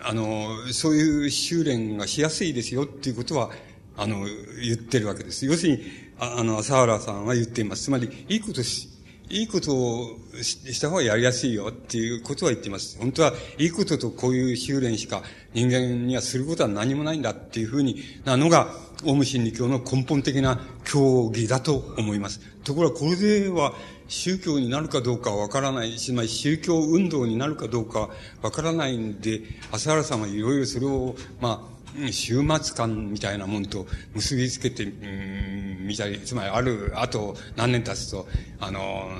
[0.00, 3.50] あの、そういう修練がしやすいですよっていうことは、
[3.96, 4.26] あの、
[4.60, 5.46] 言ってるわけです。
[5.46, 5.82] 要するに、
[6.24, 7.82] あの、朝原さんは言っています。
[7.82, 8.88] つまり、いいことし、
[9.28, 12.96] いいことをした方がやりやすいよっていうことは言っています。
[12.96, 18.72] 本当はいいこととこういう修練しか人間にはすることは何もないんだっていうふうになのが、
[19.04, 22.38] オウム真理教の根本的な教義だと思います。
[22.62, 23.74] ところがこれでは
[24.06, 28.10] 宗教になるかどうかわからない、つまり宗教運動になるかどうか
[28.42, 29.40] わからないんで、
[29.72, 38.26] 朝原さんはいろいろそれを、まあ、終末感みたいなもんと結びつけて、みたり、つまりある、あと何年経つと、
[38.60, 39.10] あの、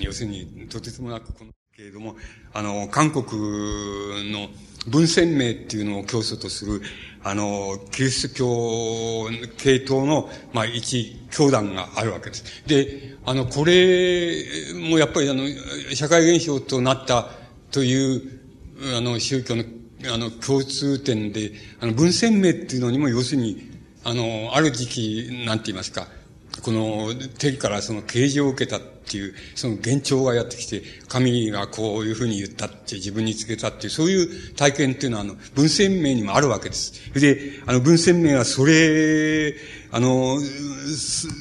[0.00, 2.16] 要するに、とてつもなくこの、けれども、
[2.52, 4.48] あの、韓国の
[4.86, 6.82] 文鮮明っていうのを教祖とする、
[7.24, 12.44] あの、キリスト教系統の、まあ、一教団があるわけです。
[12.66, 14.44] で、あの、これ
[14.74, 15.48] もやっぱりあの、
[15.94, 17.30] 社会現象となった
[17.72, 18.40] という、
[18.96, 19.64] あの、宗教の
[20.12, 23.70] あの、共通点で、あの、文鮮明っていうのにも要するに、
[24.04, 26.08] あの、ある時期、なんて言いますか、
[26.62, 37.12] この、天からその啓示を受けたっていう、その幻聴がやってきて、神がこういうふうに言ったって自分につけたっていう、そういう体験っていうのは、あの、文鮮明にもあるわけです。
[37.18, 39.54] で、あの、文鮮明はそれ、
[39.90, 40.38] あの、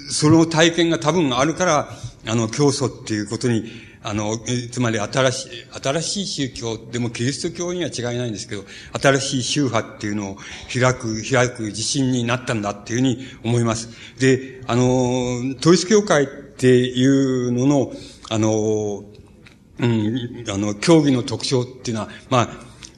[0.09, 1.89] その体験が多分あるから、
[2.26, 3.66] あの、教祖っていうことに、
[4.04, 4.38] あの、
[4.72, 5.49] つまり新しい、
[5.82, 8.66] 新しい宗教、でもキリスト教には違いないんですけど、
[9.01, 10.38] 新しい宗派っていうのを
[10.72, 13.89] 開く、開く自信になったんだっていうふうに思います。
[14.20, 17.93] で、あの、統一教会っていうのの、
[18.30, 19.06] あの、
[19.80, 22.49] うん、あの、教義の特徴っていうのは、まあ、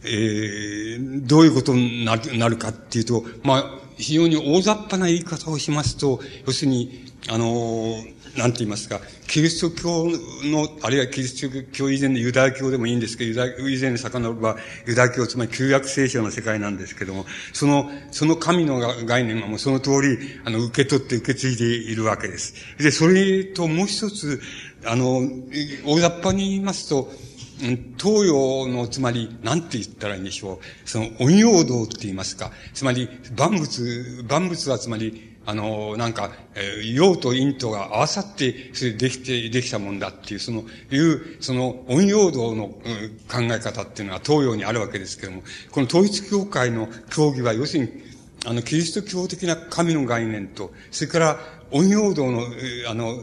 [0.03, 7.95] えー、どういうことになるなるかっていうと、まあ、非常に大雑把な言い方をしますと、要するに、あの、
[8.38, 10.08] なんて言いますか、キリスト教
[10.44, 22.54] の、あるいはキリスト教以前のユダヤ教でもいいんですけど、ユダヤ以前に遡れば、ユダヤ教、つまり旧約聖書の世界なんですけども、その、その神の概念はもうその通り、あの、受け取って受け継いでいるわけです。
[22.78, 24.42] で、それともう一つ、
[24.86, 25.22] あの、
[25.86, 27.12] 大雑把に言いますと、
[27.98, 30.90] 東洋の、つまり、なんて言ったらいいんでしょう。
[30.90, 32.52] その、陰陽道って言いますか。
[32.74, 42.72] つまり、万物、万物はつまり、あの、なんか、えー、陽と陰とが合わさって、それできて、できたもんだっていう、その、いう、その、陰陽道の、うん、
[43.28, 47.91] 考え方っていうのは東洋にあるわけですけども、この統一教会の教義は、要するに、
[48.46, 51.39] あの、キリスト教的な神の概念と、それから、
[51.72, 52.41] 陰陽道の、
[52.88, 53.18] あの、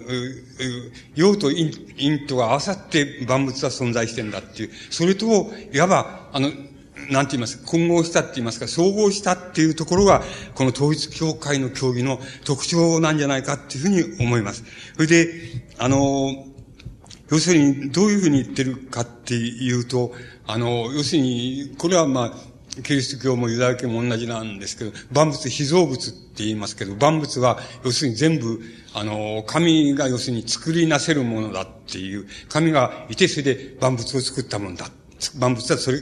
[1.14, 6.50] 陽と陰陰とが合わさって万物は存在してんだっていう、それと、いわば、あの、
[7.10, 10.22] なんて言いますか、混合したって言いますか、総合したっていうところが、
[10.54, 14.64] この統一教会の教義の特徴なんじゃないかっていうふうに思います。
[14.94, 15.28] それで、
[15.78, 16.46] あの、
[17.30, 20.12] 要するに、どういうふうに言ってるかっていうと、
[20.46, 28.60] あの、要するに、これはまあ、キリスト教もユダヤ教も同じなんですけど、万物被造物って言いますけど、万物は、要するに全部、
[28.94, 34.90] あの、神が要するに作りなせるものだっていう、神がいてそれで万物を作ったものだ。
[35.38, 36.00] 万物はそれ、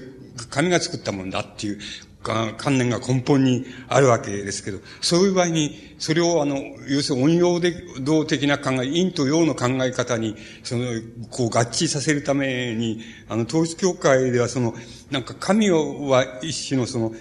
[0.49, 1.79] 神が作ったものだっていう
[2.23, 10.85] 観念が根本にあるわけですけど、そういう場合に、それをあの、要するに音用で動的な考え、陰と陽の考え方に、その、
[11.31, 14.75] こう合致させるために、あの、統一教会ではその、
[15.11, 17.15] なんか神は一種のその、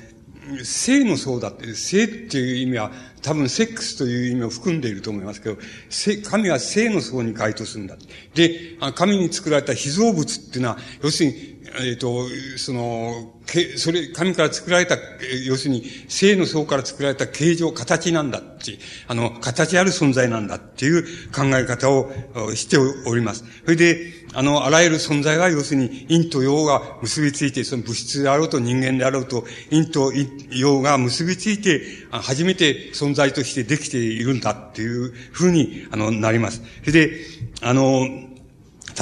[0.64, 2.91] 性の層だって、性っていう意味は、
[3.22, 5.58] 多分セックスという意味を含んでいると思いますけど、
[6.30, 7.97] 神は性の層に該当するんだ。
[8.34, 12.26] で、神に作られた被造物っていうのは、要するに、えっ、ー、と、
[12.58, 14.97] その、け、それ、神から作られた、
[15.45, 22.12] 要するに、性の層から作られた形状、形なんだって、あの、形ある存在なんだっていう考え方を
[22.56, 23.43] しております。
[23.64, 30.14] それで、あの、あらゆる存在が、要するに、陰と陽が結びついて、その物質であろうと人間であろうと、陰と
[30.52, 36.62] 陽が結びついて、初めて存在としてできているんだっていうふうに、あの、なります。
[36.82, 37.12] それで、
[37.62, 38.08] あの、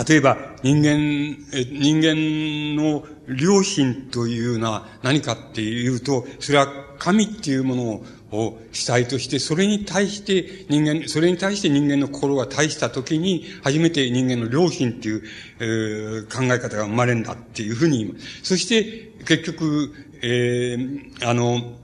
[0.08, 1.38] 例えば、人間、
[1.72, 6.68] 人間の良心というのは何かっていうと、それは
[6.98, 15.24] 神っていうものをを主体として、それに対して人間、それに対して人間の心が大したときに、初めて人間の良心っていう、
[15.60, 18.44] えー、考え方が生まれるんだっていうふうに言います。
[18.44, 21.78] そして、結局、えー、あの、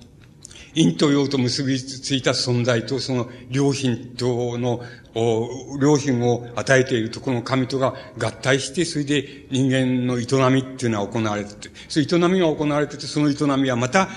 [0.75, 4.81] 陰と陽と結びついた存在と、その良品との
[5.15, 14.09] お良品を与えているとこの神とが合体して、それで人間の営みっていうのは行われてて、そういう営みが行われてて、その営みはまた、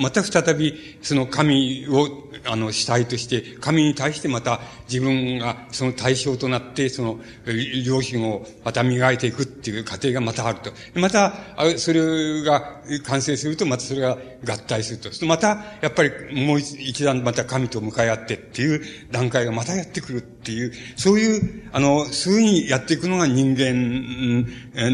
[0.00, 2.08] また再び、その神を、
[2.46, 7.18] あの、主体として、神に対してまた自分がその対象となって、その、
[7.84, 10.72] 良品をまた磨いていくっていう過程がまたあると。
[10.94, 11.34] また、
[11.78, 15.26] それが完成すると、またそれが合体すると。
[15.26, 16.10] また、やっぱり
[16.46, 20.34] もう一段また神と向かい合ってっていう段階がまたやってくる。
[20.44, 24.46] っていう、そういう、あの、そういうふうにやっていくのが人間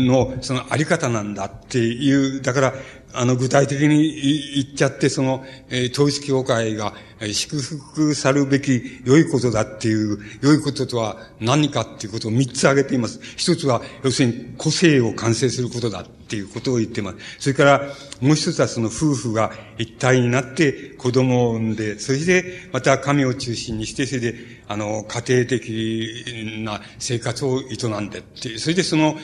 [0.07, 2.75] のそのあり方なんだっていう、だから、
[3.13, 6.95] あの、具体的に言っちゃって、その、え、統一教会が
[7.33, 13.19] 祝福さるべき良いことだっていう、良いこととは何かっていうことを三つ挙げています。
[13.37, 17.17] 一つは、要するに個性を完成することだていうことを言ってます。
[17.41, 17.81] それから、
[18.21, 24.35] もう一つはその夫婦が一体になって子供を産んで、それでまた神を中心にして、それで、
[24.69, 29.17] あの、家庭的な生活を営んでって、それでその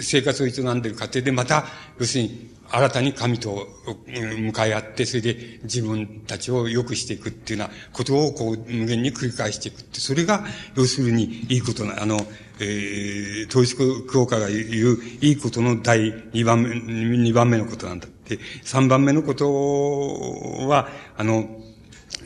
[0.00, 1.66] 生活を営んでる過程でまた、
[1.98, 3.68] 要するに新たに神と
[4.06, 10.44] 向かい合って、それで自分たちを良くしていくっていうようなことをこう無限に繰り返していくって、それが
[10.76, 12.18] 要するにいいことな、あの、
[12.60, 13.76] えー、統一
[14.12, 21.48] 教会が言ういいことの第二番目、二番目のことなんだって、三番目のことは、あの、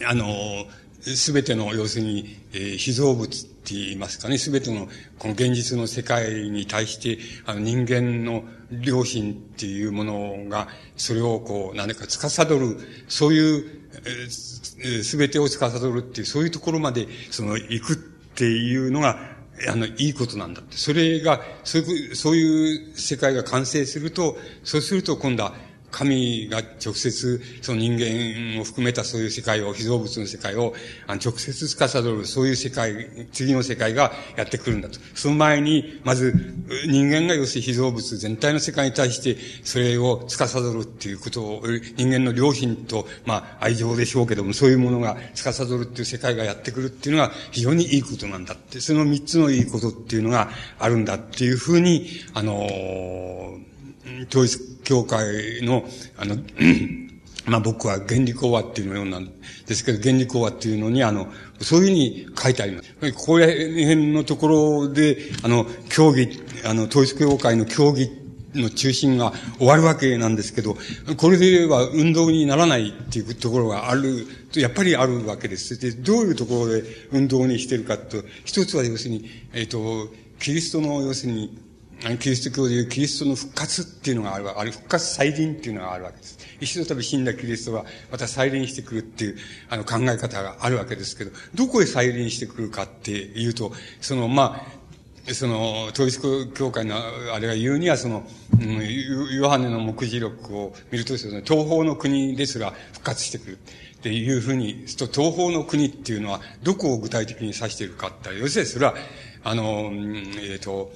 [0.07, 0.27] あの、
[1.01, 8.45] すべての、要するに、えー、被造物って言いますかね、すべての、この現実の世界に対して、あの、人間の
[8.83, 19.38] 良心っていうものが、それをこう、何か司る、そういう、す、べ、てを司るっていう、そういうところまで、その、行くっていうのが、
[19.69, 20.77] あの、いいことなんだって。
[20.77, 25.55] それが、そういう、そういう世界が完成すると、そうすると今度は、
[25.91, 30.75] 神が直接、その人間を含めたそういう世界を、被造物の世界を、
[31.07, 34.99] あの直接司る、そういう世界、次の世界がやってくるんだと。
[35.15, 36.35] その前に、まず、
[36.87, 41.63] 人間が要するに被造物全体の世界に対して、それを司るっていうことを、
[41.97, 53.78] 人間の良心と、まあ、愛情でしょうけども、そういうものが司るっていう世界がやってくるっていうのが非常にいいことなんだって、その三つのいいことっていうのがあるんだっていうふうに、あのー
[54.31, 55.85] 統一教会の、
[56.17, 56.37] あの、
[57.47, 59.31] まあ僕は原理講和っていうのようなん
[59.67, 61.29] ですけど、原理講和っていうのに、あの、
[61.61, 63.13] そういうふうに書いてあります。
[63.15, 68.11] ここら辺のところで、あの、教義、あの、統一教会の教義
[68.55, 70.77] の中心が終わるわけなんですけど、
[71.17, 75.79] これでは運動にならないっていうところがある、やっぱりあるわけです。
[75.79, 81.59] で、どういうところで運動にしてるかと、一つは要するに、えっ、ー、と、キリストの要するに、
[82.21, 86.39] キリスト教でいうキリストの復活っていうのがあるわけ、あれ復活再臨っていうのがあるわけです。
[86.61, 89.37] 一度多分死んだキリストがまた再臨してくるっていう、
[89.69, 94.65] あの考え方があるわけですけど、どこへ再臨してくるかっていうと、その、ま
[95.29, 96.21] あ、その、統一
[96.55, 96.97] 教会の
[97.35, 98.27] あれが言うには、その、
[98.59, 103.59] うん、ヨハネの目次録を見ると、その、東方の国ですら復活してくる。
[103.99, 108.95] っていうふうに、と東方の国っていうのは、どこを具体的に指しているかって、要するにそれは、
[109.43, 110.93] あの、えっ、ー、と、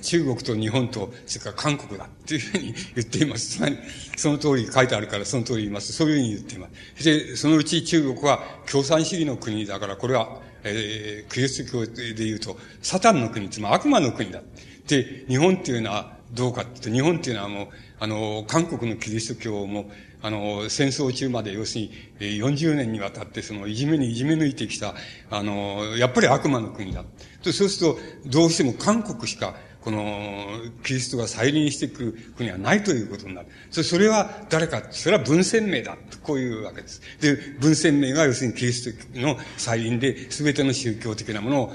[0.00, 3.58] 中国と日本と、それから韓国だっていうふうに言っています。
[3.58, 3.78] つまり、
[4.16, 5.92] その通り書いてあるからその通り言います。
[5.92, 7.04] そういうふうに言っています。
[7.04, 8.40] で、そのうち中国は
[8.70, 14.40] 共産主義の国だから、これは、えー、クリスト教で言うと、サタンの国、つまり悪魔の国だ。
[14.86, 17.68] で、日本っていうのはどうかって日本っていうのはもう、
[18.00, 19.90] あの、韓国のキリスト教も、
[20.20, 24.94] あの、戦争中まで、要するに、40年にわたって、その、いじめにいじめ抜いてきた、
[25.30, 27.04] あの、やっぱり悪魔の国だ。
[27.42, 30.44] とそうすると、どうしても韓国しか、この、
[30.82, 33.48] キリストが再臨してくる国はないということになる。
[33.70, 35.96] それそれは誰か、それは文鮮明だ。
[36.22, 37.00] こういうわけです。
[37.20, 41.72] で、文鮮明が要するにキリストの再臨で、すべての宗教的なものを、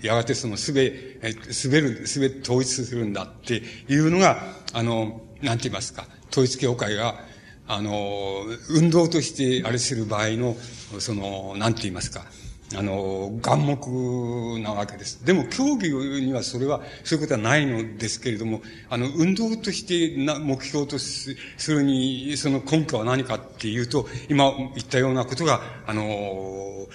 [0.00, 1.18] やがてそのすべ、
[1.50, 4.38] すべる、すべ統一するんだっていうのが、
[4.72, 7.33] あの、なんて言いますか、統一教会が、
[7.66, 10.56] あの、運動としてあれする場合の、
[10.98, 12.26] その、なんて言いますか、
[12.76, 15.24] あの、眼目なわけです。
[15.24, 15.88] でも、競技
[16.20, 21.36] にはそれは、そういうことはないのですけれども、あの、運動としてな目標とす
[21.68, 26.86] るに、その根拠は何かっていうと、今言ったようなことが、あの、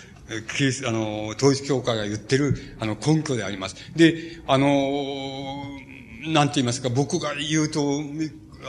[0.55, 3.75] キリスあの、統一教会が言ってる、あの、根拠であります。
[3.95, 5.63] で、あの、
[6.27, 8.01] なんて言いますか、僕が言うと、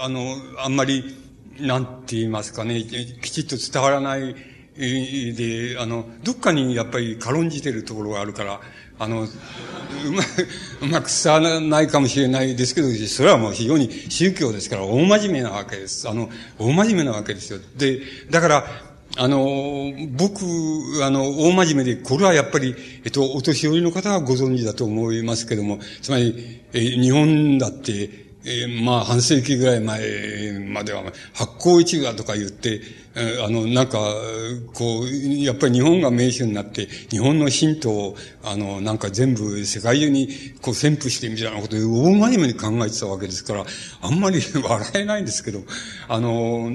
[0.02, 1.29] あの、あんまり、
[1.60, 4.34] なんて言いますかね、きちっと伝わらない
[4.76, 8.60] で、あの、どっかにやっぱり軽んじてるところがあるから、
[8.98, 9.26] あの、う
[10.12, 10.22] ま、
[10.82, 16.08] うまく伝わらないかもしれないですけど、それはもう非常に宗教ですから大真面目なわけです。
[16.08, 16.28] あの、
[16.58, 17.58] 大真面目なわけですよ。
[17.76, 18.00] で、
[18.30, 18.64] だから、
[19.16, 20.44] あの、僕、
[21.02, 31.02] あの、大真面目で、これはやっぱり、えっと、お年寄りの方はご存知だと思いますけども、つまり、え日本だって、えー、まあ、半世紀ぐらい前までは、
[31.34, 32.80] 発行一画とか言って、
[33.14, 33.98] え、あの、なんか、
[34.72, 35.08] こう、
[35.42, 40.28] やっぱり日本が名手になって、日本の神道を、あの、なんか全部世界中に、
[40.62, 43.66] こう、宣布してみたいなことで、大真面目に考えてたわけですから、
[44.00, 45.62] あんまり 笑えないんですけど、
[46.08, 46.70] あの、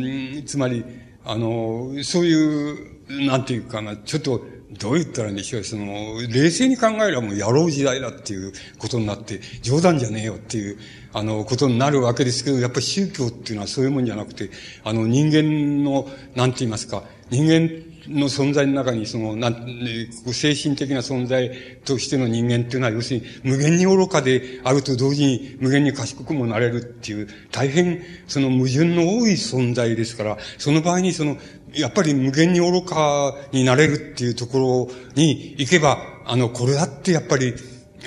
[0.45, 0.83] つまり、
[1.23, 2.77] あの、そういう、
[3.25, 4.45] なんていうかな、ちょっと、
[4.77, 5.63] どう言ったらいいんでしょう。
[5.63, 10.77] その、冷静に考えればもうやろう時代だっていうことになって、冗談じゃねえよっていう、
[11.15, 14.49] あの、ことになるわけですけど、やっぱり宗教っていうのはそういうもんじゃなくて、
[14.83, 17.69] あの、人間の、なんて言いますか、人間
[18.09, 19.53] の存在の中に、その、なん、
[20.33, 21.49] 精神的な存在
[21.85, 31.37] としての人間っていうのは、要するに無限に愚かであると同時に無限に賢くもなれるっていう、大変、その矛盾の多い存在ですから、その場合にその、
[31.73, 37.53] やっぱり無限に愚かになれるっていうところに行けば、あの、これだってやっぱり、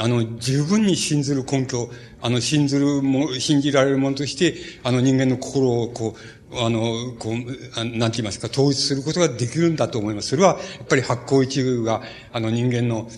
[0.00, 1.90] あの、十分に信ずる根拠、
[2.20, 10.28] あの、信ずるも、信じられるものとして、あの人間の心をこう、あの、こう、なんて言いますか、統一することができるんだと思います。
[10.28, 13.08] それは、やっぱり発行一部が、あの人間の、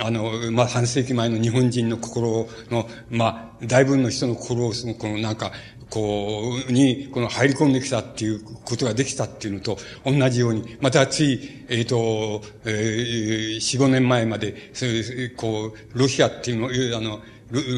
[0.00, 5.52] あの、まあ、半世紀前の日本人の心の、まあ、大分の人の心を、その、このなんか、
[5.88, 17.20] こう、に、この入り込んできたっていうことができたっていうのと同じように、またつい、えっ、ー、と、えー、4、5年前まで、そういう、こう、ロシアっていうの、あの、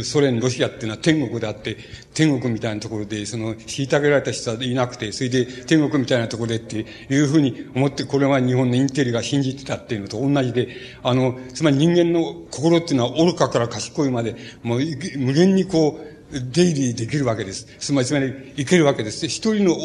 [0.04, 1.76] ソ連、ロシアっていうのは天国であって、
[2.14, 10.68] 天国みたいなところで、その、虐げられた人はいなくて、それで天国みたいなところでっていうふうに思って、これは日本のインテリが信じてたっていうのと同じで、
[11.02, 14.80] あの、つまり人間の心っていうのは愚かから賢いまで、もう
[15.18, 17.66] 無限にこう、出入りできるわけです。
[17.78, 19.26] つまり、つまり、いけるわけです。
[19.26, 19.76] 一人の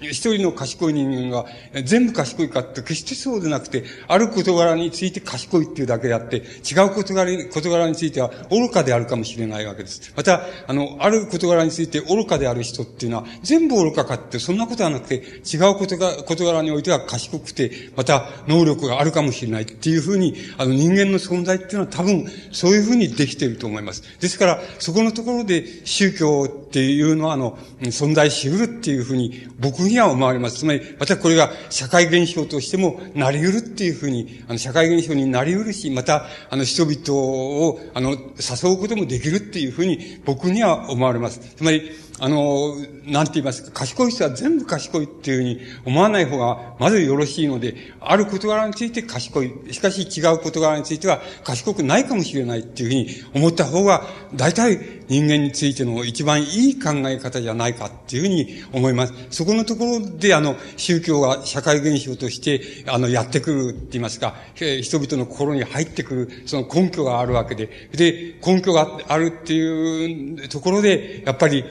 [0.00, 1.46] 一人の賢い人間が
[1.84, 10.12] 全部賢いかって決してそうでなくて、ある事柄について賢いっていうだけであって、違う事柄事柄については愚かであるかもしれないわけです。
[10.16, 24.02] また、あの、ある事柄について愚かである人っていうのは、全部愚かかって、そんなことはなくて、違う事が、事柄においては賢くて、また、能力があるかもしれないっていうふうに、あの、人間の存在っていうのは多分、そういうふうにできていると思います。
[24.20, 30.58] ですから、そこのところで宗教っていうのは、あの、存在しうるっていうふうに、僕には思われます。
[30.58, 41.40] つまり、またこれが社会現象としてもなり得るっていうふうに、あの、社会現象になり得るし、また、あの、人々を、あの、誘うこともできるっていうふうに、僕には思われます。
[41.40, 41.90] つまり、
[42.20, 42.76] あの、
[43.06, 49.52] なんて言いますか、賢い人は全部賢いっていうふうに思わない方が、まずよろしいので、ある事柄について賢い。
[49.72, 54.04] しかし違う事柄については賢くないかもしれないっていうふうに思った方が、
[54.34, 54.78] 大体
[55.08, 59.12] 人間についての一番いい考え方じゃないかっていうふうに思います。
[59.30, 71.64] そこのところで、あの、宗教が社会現象として、あの、やってくるって言いますか、人々の心に入ってくる、その根拠があるわけで、で、根拠があるっていうところで、やっぱり、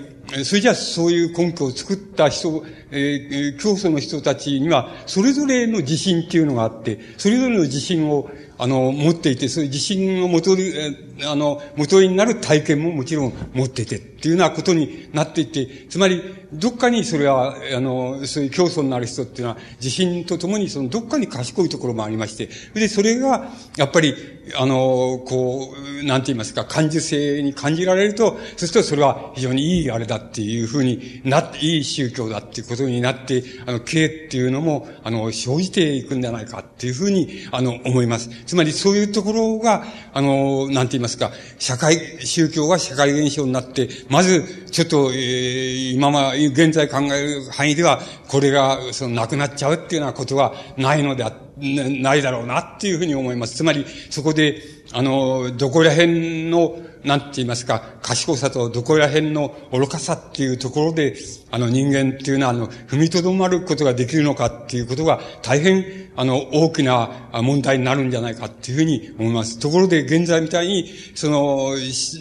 [0.43, 16.21] それじゃあそういう根拠を作った人、えー、教祖の人たちには、それぞれの自信っていうのがあって、それぞれの自信を、あの、持っていて、そういう自信をもとる、あの、元になる体験ももちろん持っていて、っていうようなことになっていて、つまり、
[16.53, 24.15] どっかにそれは、あの、そういう競争になる人っていうのは、自信とともに、その、どっかに賢いところもありまして、で、それが、やっぱり、
[24.57, 38.29] あの、こう、なんて言いますか、感受性に感じられると、そうするとそれは非常にいいあれだっていうふうになって、いい宗教だっていうことになって、あの、経っていうのも、あの、生じていくんじゃないかっていうふうに、あの、思います。
[38.45, 53.55] つまり、そういうところが、あの、なんて言いますか、社会、宗教が社会現象になって、まず、ちょっと、えー、今ま、現在考える範囲では、これが、その、なくなっちゃうっていうようなことはないのであ、ないだろうなっていうふうに思います。
[53.55, 54.61] つまり、そこで、
[54.91, 61.15] あの、どこら辺の、なんて言いますか、賢さとどこら辺の愚かさっていうところで、
[61.51, 65.85] あの人間っていうのは、あの、踏みとどまることができるのかっていうことが、大変、
[66.15, 69.59] あの、大きな問題になるんじゃないかっていうふうに思います。
[69.59, 71.71] ところで、現在みたいに、その、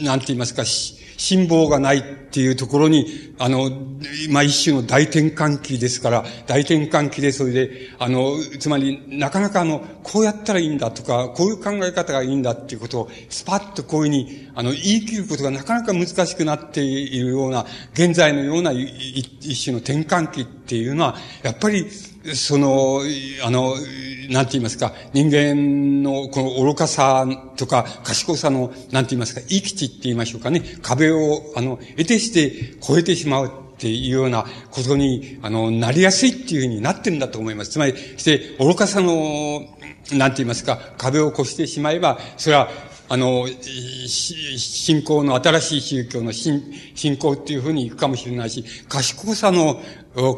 [0.04, 0.64] なんて言いますか、
[1.23, 3.70] 辛抱がないっていうところに、あの、
[4.31, 7.70] まあ、一種の大転換期ですから、大転換期でそれで、
[8.01, 21.86] あの、つまり、なかなかあの、こうやったらいいんだとか、こういう考え方がいいんだっていうことを、スパッとこういうふうに、あの、言い切ることがなかなか難しくなっているような、現在のような一種の転換期っていうのは、やっぱり、
[22.35, 23.01] その、
[23.44, 23.74] あの、
[24.31, 27.27] なんて言いますか、人間のこの愚かさ
[27.57, 37.73] とか賢さの、なんて言いますか、生き地って言いましょうかね、壁を、あの、得てして超えてしまうっていうようなことに、あの、なりやすいっていうふうになってるんだと思います。
[37.73, 39.62] つまり、して、愚かさの、
[40.12, 42.70] なんて言いますか、壁を越してしまえば、それは、
[43.09, 43.47] あの、
[44.07, 46.62] 信仰の新しい宗教の信
[46.95, 49.81] 信仰っていうふうに行くかもしれないし、賢さの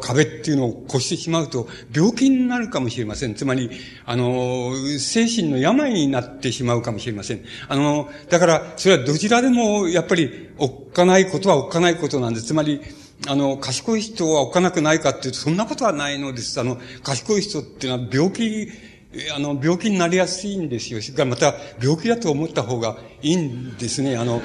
[0.01, 3.35] 壁っていうのを越してしまうと、病気になるかもしれません。
[3.35, 3.69] つまり、
[4.05, 7.43] あの、精神の病になってしまうかもしれません。
[7.67, 12.47] あの、だから、それはどちらでも、やっぱり、おっかないことはおっかないことなんです。
[12.47, 12.81] つまり、
[13.27, 16.59] あの、賢い人はおっかなくないかっていうと、そんなことはないのです。
[16.59, 18.69] あの、賢い人っていうのは病気、
[19.35, 20.99] あの、病気になりやすいんですよ。
[21.15, 24.17] が、また、病気だと思った方がいいんですね。
[24.17, 24.41] あの、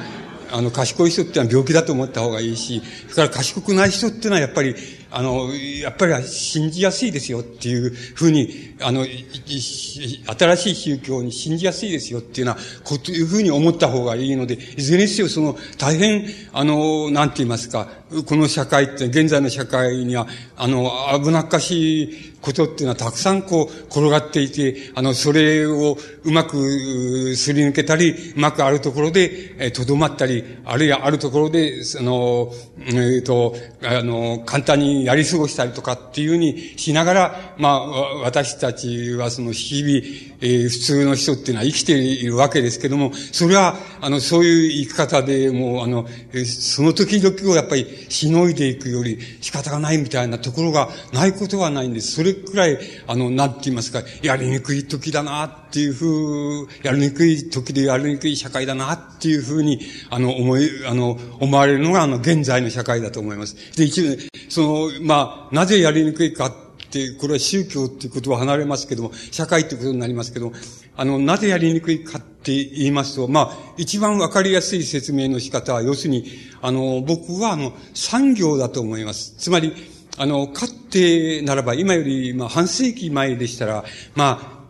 [0.52, 4.74] あの、賢い人ってのは病気だと思った方がいいし、それから賢くない人ってのはやっぱり、
[5.12, 17.88] あの、やっぱり信じやすいですよっていうふうに、あの、新しい宗教に信じやすいですよっていうような、こというふうに思った方がいいので、いずれにせよその、大変、あの、なんて言いますか、
[18.26, 20.26] この社会って、現在の社会には、
[20.56, 20.90] あの、
[21.22, 33.54] 危なっかしいことっていうのはたくさんこう、転がっていて、あの、それをうまくすり抜けたり、うまくあるところで、え、とどまったり、あるいはあるところで、その、えっ、ー、と、
[33.84, 46.06] あの、簡単にやり過ごしたりとかっていうふうにしながら、まあ、私たちはその日々、えー、普通の人っていうのは生きているわけですけども、それは、あの、そういう生き方でもう、あの、
[46.44, 52.12] その時々をやっぱりしのいでいくより仕方がないみたいなところがないことはないんです。
[52.12, 63.56] それくらい、あの、なんて言いますか、やりにくい時だなっていうふう、やりにくい時でやりにくい社会だなっていうふうに、あの、思い、あの、思われるのが、あの、現在の社会だと思います。
[63.76, 64.18] で、一部、
[64.48, 66.52] その、まあ、なぜやりにくいか
[66.90, 70.56] って、これは宗教っていうことは離れますけども、社会っていうことになりますけども、
[70.96, 76.26] あの、なぜやりにくいかって言いますと、まあ、一番わかりやすい説明の仕方は、要するに、
[76.60, 79.34] あの、僕は、あの、産業だと思います。
[79.38, 79.72] つまり、
[80.18, 83.84] あの、かってならば、今より、まあ、半世紀前でしたら、
[84.16, 84.60] まあ、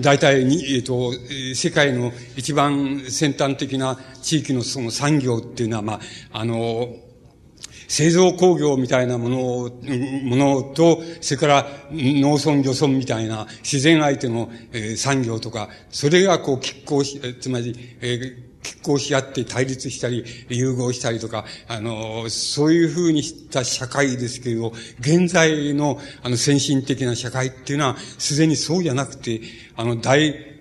[0.00, 1.12] 大体に、えっ、ー、と、
[1.54, 6.00] 世界の一番先端的な地域のその産業っていうのは、まあ、
[6.32, 6.96] あの、
[7.88, 9.70] 製造工業みたいなものを、
[10.22, 29.40] ものと、それから農村漁村みたいな自然相手の、えー、産業とか、それがこう拮抗し、つまり、えー拮抗し合って対立したり、融合したりとか、あの、そういうふうにした社会ですけれど、現在の、あの、先進的な社会っていうのは、すでにそうじゃなくて、
[29.76, 30.55] あの、大、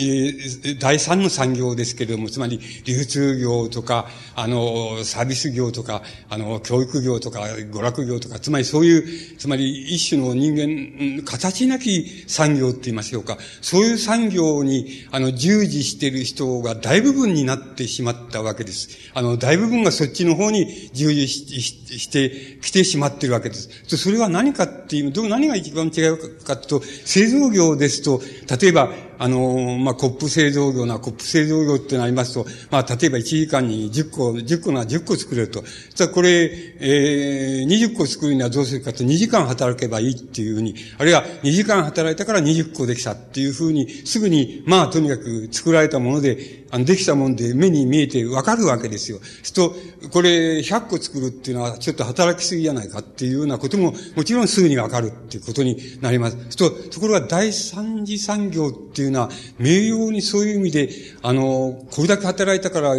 [0.00, 4.06] えー、第三の産業ですけれども、つまり流通業とか、
[4.36, 13.38] あの、サービス業とか、あの、教育業とか、娯楽業とか、つまりそういう、つまり一種の人間、形なき産業って言いましょうか。
[13.60, 18.88] そういう産業に、あの、従事している人が大部分になってしまったわけです。
[19.14, 23.68] あの、大部分がそっちの方に従事してきてしまっているわけです。
[23.96, 28.22] それは何かっていう、どう、何が一番違うかというと、製造業ですと、
[28.60, 35.64] 例えば、あの、まあ、コップ製造業な、コップ製造業ってなりますと、まあ、例えば1時間に10個、10個な10個作れると。
[35.94, 36.50] じゃこれ、
[36.80, 49.18] えー、20個作るにはどうするかと、2時間働けばいいっていうふうに、あるいは2時間働いたから20個できたっていうふうに、すぐに、まあ、とにかく作られたもので、あの、できたもんで目に見えてわかるわけですよ。
[49.42, 49.74] すと、
[50.12, 56.36] これ100個作るっていうのはちょっと働きすぎじゃないかっていうようなことも、もちろんすぐにわかるっていうことになります。
[56.50, 60.90] すと、ところが第三次産業っていうのは、名誉にそういう意味で、
[61.22, 62.94] あの、これだけ働いたから、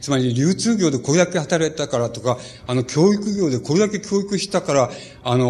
[0.00, 4.90] つまり流通業でこれだけ働いたからとか、あの、教育業でこれだけ教育したから、
[5.24, 5.46] あの、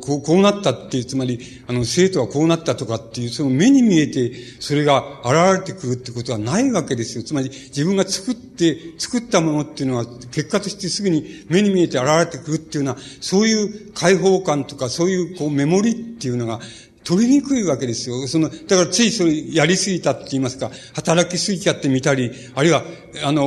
[0.00, 7.24] こう、こうなったっていう、つまり、あの、生徒はこうなったとかっていう、その目に見えて、それが現れてくるってことはないわけですよ。
[7.24, 16.60] つまり、自分が作って、作ったものっていうのは、結果としてすぐに目に見えて現れてくるっていうような、そういう解放感とか、そういう、こう、メモリっていうのが、
[17.04, 18.26] 取りにくいわけですよ。
[18.26, 22.82] その、だからついそれやりすぎたって言いますか、働きすぎちゃってみたり、あるいは、
[23.22, 23.42] あの、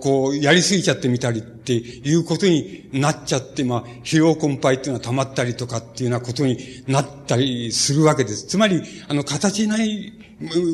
[0.00, 8.46] こう、やりすぎちゃってみたりっていうことになっちゃって、まあ、疲労困憊っていうのは溜まったりとかっていうようなことになったりするわけです。
[8.46, 10.12] つまり、あの、形ない、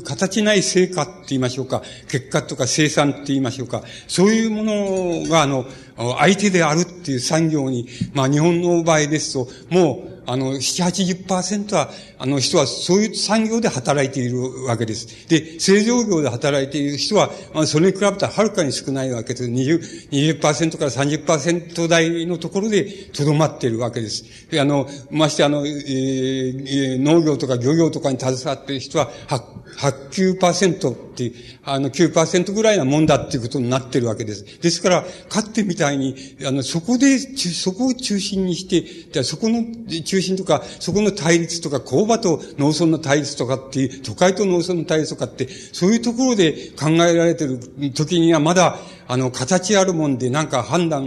[0.04, 5.66] 形ない成果って言いましょうか、結果とか生産って言いましょうか、そういうものが、あの、
[5.96, 15.28] 相手であるっていう産業に、まあ、日本の場合ですと、もう、あの、7、80%は、あの人はそういう産業で働いているわけです。
[15.28, 19.44] で、製造業で働いている人は、まあ、それに比べたらはるかに少ないわけです。
[19.44, 24.24] 20、20%から30%台のところで留まっているわけです。
[24.50, 34.60] で、あの、ましてあの、えー、農業とか漁業とかに携わっている人は、8、9%っていう、あの、9%ぐらいなもんだっていうことになっているわけです。
[34.60, 36.14] ですから、かってみたいに、
[36.46, 39.64] あの、そこで、そこを中心にして、そこの
[40.02, 47.58] 中心とか、そこの対立とか、工場と農村の対立とかっていう、都会と農村の対立とかって、そういうところで考えられてる
[47.94, 48.78] 時にはまだ、
[49.08, 51.06] あの、形あるもんでなんか判断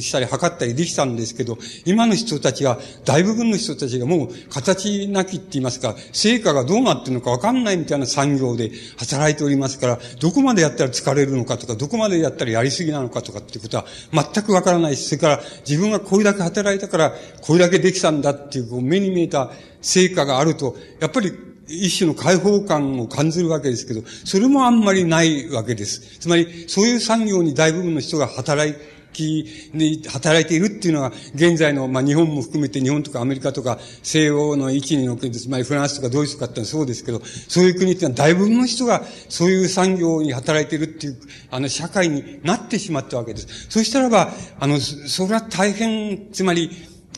[0.00, 21.32] したり測ったりできたんですけど、今の人たちは、大部分の人たちがもう形なきって言いますか、成果がどうなってるのかわかんないみたいな産業で働いておりますから、どこまでやったら疲れるのかとか、どこまでやったらやりすぎなのかとかっていうことは全くわからないし、それから自分がこれだけ働いたから、これだけできたんだっていう、こう目に見えた成果があると、やっぱり
[21.68, 26.18] 一種の解放感を感じるわけですけど、それもあんまりないわけです。
[26.18, 28.74] つまり、そういう産業に大部分の人が働
[29.14, 41.20] きに働いているっていうのが、現在の、まあ、日本も含めて日本とかアメリカとか西欧の位置におけて、つまりフランスとかドイツとかってのはそうですけど、そういう国ってのは大部分の人がそういう産業に働いているっていう、
[41.50, 43.66] あの、社会になってしまったわけです。
[43.70, 46.70] そしたらば、あの、それは大変、つまり、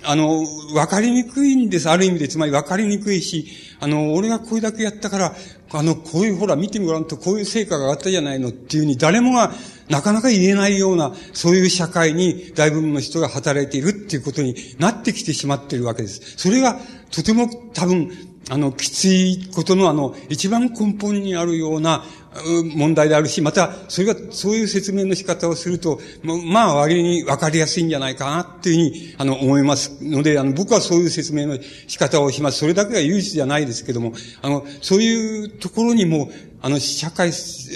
[0.08, 1.90] あの、わかりにくいんです。
[1.90, 3.46] ある意味で、つまりわかりにくいし、
[3.80, 5.34] あの、俺がこれだけやったから、
[5.72, 9.52] あの、こういう、ほら、見てみごらんと、こういう成果があったじゃないのっていうふうに、誰もが
[9.88, 16.34] なかなか言えないような、そういう社会に大部分の人が働いているっていうことになってきてしまっているわけです。
[16.36, 16.78] それが、
[17.10, 18.12] とても多分、
[18.48, 22.04] あの、きついことのあの、一番根本にあるような、
[22.74, 32.58] 問題であるし、また、それが、そういう説明の仕方をすると、まあ、割に分かりやすいんじゃないかな、っていうふうに、あの、思いますので、あの、僕はそういう説明の仕方をします。
[32.58, 36.30] それだけが唯一じゃないですけども、あの、そういうところにも、
[36.66, 37.30] あの、社会、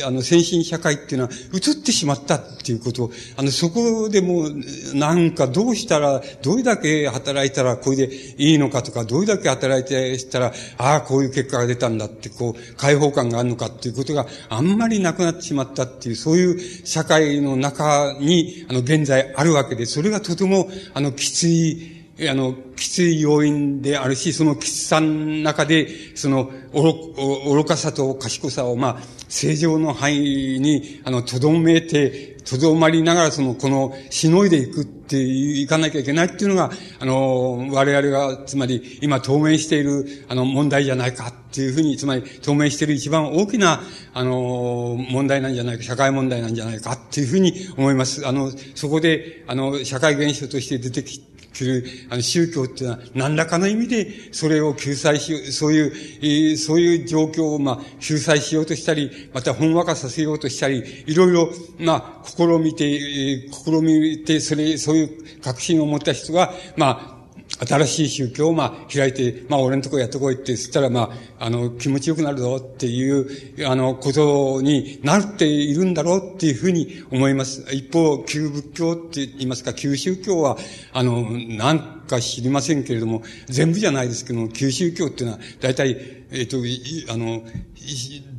[0.04, 4.48] あの、先進社会っていうのは移ってしまったっていうことを、あの、そこでも、
[4.94, 43.82] なんかどうしたら、どれだけ働いたらこれでいいのかとか、どれだけ働いてしたら、ああ、こういう結果が出たんだって、こう、解放感があるのかっていうことがあんまりなくなってしまったっていう、そういう社会の中に、あの、現在あるわけで、それがとても、あの、きつい、あの、きつい要因であるし、そのきつさの中で、その、愚愚かさと賢さを、まあ、正常の範囲に、あの、とどめて、とどまりながら、その、この、しのいでいくっていかなきゃいけないっていうのが、あの、我々が、つまり、今当面している、あの、問題じゃないかっていうふうに、つまり、当面している一番大きな、
[44.12, 48.26] あの、問題なんじゃないか、社会問題なんじゃないかっていうふうに思います。
[48.26, 67.19] あの、そこで、あの、社会現象として出てきてする、あの、宗教っていうのは、何らかの意味で、それを救済しよう、そういう、えー、そういう状況を、まあ、救済しようとしたり、また、ほんわかさせようとしたり、いろいろ、まあ、試みて、えー、試みて、それ、そういう確信を持った人が、まあ、
[67.66, 77.66] 新しい宗教を、まあ、開いて、まあ、俺のとこやってこいって、そしたら、まあ、あの、気持ちよくなるぞっていう、あの、ことになっているんだろうっていうふうに思います。
[77.72, 80.56] 一方、旧仏教って言いますか、旧宗教は、
[80.92, 85.90] あの、なんか知りませんけれども、全部じゃないですけども、旧宗教っていうのは、大体、
[86.32, 87.42] えっ、ー、と、あの、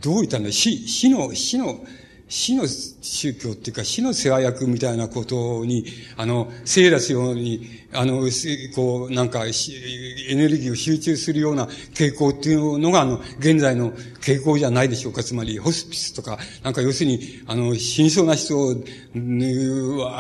[0.02, 1.80] どう言ったんだ、死、死の、死の、
[2.28, 5.86] 死の宗教っていうか、死の世話役みたいなことに、
[6.16, 8.24] あの、生出すように、あの、
[8.76, 13.92] こう、なんか、エネルギーを集中するような傾向っていうのが、あの、現在の
[14.22, 15.24] 傾向じゃないでしょうか。
[15.24, 18.76] つまり、ホスピスとか、なんか要するに、あの、死にそうな人を、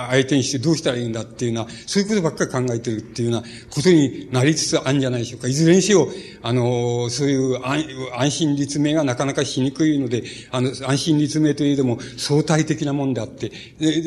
[0.09, 5.47] 相手にしてどうしたらいいんだっていうような、そういうことばっかり考えてるっていうようなことになりつつあるんじゃないでしょうか。
[5.47, 6.07] いずれにせよ、
[6.41, 13.51] あの、そういう安心立命がなかなかしにくいので、あの、安心立命といえども、相対的なもんであって、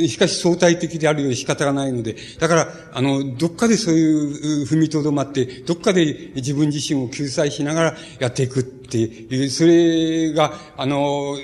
[0.09, 11.37] しかし相対的であるよう仕方がないので、だから、あの、どっっかでそういう踏みとどまって、どっかで自分自身を救済しながらやっていくっていう、それが、あの、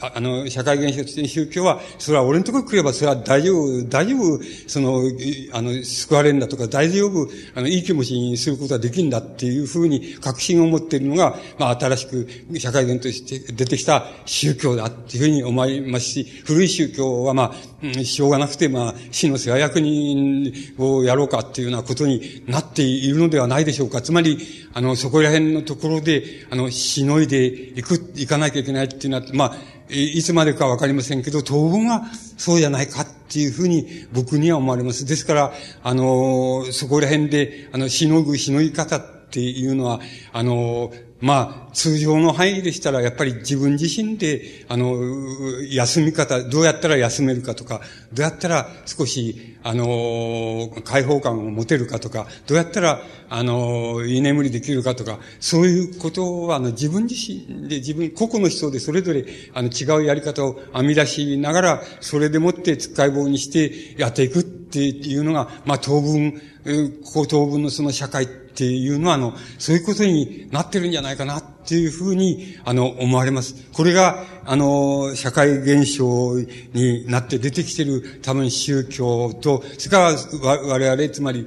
[0.00, 5.00] あの、社会現象として宗教は、それは俺のところに来れば、それは大丈夫、大丈夫、その、
[5.52, 24.02] あの、救われるんだとか、大丈夫、あの、いい気持ちにすることができるんだっていうふうに確信を持っているのが、まあ、新しく社会現象として出てきた宗教だっていうふうに思いますし、古い宗教はまあ、しょうがなくて、まあ、死の世話役人をやろうかっていうようなことになっっているのではないでしょうか。
[24.02, 24.38] つまり、
[24.74, 29.56] あの、そこら辺のところで、あの、しのいでいく、いかなきゃいけないっていうのは、まあ、
[29.88, 32.02] いつまでかわかりませんけど、当分は
[32.36, 35.06] そうじゃないかっていうふうに僕には思われます。
[35.06, 35.52] ですから、
[35.84, 40.00] あの、そこら辺で、あの、しのぐ、しのぎ方っていうのは、
[40.32, 40.92] あの、
[41.24, 44.94] まあ、通常の範囲でしたら、やっぱり自分自身で、あの、
[45.72, 47.80] 休み方、どうやったら休めるかとか、
[48.12, 59.24] どうやったら少し、あの、解放感を持てるかとか、どうやったら、あの、居眠りできるかとか、そういうことは、あの、自分自身で、自分、個々の人でそれぞれ、
[59.54, 66.42] あの、違うやり方を編み出しながら、それでもってつっかい棒にしてやっていくっていうのが、まあ、当分、
[67.04, 73.54] 高等分のその社会っていうのは、あの、そういうことになってるんじゃないかなっていうふうに、あの、思われます。
[73.72, 76.38] これが、あの、社会現象
[76.72, 81.46] になって出てきてる多分宗教と、それから我々、つまり、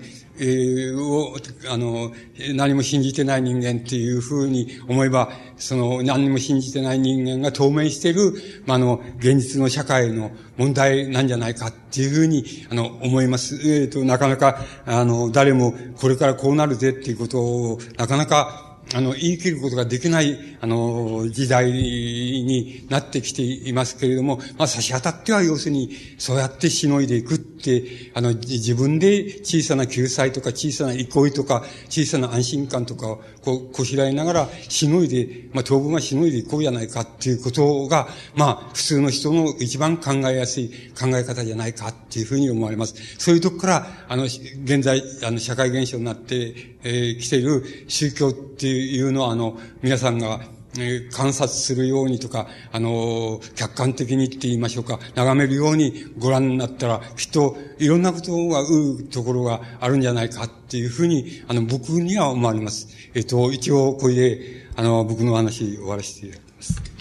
[0.96, 1.36] を、
[1.70, 2.12] あの、
[2.56, 8.34] 何も信じてない人間っていうふうに思えば、その何も信じてない人間が透明している、
[8.66, 13.56] まあ、あの、現実の社会の問題なんじゃないかっていうふうに、あの、思います。
[13.56, 42.96] えっ、ー、と、なかなか、あの、誰もこれからこうなるぜっていうことを、なかなか、あの、言い切ることができない、あの、時代になってきていますけれども、まあ、差し当たっては要するに、そうやってしのいでいくって、あの、自分で小さな救済とか小さな憩いとか、小さな安心感とかを、こう、こしらえながら、しのいで、まあ、当分はしのいでいこうじゃないかっていうことが、まあ、普通の人の一番考えやすい考え方じゃないかっていうふうに思われます。
[43.18, 50.42] そういうとこから、あの、現在、あの、社会現象になって、えー、来ている宗教っていういうのは、あの、皆さんが、
[50.80, 62.88] え観察するようにとか、あの、客観的にって言いましょうか、眺めるようにご覧になったら、きっといろんなことがうところがあるんじゃないかっていうふうに、あの、僕には思われます。
[63.16, 66.97] えっと、一応これで、あの、僕の話終わらせていただきます。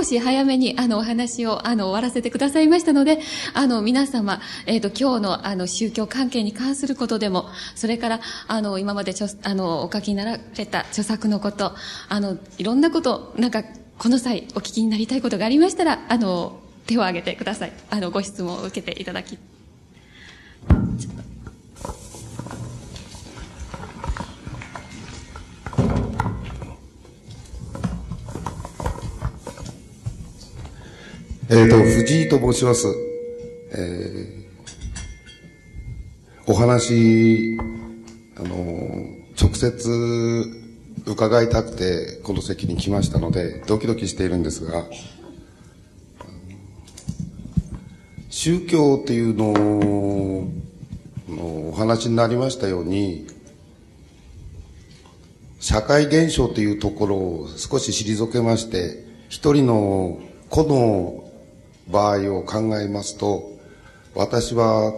[0.00, 3.20] 少し早めにあのお話をあの終わらせてくださいましたので、
[3.52, 11.74] あの皆様、えっ、ー、と今日のあの宗教関係に関することでも、それからあの今までちょあのお書きになられた著作のこと、
[12.08, 13.62] あのいろんなこと、なんか
[13.98, 17.72] この際お聞きになりたいことがありましたら、あの手を挙げてください。
[17.90, 19.38] あのご質問を受けていただき。
[31.52, 32.86] えっ、ー、と、藤井と申します。
[33.72, 37.58] えー、お話、
[38.36, 39.04] あの、
[39.36, 40.44] 直接
[41.06, 44.84] 伺いたくて、この席に来ましたので、ドキドキしているんですが、
[48.28, 50.48] 宗教っていうのを、
[51.72, 53.26] お話になりましたように、
[55.58, 61.19] 社会現象というところを少し退けまして、一人の個の
[61.90, 63.50] 場合を考えますと、
[64.14, 64.92] 私は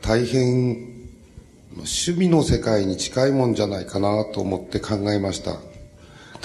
[0.00, 0.94] 大変
[1.76, 5.58] 趣味の世界に近いもんじゃないかなと思って考えました。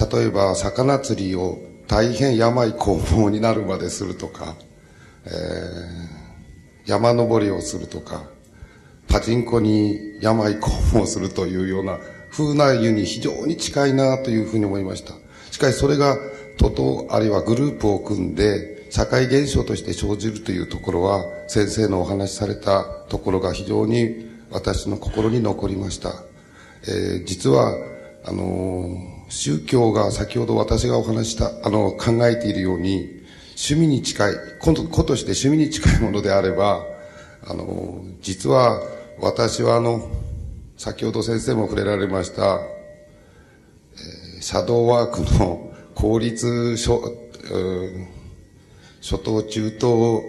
[0.06, 4.56] 例えば、魚釣りを大変病工房になるまでするとか、
[5.26, 8.24] えー、山登りをするとか、
[9.08, 12.00] パチンコに病工房をするというような
[12.32, 15.14] 風な湯に非常に近いなというふうに思いました。
[15.52, 16.18] しかしそれが、
[16.58, 26.24] 徒党あるいはグループを組んで、社会現象として生じるというところは、先生のお話しされたところが非常に私の心に残りました。
[26.88, 27.76] えー、実は、
[28.26, 36.84] あのー、宗教が先ほど私がお話した、あの、考えているように、趣味に近い、子として趣味に近いものであれば、
[37.48, 38.82] あのー、実は
[39.20, 40.10] 私はあの、
[40.78, 42.62] 先ほど先生も触れられました、
[43.94, 47.02] えー、シャドーワークの公立初、
[49.02, 50.24] 初等中等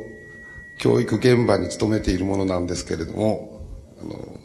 [0.78, 3.60] 教育現場に勤めているものなんですけれども、
[4.02, 4.40] あの、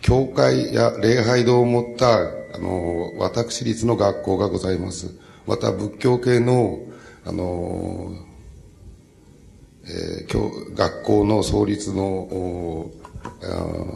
[0.00, 5.10] 教会や礼拝堂を持った、あの、私立の学校がございます。
[5.46, 6.78] また仏教系の、
[7.24, 8.12] あの、
[9.84, 12.88] えー、教学校の創立の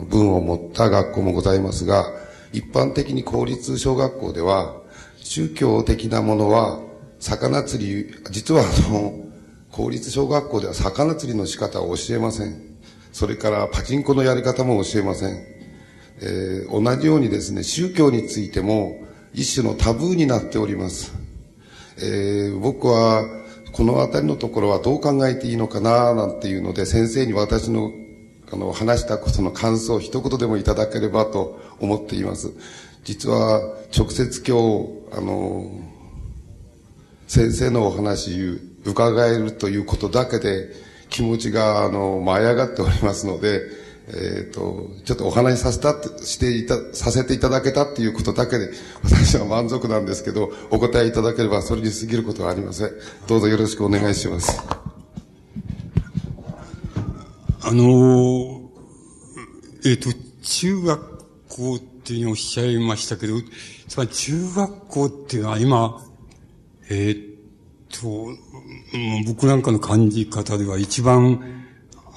[0.09, 2.07] 文を持った学校もございますが、
[2.52, 4.74] 一般的に公立小学校では、
[5.19, 6.81] 宗教的なものは、
[7.20, 9.14] 魚釣り、実はあの、
[9.70, 12.60] 公立小学校では魚釣りの仕方を教えません。
[13.12, 15.51] それからパチンコのやり方も教えません。
[16.22, 18.98] えー、同じようにですね、宗教についても
[19.32, 21.12] 一種のタブーになっております。
[21.98, 23.24] えー、僕は
[23.72, 27.92] この辺りのところはどう考えていいのかななんていうので、先生に私の
[28.52, 32.51] あの話したことの感想を一言でもいただければと思っています。
[33.05, 33.60] 実は
[33.97, 35.70] 直接今日、あの、
[37.31, 40.73] 先生のお話伺えるということだけで、
[41.11, 43.70] 気持ちが、あの、舞い上がっておりますので、
[44.09, 45.93] えっ、ー、と、ちょっとお話しさせた、
[46.24, 48.70] していた、させていただけたっていうことだけで、
[49.05, 52.90] 私は満足なんですけど、お答えいただければそれに過ぎることはありません。
[53.28, 54.61] どうぞよろしくお願いします。
[57.62, 58.61] あの、
[59.85, 60.11] えっ、ー、と、
[60.43, 63.35] 中学校っていうのをおっしゃいましたけど、
[63.86, 66.09] つまり中学校っていうのは今、
[66.90, 67.16] えっ、
[67.88, 68.28] と、
[69.26, 71.64] 僕なんかの感じ方では一番、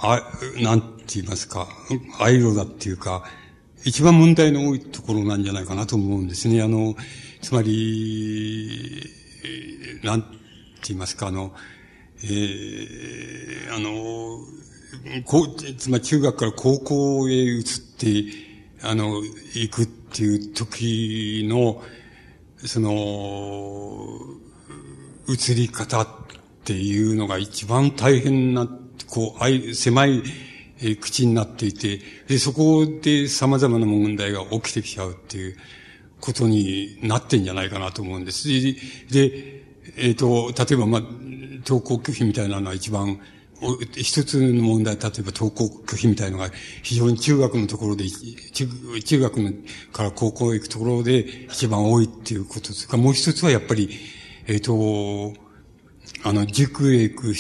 [0.02, 0.20] あ、
[0.60, 1.68] なんて言いますか、
[2.20, 3.24] アイロだっていうか、
[3.86, 6.64] 一番問題の多いところなんじゃないかなと思うんですね。
[6.64, 6.96] あの、
[7.42, 9.04] つまり、
[10.04, 10.28] なんて
[10.88, 11.54] 言いますか、あの、
[12.24, 14.40] えー、あの、
[15.26, 17.64] こう、つまり中学から高校へ移っ
[18.00, 18.26] て、
[18.82, 19.22] あの、
[19.54, 21.84] 行くっていう時の、
[22.66, 24.43] その、
[25.28, 26.08] 移り方っ
[26.64, 28.68] ていうのが一番大変な、
[29.10, 30.24] こう、狭い、
[31.00, 35.58] 口になっていて、で、そこで様々な問題が起きてきちゃうっていう
[36.20, 38.48] ことになってんじゃないかなと思うんです。
[38.48, 38.74] で、
[39.12, 39.64] で
[39.98, 41.02] えっ、ー、と、例えば、まあ、
[41.66, 43.20] 登校拒否みたいなのは一番、
[43.96, 46.52] 一つの問題、例えば登校拒否みたいなのが
[46.82, 48.06] 非常に中学のところで、
[48.52, 48.68] 中
[49.04, 49.52] 中学の
[49.94, 51.20] から高校へ行くところで
[51.50, 53.90] 一番多いっていうことですか、もう一つはやっぱり、
[54.48, 55.34] えっ、ー、と、
[56.24, 57.34] あの、塾へ行く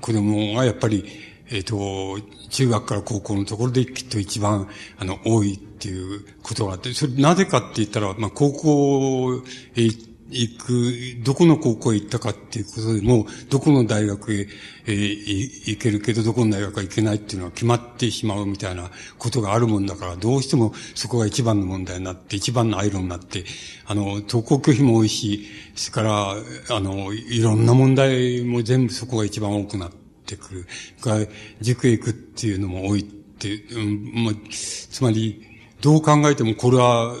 [0.00, 1.04] 子供がやっぱり、
[1.50, 2.20] えっ、ー、と、
[2.50, 4.68] 中学から高校のところできっと一番、
[4.98, 9.42] あの、多いっていうことがあって、それなぜかって言ったら、まあ、高校
[9.76, 10.92] へ行っ行く、
[11.24, 14.48] どこの高校へ行ったかっていうことでも、どこの大学へ、
[14.86, 15.40] えー、
[15.70, 23.44] 行けるけど、どこの大学へ行けないっていうのは決まってしまうみたいなことがあるもんだから、どうしてもそこが一番の問題になって、一番のアイロンになって、
[23.86, 29.90] あの、登校拒否も多いし、それから、あの、いろんな問題も全部そこが一番多くなっ
[30.26, 30.66] てくる。
[31.00, 31.26] から、
[31.62, 35.42] 塾へ行くっていうのも多いって、うん、まあ、つまり、
[35.80, 37.14] どう考えてもこれは、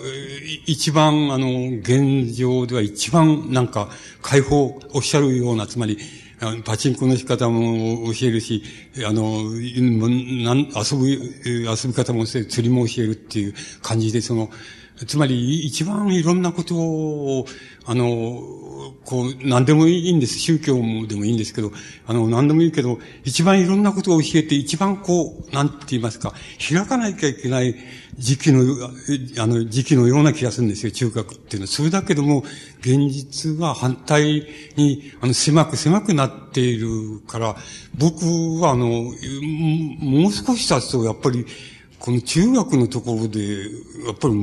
[0.66, 3.88] 一番、あの、現状では一番なんか
[4.20, 5.98] 解放、おっしゃるような、つまり、
[6.64, 8.62] パチンコの仕方も教えるし、
[9.06, 14.50] あの、遊ぶ、遊び方もして、釣りも教えるっていう感じで、その、
[15.06, 17.46] つまり、一番いろんなことを、
[17.84, 18.42] あの、
[19.04, 20.38] こう、何でもいいんです。
[20.38, 21.72] 宗教もでもいいんですけど、
[22.06, 26.34] あの、何でもいいけど、一番いろんなことを教えて、一番こう、なんて言いますか、
[26.68, 27.74] 開かなきゃいけない
[28.18, 28.60] 時期の、
[29.38, 31.66] あの、時期のような気がするんですよ、中学っていうのは。
[31.68, 32.44] それだけども、
[32.80, 34.46] 現実は反対
[34.76, 37.56] に、あの、狭く狭くなっているから、
[37.96, 38.24] 僕
[38.60, 41.46] はあの、もう少し経つと、やっぱり、
[41.98, 43.64] この中学のところで、
[44.06, 44.34] やっぱり、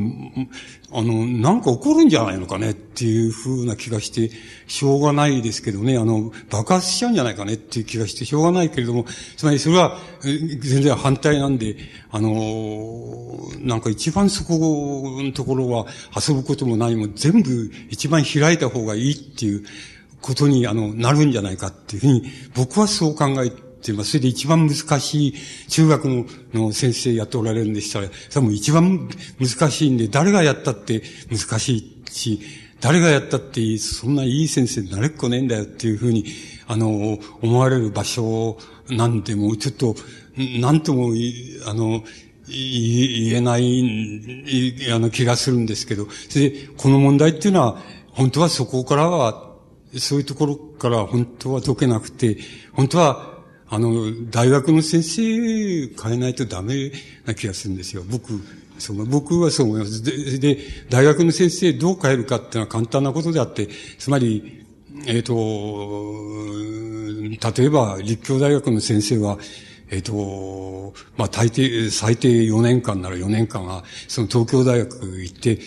[0.92, 4.30] あの、なんか起こるんじゃないのかねっていうふうな気がして、
[4.68, 9.06] しょうがないですけどね、あの、爆発しちゃうんじゃないかねっていう気がしてしょうがないけれども、
[9.38, 11.78] つまりそれは全然反対なんで、
[12.12, 19.64] あの、なんか一番そこのところは遊ぶことも何も全部一番開いた方がいいっていう
[20.22, 22.24] ことに、あの、なるんじゃないかっていうふうに、
[22.54, 25.34] 僕はそう考えて、っていう、それで一番難しい、
[25.68, 29.08] 中学のの先生やっておられるんでしたら、それも一番
[29.40, 32.40] 難しいんで、誰がやったって難しいし、
[32.82, 36.26] 誰がやったって、そんないい先生になれっこねえんだよっていうふうに、
[36.68, 38.58] あの、思われる場所
[38.90, 39.96] なんで、もちょっと、
[40.60, 41.14] なんとも、
[41.68, 42.04] あの、
[42.48, 49.46] 言えない、あの気がするんですけど、で、この問題っていうのは、本当はそこからは、
[49.98, 52.38] そういうところから本当は解けなくて、
[52.74, 53.35] 本当は
[53.70, 56.92] あの、大学の先生変えないとダメ
[57.26, 58.04] な気がするんですよ。
[58.10, 58.40] 僕、
[58.78, 60.04] その僕はそう思います。
[60.04, 60.60] で、で
[60.90, 63.68] 大学の先生どう変えるかっていうのは簡単なことであって、
[63.98, 64.66] つまり、
[65.08, 65.36] えっ、ー、と、
[67.60, 69.38] 例えば、立教大学の先生は、
[69.90, 75.60] えっ、ー、と、まあ、大抵、最低4年間なら4年間は、その東京大学行って、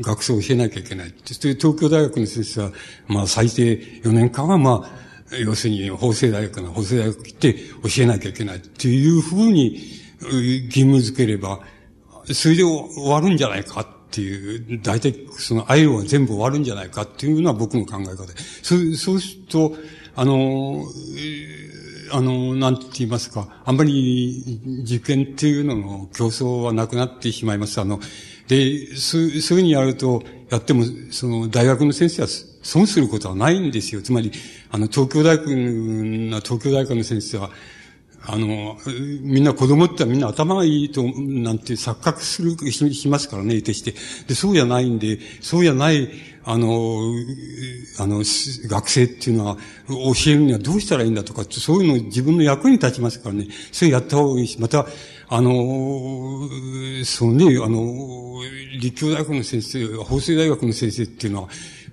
[0.00, 1.08] 学生を教えなきゃいけない。
[1.08, 1.14] で、
[1.54, 2.72] 東京大学の先生は、
[3.08, 7.54] まあ、最低4年間は、まあ、要するに法政大学の法政大学行って
[7.96, 9.78] 教えなきゃいけないっていうふうに
[10.20, 11.60] 義務づければ、
[12.32, 18.34] それで終わるんじゃないかっていう、大体その愛は全部終わるんじゃないかっていうのは僕の考え方で。
[18.62, 19.74] そう、そうすると、
[20.16, 20.84] あの、
[22.10, 27.80] あの、なんて言いますか、あんまり受験っていうのの競争はなくなってしまいます。
[27.80, 28.00] あの、
[28.48, 32.28] で、そういうふうにやると、やっても、その、大学の先生は
[32.62, 34.00] 損することはないんですよ。
[34.00, 34.32] つまり、
[34.70, 37.50] あの、東京大学の、東京大学の先生は、
[38.26, 38.76] あの、
[39.22, 43.94] みんな子供ってみんな頭がいいと、なんて錯覚する、しますからね、得てして。
[44.26, 46.10] で、そうじゃないんで、そうじゃない、
[46.44, 47.14] あの、
[47.98, 48.22] あの、
[48.68, 49.56] 学生っていうのは、
[49.88, 54.86] 教えるにはどうしたらいいんだとか、そういうの自分の役に立ちますからね、それやった方がいいし、また、
[55.28, 56.48] あの、
[57.04, 58.42] そうね、あの、
[58.80, 61.48] 立教大学の先生、法政大学の先生っていうのは、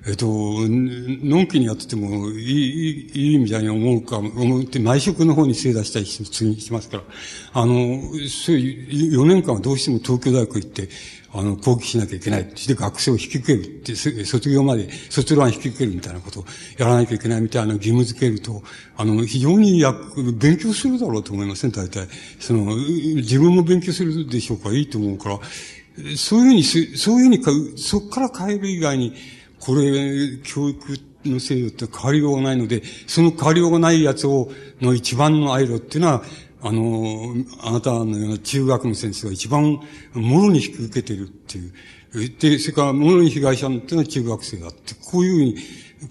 [0.07, 7.03] えっと、のんきにやっててもいい、いいみたいに思うか、思って内職の方に精出したりしますから、
[7.53, 10.89] あの、そういう4年間はどうしても東京大学行って、
[11.33, 12.51] あの、講義しなきゃいけない。
[12.53, 16.45] して学生を引き受けるって、卒業まで、卒論引き受けるみたいなことを
[16.77, 18.61] やらなきゃいけないみたいな義務付けると、
[18.95, 19.91] あの、非常にや
[20.35, 22.07] 勉強するだろうと思いますね、大体。
[22.39, 25.39] その、自分も勉強するでしょうか、いいと思うから、
[26.15, 29.13] そういうふうに、そういうふうにか、そこから変える以外に、
[29.65, 36.23] これ、教育の制度って変わりようがないので、その変わりようがないやつを、の一番の愛路っていうのは、
[36.61, 39.79] あの、あなたのような中学の先生が一番
[40.13, 41.73] もろに引き受けてるっていう。
[42.39, 45.55] で、それからもろに被害者っていうのは中学生だって、こういうふうに、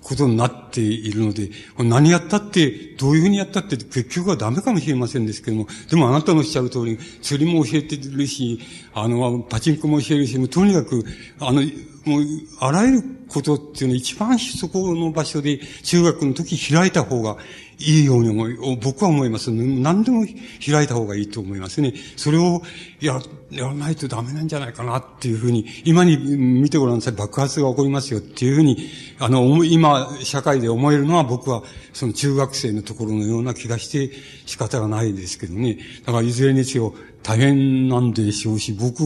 [0.02, 8.60] ことになっているので、何やったって、どういうふうにやったって結局はダメかもしれませんですけども、でもあなたのおっしゃる通り、釣りも教えてるし、
[8.94, 11.04] あの、パチンコも教えるし、もうとにかく、
[11.40, 11.62] あの、
[12.04, 12.22] もう、
[12.60, 17.36] あらゆることっていうのは一番そこの場所で中学の時開いた方が
[17.78, 19.50] いいように思い、僕は思います。
[19.50, 20.26] 何でも
[20.64, 21.94] 開いた方がいいと思いますね。
[22.16, 22.62] それを
[23.00, 23.20] や、
[23.50, 27.14] やらないとダメなんじゃないかなっていうふうに、今に見てごらんなさい。
[27.14, 28.88] 爆発が起こりますよっていうふうに、
[29.18, 34.10] あの、今、社会で思えるのは僕は、その中学生のところのような気がして
[34.46, 35.78] 仕方がないですけどね。
[36.04, 39.02] だからいずれにせよ、大変なんでしょうし、僕、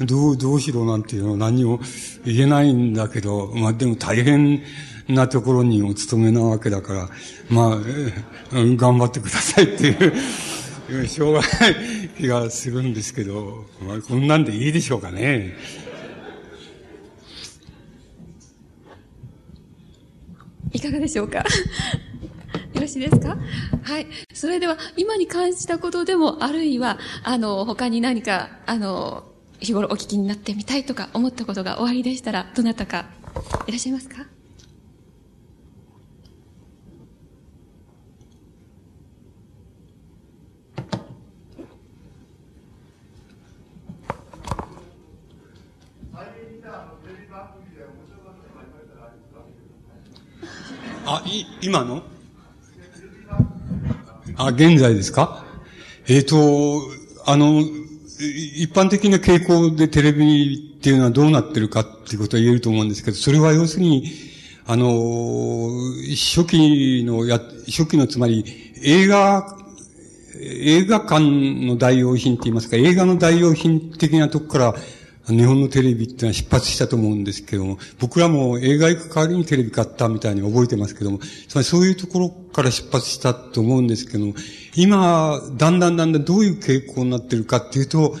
[0.00, 1.80] どう、どうしろなんていうのは何も
[2.24, 4.62] 言えないんだけど、まあでも大変
[5.08, 7.08] なところにお勤めなわけだから、
[7.50, 7.78] まあ、
[8.52, 11.76] 頑張ってくださいっていう、 しょうがない
[12.18, 15.54] 気がするんですけど、まあこんなんでいいでしょうかね。
[20.72, 21.38] いかがでしょうか？
[22.74, 23.36] よろしいですか？
[23.82, 24.06] はい。
[24.32, 29.24] それでは、今に感じたことでも、あるいは、あの、他に何か、あの、
[29.60, 33.10] 日頃お聞きになってみたいとか思ったことがおありでしたら、どなたか
[33.66, 34.26] いらっしゃいますか？
[51.04, 52.02] あ、い、今の？
[54.36, 55.44] あ、現在ですか？
[56.06, 56.82] えっ、ー、と、
[57.26, 64.10] あの、一般的な傾向でテレビっていうのはどうなってるかっていうことは言えると思うんですけど、それは要するに、
[64.66, 65.70] あの、
[66.10, 68.44] 初期のや、初期のつまり
[68.82, 69.58] 映画、
[70.40, 71.20] 映画館
[71.66, 74.74] の代用品って言いますか、映画の代用品的なとこから
[75.28, 84.34] 日本のテレビってのは出発したと思うんですけども、僕らも映画行く代わりにテレビ買ったみたいに覚えてますけども、つまりそういうところから出発したと思うんですけども、
[84.74, 88.16] 今、だんだんだんだんどういう傾向になってるかっていうと、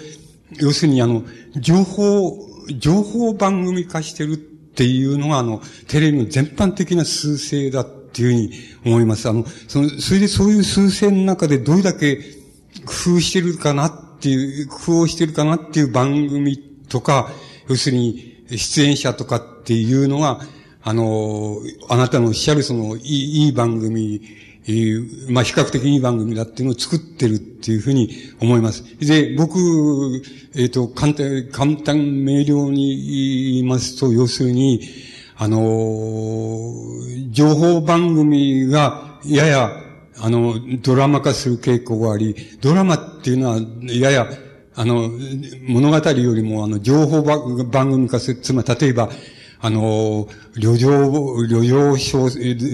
[0.58, 1.24] 要するにあの、
[1.56, 2.38] 情報、
[2.78, 8.52] 情報番組化してるっていうのがあの、テレビの全般的な数勢だっていうふうに
[8.86, 9.28] 思います。
[9.28, 12.18] あの、その、それでそういう数勢の中でどれだけ
[12.84, 17.30] 工夫してるかなっていう、工夫をしてるかなっていう番組とか、
[17.68, 20.40] 要するに出演者とかっていうのが、
[20.82, 24.20] あの、あなたのおっしゃるその、いい、いい番組、
[25.28, 28.10] まあ、比較的いい番組だっていうのを作ってるっていうふうに
[28.40, 28.84] 思います。
[28.98, 29.58] で、僕、
[30.54, 34.80] えっ、ー、と、簡単、簡単明瞭に言いますと、要するに、
[35.36, 35.58] あの、
[37.30, 39.70] 情報番組が、やや、
[40.20, 44.28] あの、ドラマ化する傾向があり、ドラマっていうのは、やや、
[44.82, 45.08] あの、
[45.68, 48.40] 物語よりも、あの、情報番組化する。
[48.40, 49.10] つまり、例えば、
[49.60, 50.26] あの、
[50.56, 52.28] 旅情、旅情小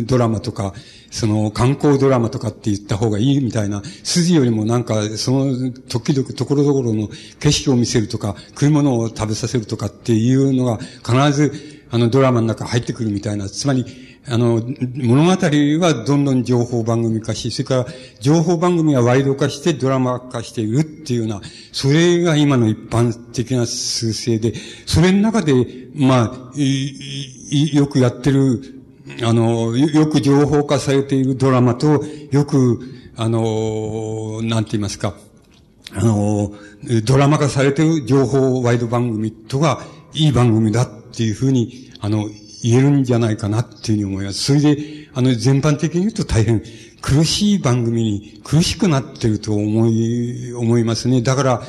[0.07, 0.73] ドラマとか、
[1.11, 7.09] その観光ドラマとかって言った方がいいみたいな、筋よりもなんか、その時々、ところどころの
[7.41, 13.85] 景色を見せるとか、食い物を食べさせるとかっていうのが必ず、あのドラマの中入ってくるみたいな、つまり、
[14.31, 14.63] あの、
[14.95, 17.87] 物語はどんどん情報番組化し、それから
[18.21, 21.41] 情報番組はワイド化してドラマ化しているっていうような、
[21.73, 24.55] それが今の一般的な数勢で、
[24.87, 25.55] それの中で、
[25.95, 28.83] まあ、よくやってる、
[29.23, 32.81] あの、よく情報化されているドラマと、よく、
[33.17, 35.15] あの、なんて言いますか、
[35.95, 36.53] あの、
[37.05, 39.81] ドラマ化されている情報ワイド番組とが、
[40.15, 42.29] いい番組だっていうふうに、あの、
[42.63, 44.43] 言えるんじゃないかなっていうふうに思います。
[44.43, 46.63] それで、あの、全般的に言うと大変
[47.01, 51.23] 苦しい番組に苦しくなってると思い、思いますね。
[51.23, 51.63] だから、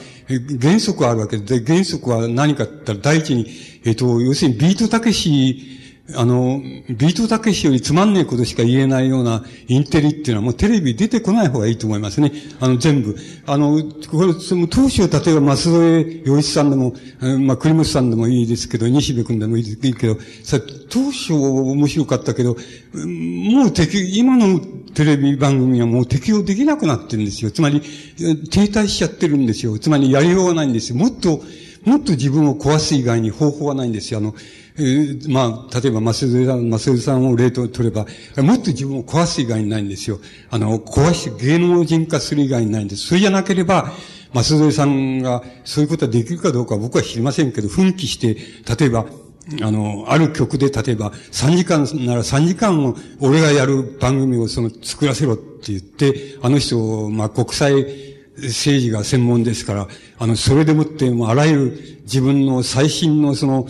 [0.62, 3.48] 原則はあるわけで、原則は何かって言ったら、第一に、
[3.86, 5.79] えっ、と、要するにビートたけし
[6.16, 12.32] あの、ビートたけしよりつまんねえことしか言えないようなインテリっていうのはもうテレビ出てこない方がいいと思いますね。
[12.60, 13.16] あの、全部。
[13.46, 13.82] あの、
[14.12, 16.94] これ、その当初、例えば、松添洋一さんでも、
[17.40, 20.60] まあ、栗本さんでもいいですけど、西部君でもいいけど、さ、
[20.90, 22.58] 当初面白かったけど、
[22.94, 24.60] もう適、今の
[24.94, 27.52] テレビ番組はもう適用できなくなってるんですよ。
[27.52, 29.78] つまり、停滞しちゃってるんですよ。
[29.78, 30.98] つまり、やりようがないんですよ。
[30.98, 31.44] もっと、
[31.86, 34.20] もっと自分を壊す以外に方法はないんですよ。
[34.20, 34.36] あの、
[34.78, 38.06] えー、まあ、例えば、マスルさん、マスルさんを例と取れば、
[38.42, 40.20] もっと自分を壊す以外にないんですよ。
[40.50, 43.08] あの、壊して芸能人化する以外にないんです。
[43.08, 43.92] それじゃなければ、
[44.34, 48.36] マスルさんがそういうことはできるかどうか僕は知りませんけど、奮起して、
[48.78, 49.06] 例えば、
[49.62, 57.74] あの、ある曲で例えば3時間なら3時間を俺がやる番組をその作らせろって言って、あの人を、まあ国際
[58.38, 59.88] 政治が専門ですから、
[60.20, 63.68] あの、それでもってもあらゆる自分の最新のその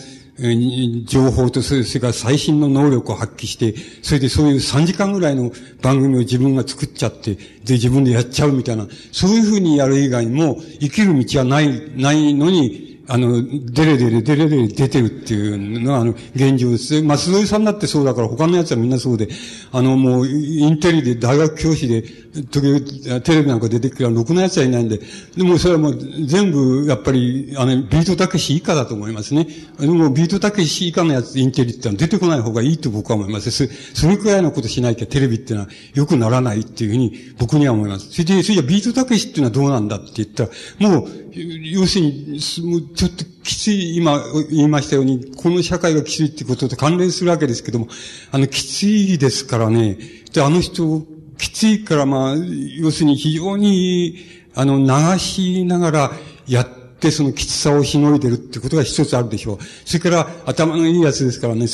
[1.05, 5.51] 情報とそれから最新の能力を発揮して、それでそういう3時間ぐらいの
[5.81, 17.01] 番組を自分が作っちゃって、で、自分でやっちゃうみたいな、そういうふうにやる以外にも、生きる道はない、ないのに、あの、デレデレ、デレデレ出てるっていうのが、あの、現状です。
[17.01, 19.27] 松添さんだってそうだから、他の奴はみんなそうで、
[19.71, 22.03] あの、もう、インテリで、大学教師で、
[22.51, 24.99] 時々、テレビなんか出てくるろくな奴はいないんで、
[25.35, 29.47] でもそれはもう、全部、やっぱり、あの、ビートたけし以下だと思いますね。
[29.79, 33.49] でも、ビートたけし以下のやつ、インテリってのは出てこない方がいいと僕は思います。
[33.49, 38.11] そそれくらいのことしないきゃテレビってのは良くならないっていうふうに、僕には思います。
[38.11, 40.49] それで、それじゃビートたけしっていうのはどうなんだって言ったら、
[40.79, 47.87] もう、要するに、もうちょっときつい、今言いましたように、この社会がきついってことと関連するわけですけども、
[48.31, 49.97] あの、きついですからね、
[50.33, 51.05] で、あの人、
[51.39, 52.35] きついから、まあ、
[52.77, 54.17] 要するに非常に、
[54.53, 56.11] あの、流しながら
[56.47, 56.67] やっ
[56.99, 59.57] て、そのきつさをしのいでるってことが一つあるでしょう。
[59.85, 61.65] それから、頭のいいやつですからね、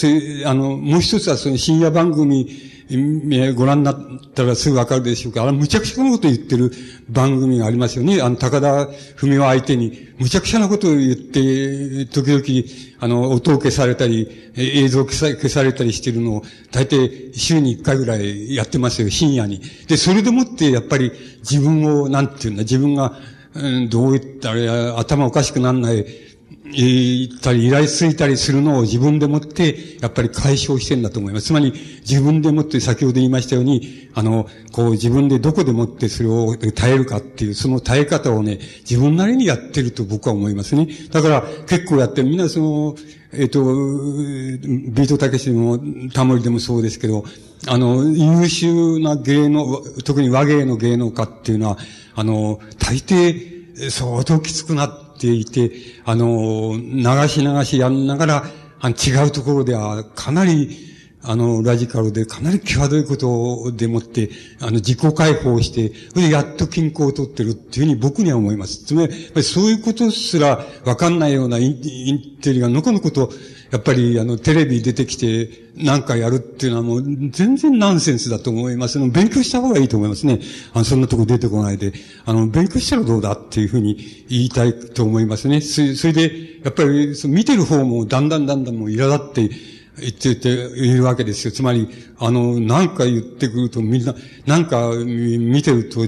[0.45, 2.47] あの、もう一つはその深夜番組、
[3.55, 3.97] ご覧になっ
[4.35, 5.43] たらすぐわかるでしょうか。
[5.43, 6.71] あれ、むちゃくちゃなこと言ってる
[7.09, 8.21] 番組がありますよね。
[8.21, 12.43] あの、高田文夫相手に、むちゃくちゃなことを言って、時々、
[12.99, 19.61] あの、音を消されたり、映像消さ消されたりしてるのを、大抵週に一回ぐらいやってますよ、深夜に。
[19.87, 23.17] で、それでもって、やっぱり自分を、なんていうんだ、自分が、
[23.55, 26.05] うん、どう言ったら、頭おかしくなんない、
[26.71, 31.47] 言ったり、依頼ついたりするのを自分でもって、やっぱり解消してんだと思います。
[31.47, 38.59] つまり、自分でもって先ほど言いましたように、あの、こう自分でどこでもってそれを耐えるかっていう、その耐え方をね、
[38.89, 40.87] 自分なりにやってると僕は思いますね。
[41.11, 42.23] だから、結構やって。
[42.23, 42.95] みんなその、
[43.31, 45.79] えっ、と、ビートたけしも、
[46.13, 47.25] タモリでもそうですけど、
[47.67, 51.77] あの、優秀な芸能、特に和芸の芸能家っていうのは、
[52.15, 53.55] あの、大抵、
[53.91, 55.71] 相当きつくなっていて、
[56.05, 58.45] あの、流し流しやんながら、
[58.79, 60.94] あの違うところではかなり、
[61.27, 64.29] あの、ラジカルでかなり際どいことでもって、
[64.61, 68.85] あの、自己解放して、それでやっと均衡を取ってるっていうふうに僕には思います。
[68.85, 73.31] つまり、そういうことすらわかんないようなインテリがのこのこと
[73.71, 78.99] やっぱり、あの、テレビ出てきて、なんかやるっていうのはもう、全然ナンセンスだと思います。
[79.09, 80.39] 勉強した方がいいと思いますね。
[80.73, 81.91] あの、そんなとこ出てこないで。
[82.25, 85.61] あの、勉強したらどうだっていうふうに言いたいと思いますね。
[85.61, 91.51] それで、やっぱり、見てる方もだんだんだんだんもう苛立って、言ってているわけですよ。
[91.51, 91.89] つまり、
[92.19, 94.15] あの、何か言ってくるとみんな、
[94.45, 96.01] なんか見てると、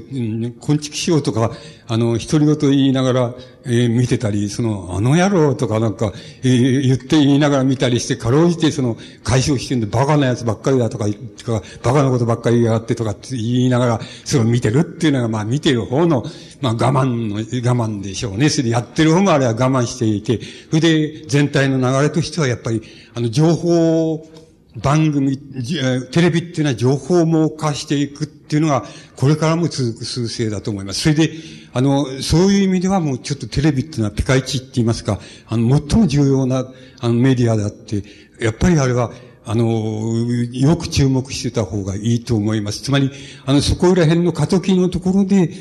[0.60, 1.52] こんちきしようとか、
[1.88, 3.36] あの、一人ごと言いながら、
[3.66, 6.12] えー、見てたり、その、あの野郎とかなんか、
[6.44, 16.24] えー、言って言いながら見たりして、かろうじてその、解消してんで、バカなやつばっかりだとか、かバカなことばっかり言いやがってとかって言いながら、それを見てるっていうのが、まあ見てる方の、
[16.62, 18.50] まあ我慢の、我慢でしょうね。
[18.50, 20.40] それでやってる方もあれは我慢していて、
[20.70, 22.82] それで全体の流れとしてはやっぱり、
[23.16, 24.28] あの、情報
[24.82, 28.86] 番組、テレビっていうのは情報網化していくっていうのが、
[29.16, 31.02] これからも続く数勢だと思います。
[31.02, 31.32] それで、
[31.74, 38.04] あの、そういう意味ではもうちょっとテレビっていうのはピカイチって言いますか、あの、最も重要な、あの、メディアであって、
[38.40, 39.12] やっぱりあれは、
[39.46, 39.66] あの、
[40.52, 42.82] よく注目してた方がいいと思います。
[42.82, 43.12] つまり、
[43.46, 45.52] あの、そこら辺の過渡期のところで、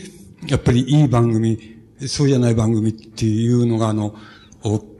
[0.48, 1.58] やっぱりいい番組、
[2.06, 4.14] そうじゃない番組っていうのが、あの、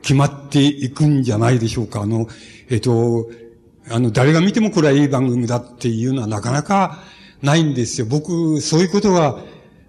[0.02, 2.02] 決まっていくんじゃないでしょうか。
[2.02, 2.28] あの、
[2.70, 3.28] えっと、
[3.90, 6.98] あの、誰が見てもこれはいい番組だっていうのはなかなか
[7.42, 8.06] ないんですよ。
[8.08, 9.38] 僕、そういうことは、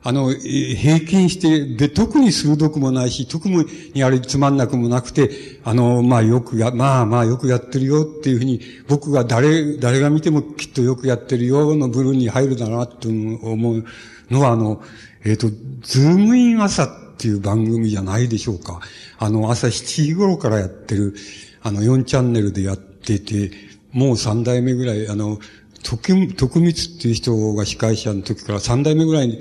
[0.04, 5.32] あの、平均して、で、特に鋭くもないし、特にあれつまんなくもなくて、
[5.64, 13.86] あの、まあよくや、まあまあよくやってるよっていうふうに、僕が誰、誰が見てもきっとよくやってるよの部分に入るだなと思う
[14.30, 14.82] のは、あの、
[15.26, 15.50] えっ、ー、と、
[15.82, 16.88] ズームイン朝っ
[17.18, 18.80] ていう番組じゃないでしょうか。
[19.18, 21.16] あの、朝7時頃からやってる、
[21.64, 23.52] あの、4チャンネルでやってて、
[23.92, 25.40] もう3代目ぐらい、あの、
[25.84, 29.40] 徳徳光っていう人が司会者の時から3代目ぐらいに、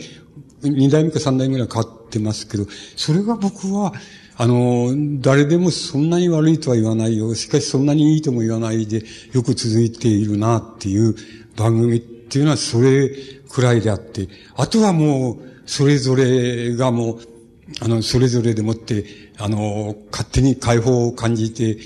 [0.62, 2.66] 2代目か3代目ぐらい変わってますけど、
[2.96, 3.92] それが僕は、
[4.38, 7.34] あの、誰でもそんなに悪いとは言わないよ。
[7.34, 9.02] しかしそんなにいいとも言わないで、
[9.32, 11.14] よく続いているなっていう
[11.56, 13.10] 番組っていうのはそれ
[13.48, 17.18] くらいであって、あとはもう、それぞれがもう、
[17.80, 19.04] あの、それぞれでもって、
[19.38, 21.78] あの、勝手に解放を感じて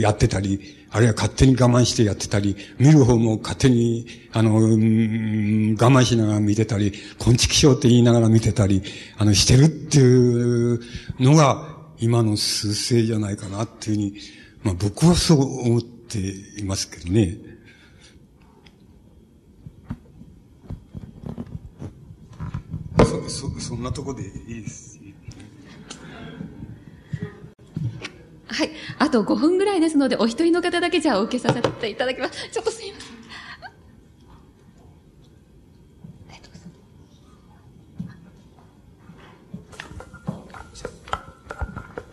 [0.00, 0.60] やってたり、
[0.94, 8.80] あるいは勝手に我慢してやってたり、見る方も勝手に、あの、うん我慢しながら見てたり、こんちきしょうって言いながら見てたり、
[9.18, 10.80] あの、してるっていう
[11.18, 11.66] のが、
[11.98, 14.14] 今の数勢じゃないかなっていうふうに、
[14.62, 16.20] まあ僕はそう思って
[16.60, 17.38] いますけどね。
[22.98, 24.83] そ、そ、そんなとこでいいです。
[28.54, 28.70] はい。
[29.00, 32.48] あと5分ぐらいですので、お一人の方だけじゃあお受けさせていただきます。
[32.50, 33.14] ちょっとすいません。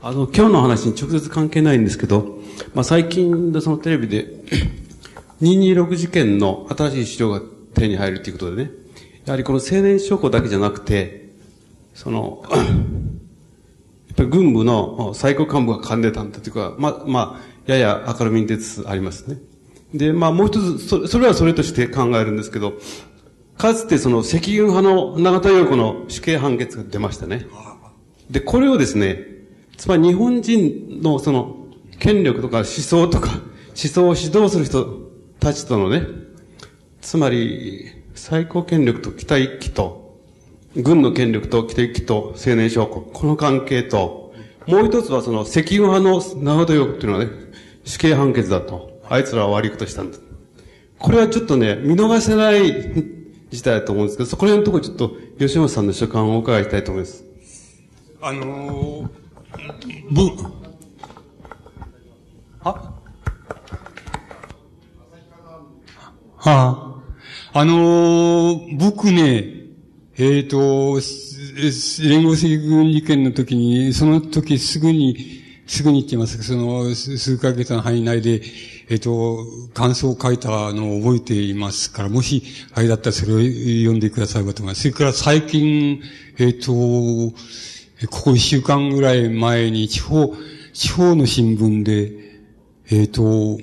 [0.03, 2.39] あの、今日の話に直接関係ないんですけど、
[2.73, 4.34] まあ、最近でそのテレビで、
[5.43, 7.39] 226事件の新しい資料が
[7.76, 8.72] 手に入るということでね、
[9.26, 11.30] やはりこの青年証拠だけじゃなくて、
[11.93, 12.43] その、
[14.11, 19.38] っぱり軍部の最高幹部が噛んでたんだというか、ま、まあ、やや明るみに出つつありますね。
[19.93, 22.73] で、まあもう一つ、そそれはそれとして考えるんですけど、
[23.57, 27.45] かつてその赤軍派の永田陽子の死刑判決が出ましたね。
[28.29, 29.25] で、これをですね、
[29.77, 31.67] つまり日本人のその
[31.99, 35.09] 権力とか思想とか、思想を指導する人
[35.39, 36.07] たちとのね、
[37.01, 37.85] つまり
[38.15, 40.01] 最高権力と期待期と
[40.76, 44.34] 軍の権力と汽笛と青年将校、この関係と、
[44.68, 47.31] もう一つはその赤軍派の長戸翼っていうのはね、
[47.84, 48.91] 死刑判決だと。
[49.10, 50.18] あいつらは悪いことしたんだ。
[50.98, 52.93] これはちょっとね、見逃せない
[53.49, 57.26] 事態だと思うんですけど、そこら辺のところちょっと吉本さんの所感をお伺いしたいと思います。
[58.22, 59.10] あのー、
[60.11, 60.22] ぶ、
[62.60, 62.93] は？
[66.38, 67.02] は
[67.53, 69.60] あ、あのー、僕ね、
[70.23, 71.02] えっ、ー、と、
[72.07, 78.43] 連合赤軍事件の時に、その時すぐに、すぐに言ってますその数ヶ月の範囲内で、
[78.89, 79.39] えっ、と、
[79.73, 82.43] 感想を書いたのを覚えていますから、もし、
[82.76, 84.81] あれだったらそれを読んでくださればと思います。
[84.81, 86.03] それから最近、
[86.38, 87.34] えっ、と、こ
[88.26, 90.35] こ一週間ぐらい前に地方、
[90.72, 92.11] 地方の新聞で、
[92.91, 93.57] えっ、と、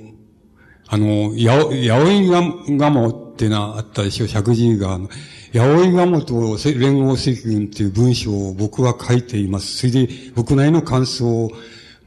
[0.89, 5.09] あの、やお、やおいがもってのあったでしょ、石神井川の。
[5.55, 9.79] 八百鴨と連合赤軍っていう文章を僕は書いています。
[9.79, 11.51] それで僕なりの感想を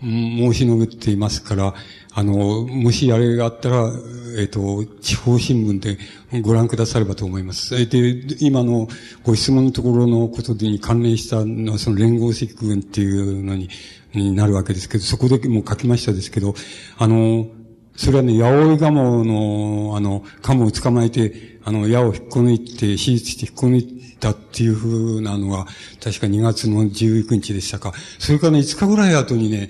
[0.01, 1.73] 申し述べていますから、
[2.13, 3.91] あの、もしあれがあったら、
[4.37, 7.87] えっ、ー、と、地方新聞でご覧くださればと思います。
[7.87, 8.87] で、今の
[9.23, 13.69] ご質問のところのことに関連したのは、その連合赤軍っていうのに、
[14.13, 16.53] になるわけですけど、そこでもう書きましたですけど、
[16.97, 17.47] あの、
[17.95, 25.65] それはね、八百ガモの、あの、カモを捕まえて、あの、矢を引っこ抜いて、手術して引っこ抜いたっていうふうなのが、
[26.03, 27.93] 確か2月の19日でしたか。
[28.17, 29.69] それからね、5日ぐらい後にね、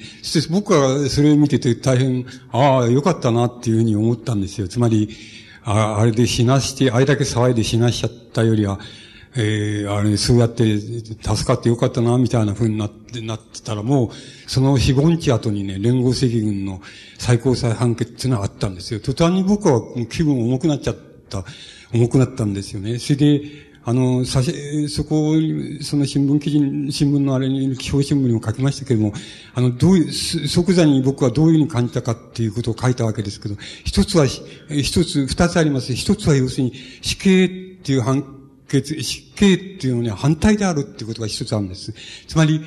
[0.50, 4.68] 僕はそれを見てて大変、ああ、よかったなっていうふうに思ったんですよ。
[4.68, 5.10] つまり、
[5.64, 8.80] ああれで死なして、あれだけ騒いで死なしちゃったよりは、
[9.36, 14.10] ええー、あれ、そうやって助かってよかったな、みたいな風になって、なってたらもう、
[14.50, 16.82] その4、5日後にね、連合赤軍の
[17.18, 19.00] 最高裁判決っていうのはあったんですよ。
[19.00, 20.96] 途端に僕は気分重くなっちゃっ
[21.30, 21.46] た、
[21.94, 23.00] 重くなったんですよね。
[23.00, 23.42] それで、
[23.84, 25.34] あの、さし、そこ、
[25.82, 26.60] その新聞記事、
[26.92, 29.14] 新聞のあれに、地方新聞にも書きましたけれども、
[29.56, 35.96] あの、どういう、即座に僕はどういうふうに感じたかっていうことを書いたわけですけど、一つは、一つ、二つあります。
[35.96, 38.41] 一つは要するに、死刑っていう判
[38.72, 41.94] 決、死刑っていうのには反対であるっていうことが一つあるんです。
[42.28, 42.62] つまり、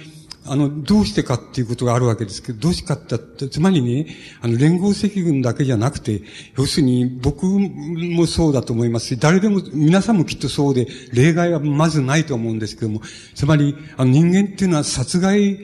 [0.46, 6.22] あの、どうしてかっていうことがあるわけですけど、どうしてかって、つまりね、あの、連合赤軍だけじゃなくて、
[6.58, 13.00] 要するに僕もそうだと思いますし、誰でも、皆さんもきっとそうで、例外はまずないと思うんですけども、
[13.34, 15.58] つまり、あの、人間っていうのは殺害、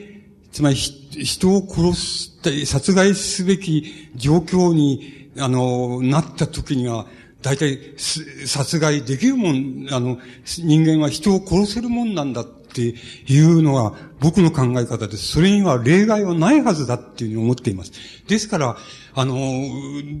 [0.51, 7.05] つまり、人を殺した、殺害すべき状況に、あの、なった時には、
[7.41, 12.95] 大体、殺害できるもん、あの、人間は人を殺せるもんなんだって
[13.27, 15.27] いうのが僕の考え方です。
[15.27, 17.91] それには例外はないはずだっていうふうに思っています。
[18.27, 18.77] ですから、
[19.13, 19.35] あの、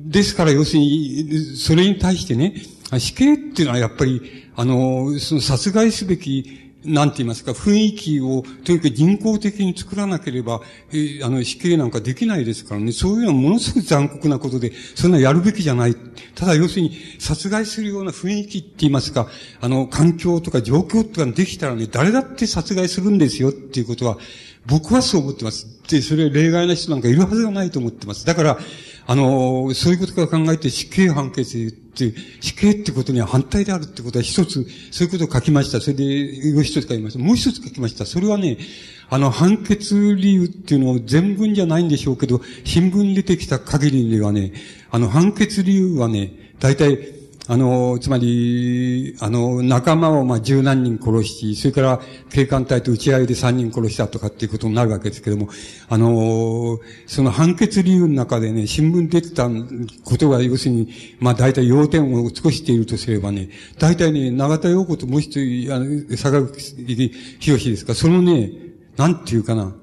[0.05, 2.55] ですから要するに、それに対してね、
[2.97, 12.91] 死刑っていうのはやっぱり、あの、その殺害すべきなんて言いますか、雰囲気を、とにかく人工的に作らなければ、えー、あの、死刑なんかできないですからね。
[12.91, 15.95] そういうのはものすごく残酷なことで、そんなやるべきじゃない。
[16.33, 19.27] ただ、要するに、殺害するような雰囲気って言いますか、
[19.59, 24.17] あの、環境とか状況とかできたらね、誰だって殺害するんですよっていうことは、
[24.65, 25.67] 僕はそう思ってます。
[25.89, 28.25] で、それ例外な人なんかいるはずがないと思ってます。
[28.25, 28.59] だから、
[29.07, 35.81] あの、そういうことから考えて死刑判決って、死刑ってことには反対であるってことは一つ、そういうことを書きました。
[35.81, 37.19] それで、もう一つ書きました。
[37.19, 38.05] もう一つ書きました。
[38.05, 38.57] それはね、
[39.09, 44.53] あの、判決理由っていうのを全文じゃないんでしょうけど、新聞に出てきた限りではね、
[44.89, 55.51] あの、判決理由はね、大体、あの、つまり、あの、仲間をまあ十何人殺し、それから警官隊と打ち合いで三人殺したとかっていうことになるわけですけれども、
[55.89, 59.49] あの、その判決理由の中でね、新聞出てた
[60.03, 60.89] ことが要するに、
[61.19, 63.49] まあ大体要点を尽くしているとすればね、
[63.79, 66.75] 大体ね、長田洋子ともう一人、あの、坂口
[67.39, 68.51] 博ですか、そのね、
[68.97, 69.73] なんていうかな、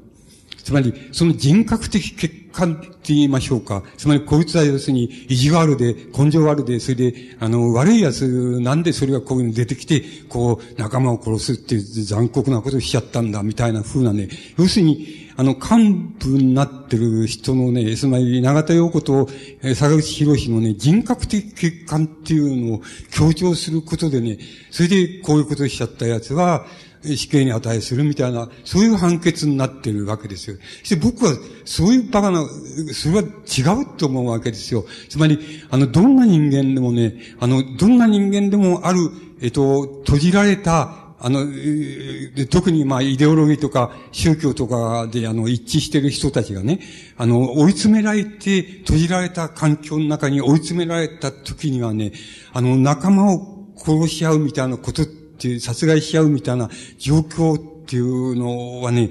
[0.69, 3.83] つまり、その人格的欠陥って言いましょうか。
[3.97, 14.29] つまり、こいつは要するに、意地悪で、根性悪で、それで、あの、悪い奴なんでそれがこういうの出てきて、こう、仲間を殺すっていう残酷なことをしちゃったんだ、みたいな風なね。
[14.59, 19.27] 要するに、あの、幹部になってる人のね、つまり、長田洋子と、
[19.63, 24.37] え坂口博士のね、人格的欠陥っていうのを強調することでね、
[24.71, 26.67] それでこういうことをしちゃった奴は、
[27.03, 30.57] 死刑に値するみたいな、そういう判決になってるわけですよ。
[30.83, 31.33] して僕は、
[31.65, 32.45] そういうバカな、
[32.93, 34.85] それは違うと思うわけですよ。
[35.09, 35.39] つまり、
[35.71, 38.99] あの、どんな人間でもね、あの、どんな人間でもある、
[39.41, 41.47] えっと、閉じられた、あの、
[42.49, 46.81] 特にまあ、イデオロギーとか宗教とかであの、一致している人たちがね、
[47.17, 52.13] あの、追い詰められて、閉じられた環境の中に追い詰められた時にはね、
[52.53, 59.11] あの、仲間を殺し合うみたいなことっていう、殺害し合うみたいな状況っていうのはね、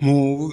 [0.00, 0.50] もう、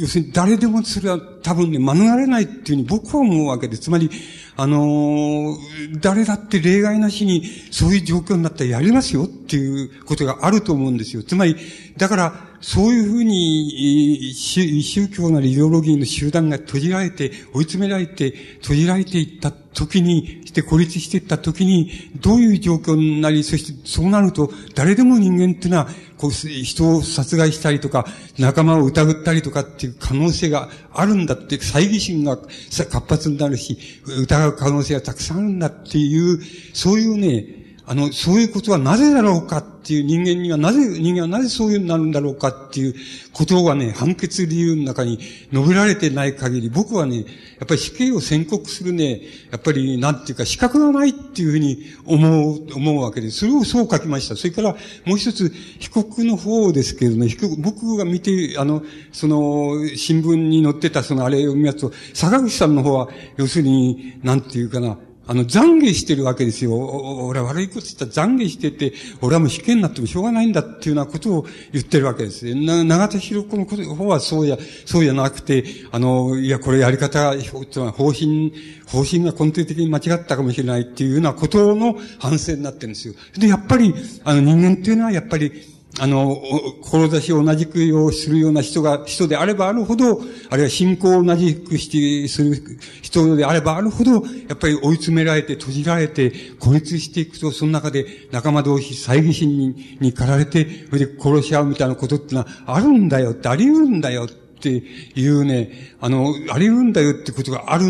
[0.00, 3.78] 要するに誰でもそれは多分ね、免れないっていうふうに僕は思うわけで。
[3.78, 4.10] つまり、
[4.56, 11.22] あのー、誰だって例外なしにそういう状況になったらやりますよっていうことがあると思うんですよ。
[11.22, 11.56] つまり、
[11.96, 18.30] だから、そういうふうに、宗教なりイデオロギーの集団が閉じられて、追い詰められて、
[18.62, 21.90] 閉じられていった時に、して孤立していった時に、
[22.20, 28.06] どういう状況になり、そしてそうなると、誰でも人間っていうのは、こう、人を殺害したりとか、
[28.38, 33.76] 仲間を疑ったりとかっていう可能性があるんだって、猜疑心が活発になるし、
[34.06, 36.40] 疑う可能性がたくさんあるんだっていう、
[36.74, 42.94] そういうね、あの、そういうことはなぜだろうかっていう人間にはなぜ、人間はなぜそういうになるんだろうかっていう
[43.32, 45.18] ことがね、判決理由の中に
[45.52, 47.24] 述べられてない限り、僕はね、や
[47.64, 53.38] っぱり死刑を宣告するね、やっぱりなんていうか資格がないっていうふうに思う、思うわけです。
[53.38, 54.36] それをそう書きました。
[54.36, 64.98] それからもう一つ、被告の方ですけれども、被告、僕が見て、あの、その、新聞に載ってたそのあれを見ますと、坂口さんの方は、要するに、なんていうかな、
[65.32, 66.76] あの、懺悔してるわけですよ。
[66.76, 68.92] 俺は悪いこと言ったら懺悔してて、
[69.22, 72.54] 俺はもう死刑になってもしょうがないんだっていうようなことを言ってるわけです。
[72.54, 78.52] な、長田博子の方はそうや、そうじゃなくて、あの、いや、これやり方、方針、
[78.86, 83.14] 方針が根底的に間違ったかもしれないっていうようなことの反省になってるんですよ。
[83.38, 83.94] で、やっぱり、
[84.24, 86.40] あの、人間っていうのはやっぱり、あの、
[86.80, 104.82] 志を同じくするような人が、人であればあるほど、あるいは信仰を同じくしてする人であればあるほど、やっぱり追い詰められて、閉じられて、孤立していくと、その中で仲間同士、猜疑心にに駆られて、それで殺し合うみたいなことってのはあるんだよって、あり得るんだよってて
[105.14, 107.84] いうね、あの、あり得るんだよってことがある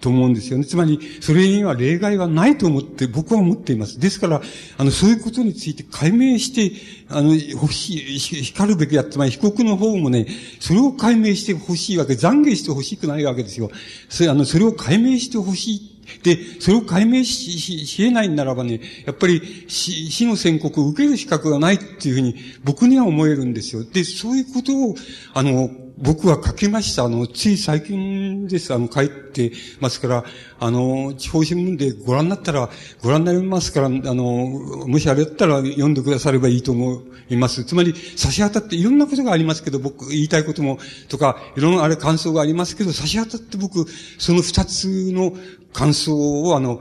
[0.00, 0.64] と思うんですよね。
[0.64, 4.00] つまり、それには例外はないと思って、僕は思っています。
[4.00, 4.42] ですから、
[4.76, 6.76] あの、そういうことについて解明して、
[7.08, 10.26] あの、欲しい、光るべきだつまり被告の方もね、
[10.60, 13.70] それを解明してほしいわけ、懺悔してほしくないわけですよ。
[14.08, 15.95] それ、あの、それを解明してほしい。
[16.22, 23.84] で、それを解明し、し、し得ないならばね、やっぱり死、死の宣告を受ける資格がないっていうふうに僕には思えるんですよ。
[23.84, 24.94] で、そういうことを、
[25.34, 27.04] あの、僕は書きました。
[27.04, 28.74] あの、つい最近です。
[28.74, 30.24] あの、書いてますから、
[30.60, 32.68] あの、地方新聞でご覧になったら、
[33.02, 34.24] ご覧になりますから、あの、
[34.86, 37.64] もしあれだったら読んでくださればいいと思います。
[37.64, 40.78] つまり、差し当たっていろんなことがありますけど、僕、言いたいことも、
[41.08, 43.86] とか、いろんなあれ感想がありますけど、差し当たって僕、
[44.18, 45.34] その二つの
[45.76, 46.80] 感想を、あの、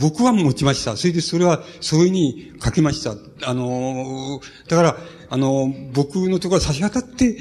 [0.00, 0.96] 僕は持ちました。
[0.96, 3.14] それでそれは、そういうふうに書きました。
[3.46, 4.96] あの、だから、
[5.28, 7.36] あの、僕のところ差し当たって、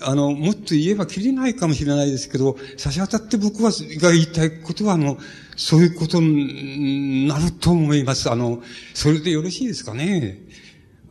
[0.00, 5.18] あの、もっと言えば切れないかもしれないですけど、差し当たって僕は、が言いたいことは、あの、
[5.56, 8.30] そういうことになると思います。
[8.30, 8.62] あの、
[8.94, 10.38] それでよろしいですかね？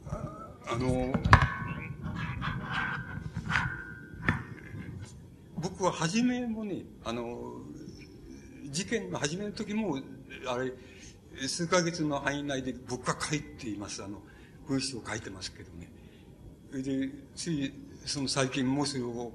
[0.10, 1.14] あの、
[5.58, 7.55] 僕は初めもね、あの、
[8.76, 9.98] 事件の始めの時も、
[10.48, 10.74] あれ、
[11.48, 14.04] 数ヶ月の範囲内で僕が書いています。
[14.04, 14.22] あの、
[14.68, 15.90] 文章を書いてますけどね。
[16.84, 17.74] で、つい
[18.06, 19.32] その最近もそれを、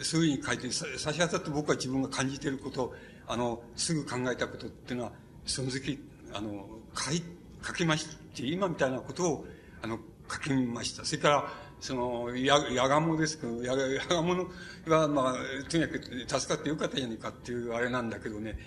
[0.00, 2.94] そういうふうに書いて、差し当たって僕は自分が感じていること、
[3.28, 5.12] あの、すぐ考えたことっていうのは、
[5.44, 5.98] その時、
[6.32, 6.66] あの、
[6.96, 7.22] 書い、
[7.62, 9.46] 書きまして、今みたいなことを、
[9.82, 9.98] あの、
[10.30, 11.04] 書きました。
[11.04, 14.46] それから、その、や、やがもですけど、や、やがもの
[14.86, 15.34] は、まあ、
[15.70, 18.58] とにかく助かってよかったじゃないかっていうあれなんだけどね、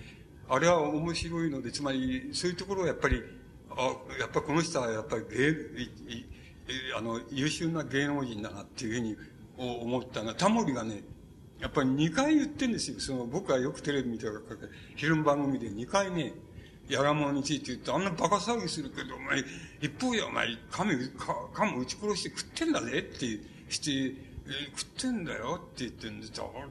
[0.49, 3.22] あれは面白いので、つまり、そういうところをやっぱり、
[3.72, 5.56] あ、やっぱこの人はやっぱり芸、
[6.98, 9.18] あの、優秀な芸能人だなっていうふうに
[9.57, 11.03] 思ったのは、タモリがね、
[11.60, 12.99] やっぱり2回言ってんですよ。
[12.99, 14.57] その、僕はよくテレビ見てるから、
[14.95, 16.34] 昼の番組で2回ね、
[16.89, 19.43] やがものについて言って、あんな馬鹿騒ぎするけど、お前、
[19.81, 20.95] 一方でお前、亀、
[21.53, 23.39] 亀撃ち殺して食ってんだぜって
[23.69, 23.91] して、
[24.45, 26.27] え食ってんだよって言ってんで。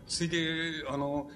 [0.06, 1.30] ついで、あの、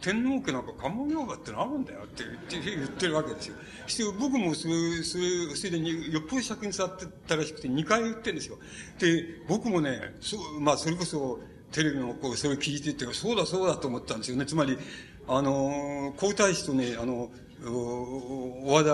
[0.00, 3.56] 天皇家なんか関門領場ってのあるんだよって言って言ってるわけですよ。
[3.86, 8.58] して僕もそれ、それ、それでによっぽど尺に座ってたらしくて2回言ってるんですよ。
[9.00, 11.40] で、僕もね、そうまあそれこそ
[11.72, 14.46] テレビのこう、それ聞いてて、そうだそうだと思ったんですよね。
[14.46, 14.78] つまり、
[15.26, 17.30] あの、皇太子とね、あの、
[17.64, 18.90] 和田、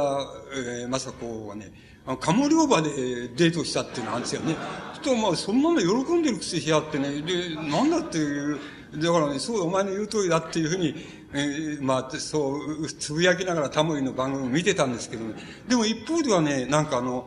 [0.55, 1.73] えー、雅子はね、
[2.07, 4.57] あの、鴨両場でデートしたっていうのあるんですよね。
[5.03, 8.59] とまあ、そんなの喜んでるくせしやってね、で、なんだっていう、
[8.97, 10.95] だからね、そう、お前の言う通りだっていうふうに、
[11.35, 15.35] えー、まあ、そう、つぶやきながらタモリの番組を見てたんですけどね。
[15.69, 17.27] でも一方ではね、なんかあの、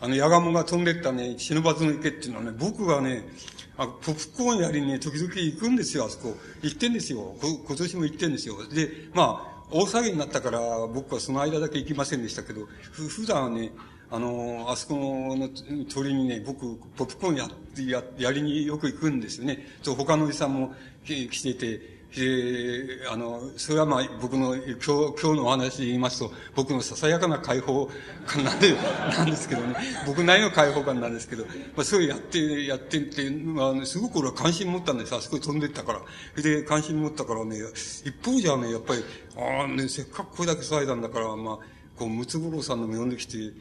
[0.00, 3.28] あの、ヤガモが飛んでったね、忍ばずの池っていうのはね、僕がね、
[3.76, 6.36] あポップコーンやりにね、時々行くんですよ、あそこ。
[6.62, 7.34] 行ってんですよ。
[7.40, 8.56] 今年も行ってんですよ。
[8.68, 13.70] で、まあ、大騒ぎになったから、僕はその間だけ行きませんでしたけど、ふ、普段はね、
[14.10, 14.96] あの、あそこ
[15.36, 15.48] の
[15.86, 17.48] 通りにね、僕、ポップコーンや、
[17.86, 19.66] や、やりによく行くんですよね。
[19.82, 20.74] そう、他のおじさんも
[21.04, 27.88] 来てて、えー、あの、それはまあ僕の今日、今日のお話で言いますと、僕のささやかな解放
[28.26, 28.74] 感なんで、
[29.16, 29.76] なんですけどね、
[30.06, 31.44] 僕なりの解放感なんですけど、
[31.76, 35.14] まあそうやって、やってって、まあ、すごく俺は関心持ったんです。
[35.14, 36.42] あそこに飛んでったから。
[36.42, 37.56] で、関心持ったからね、
[38.04, 39.04] 一方じゃね、やっぱり、
[39.36, 41.58] ああね、せっかくこれだけ騒いだんだから、まあ、
[41.96, 43.52] こう、ムツゴロウさんのも呼んできて、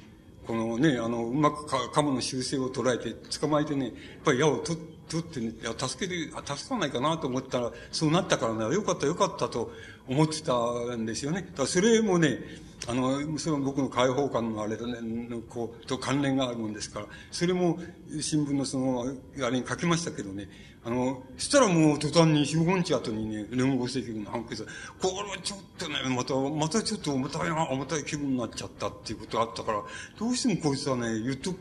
[0.47, 3.93] このね、あの、うまくカモの習性を捉えて捕まえてね、やっ
[4.25, 9.71] ぱり矢を取って、取ってね、いや、助けて、助かないかなと思ったら、そうなったからね、よかったよかったと
[10.07, 10.53] 思ってた
[10.95, 11.51] んですよね。
[11.55, 12.39] だそれもね、
[12.87, 17.79] あの、その僕の解放感のあれだね、のこう、と関連があるもんですから、それも
[18.21, 19.05] 新聞のその、
[19.43, 20.47] あれに書きましたけどね、
[20.83, 24.65] あの、したらもう途端に4、5日後にね、連合政局の判決
[25.01, 29.83] これはちょっとね、また、またちょっと重たいな、重たい気分になっちゃったっていうことがあったから、
[30.17, 31.53] どうしてもこいつはね、言っと、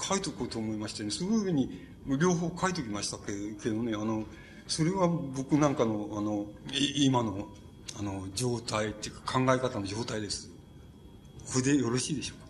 [0.00, 3.32] 書いとこうと思いましてね、そういうふうに、両方書いときましたけ
[3.70, 4.24] どね、あの、
[4.66, 6.46] それは僕なんかの、あの、
[6.96, 7.48] 今の、
[7.98, 10.50] あの、状態っていうか考え方の状態です。
[11.52, 12.42] これでよろしいでしょうか？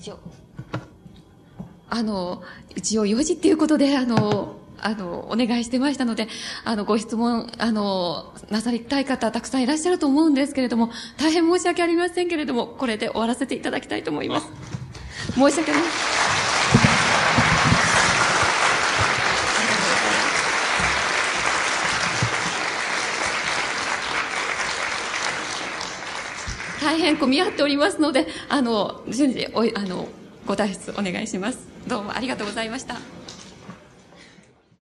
[0.00, 0.18] 一応、
[1.88, 2.42] あの、
[2.74, 6.26] 一応4時っていうことで、あの、あの、お願いしてましたので、
[6.64, 14.46] あの、ご質問、あの、なさりたい方、たくさんいらっしゃると思うんですけれども、大変申し訳ありませんけれども、これで終わらせていただきたいと思います。
[15.32, 15.82] 申し訳ない。
[26.82, 30.08] 大変混み合っておりますので、あの、順次、お、あの、
[30.46, 31.68] ご退出お願いします。
[31.86, 32.96] どうもありがとうございました。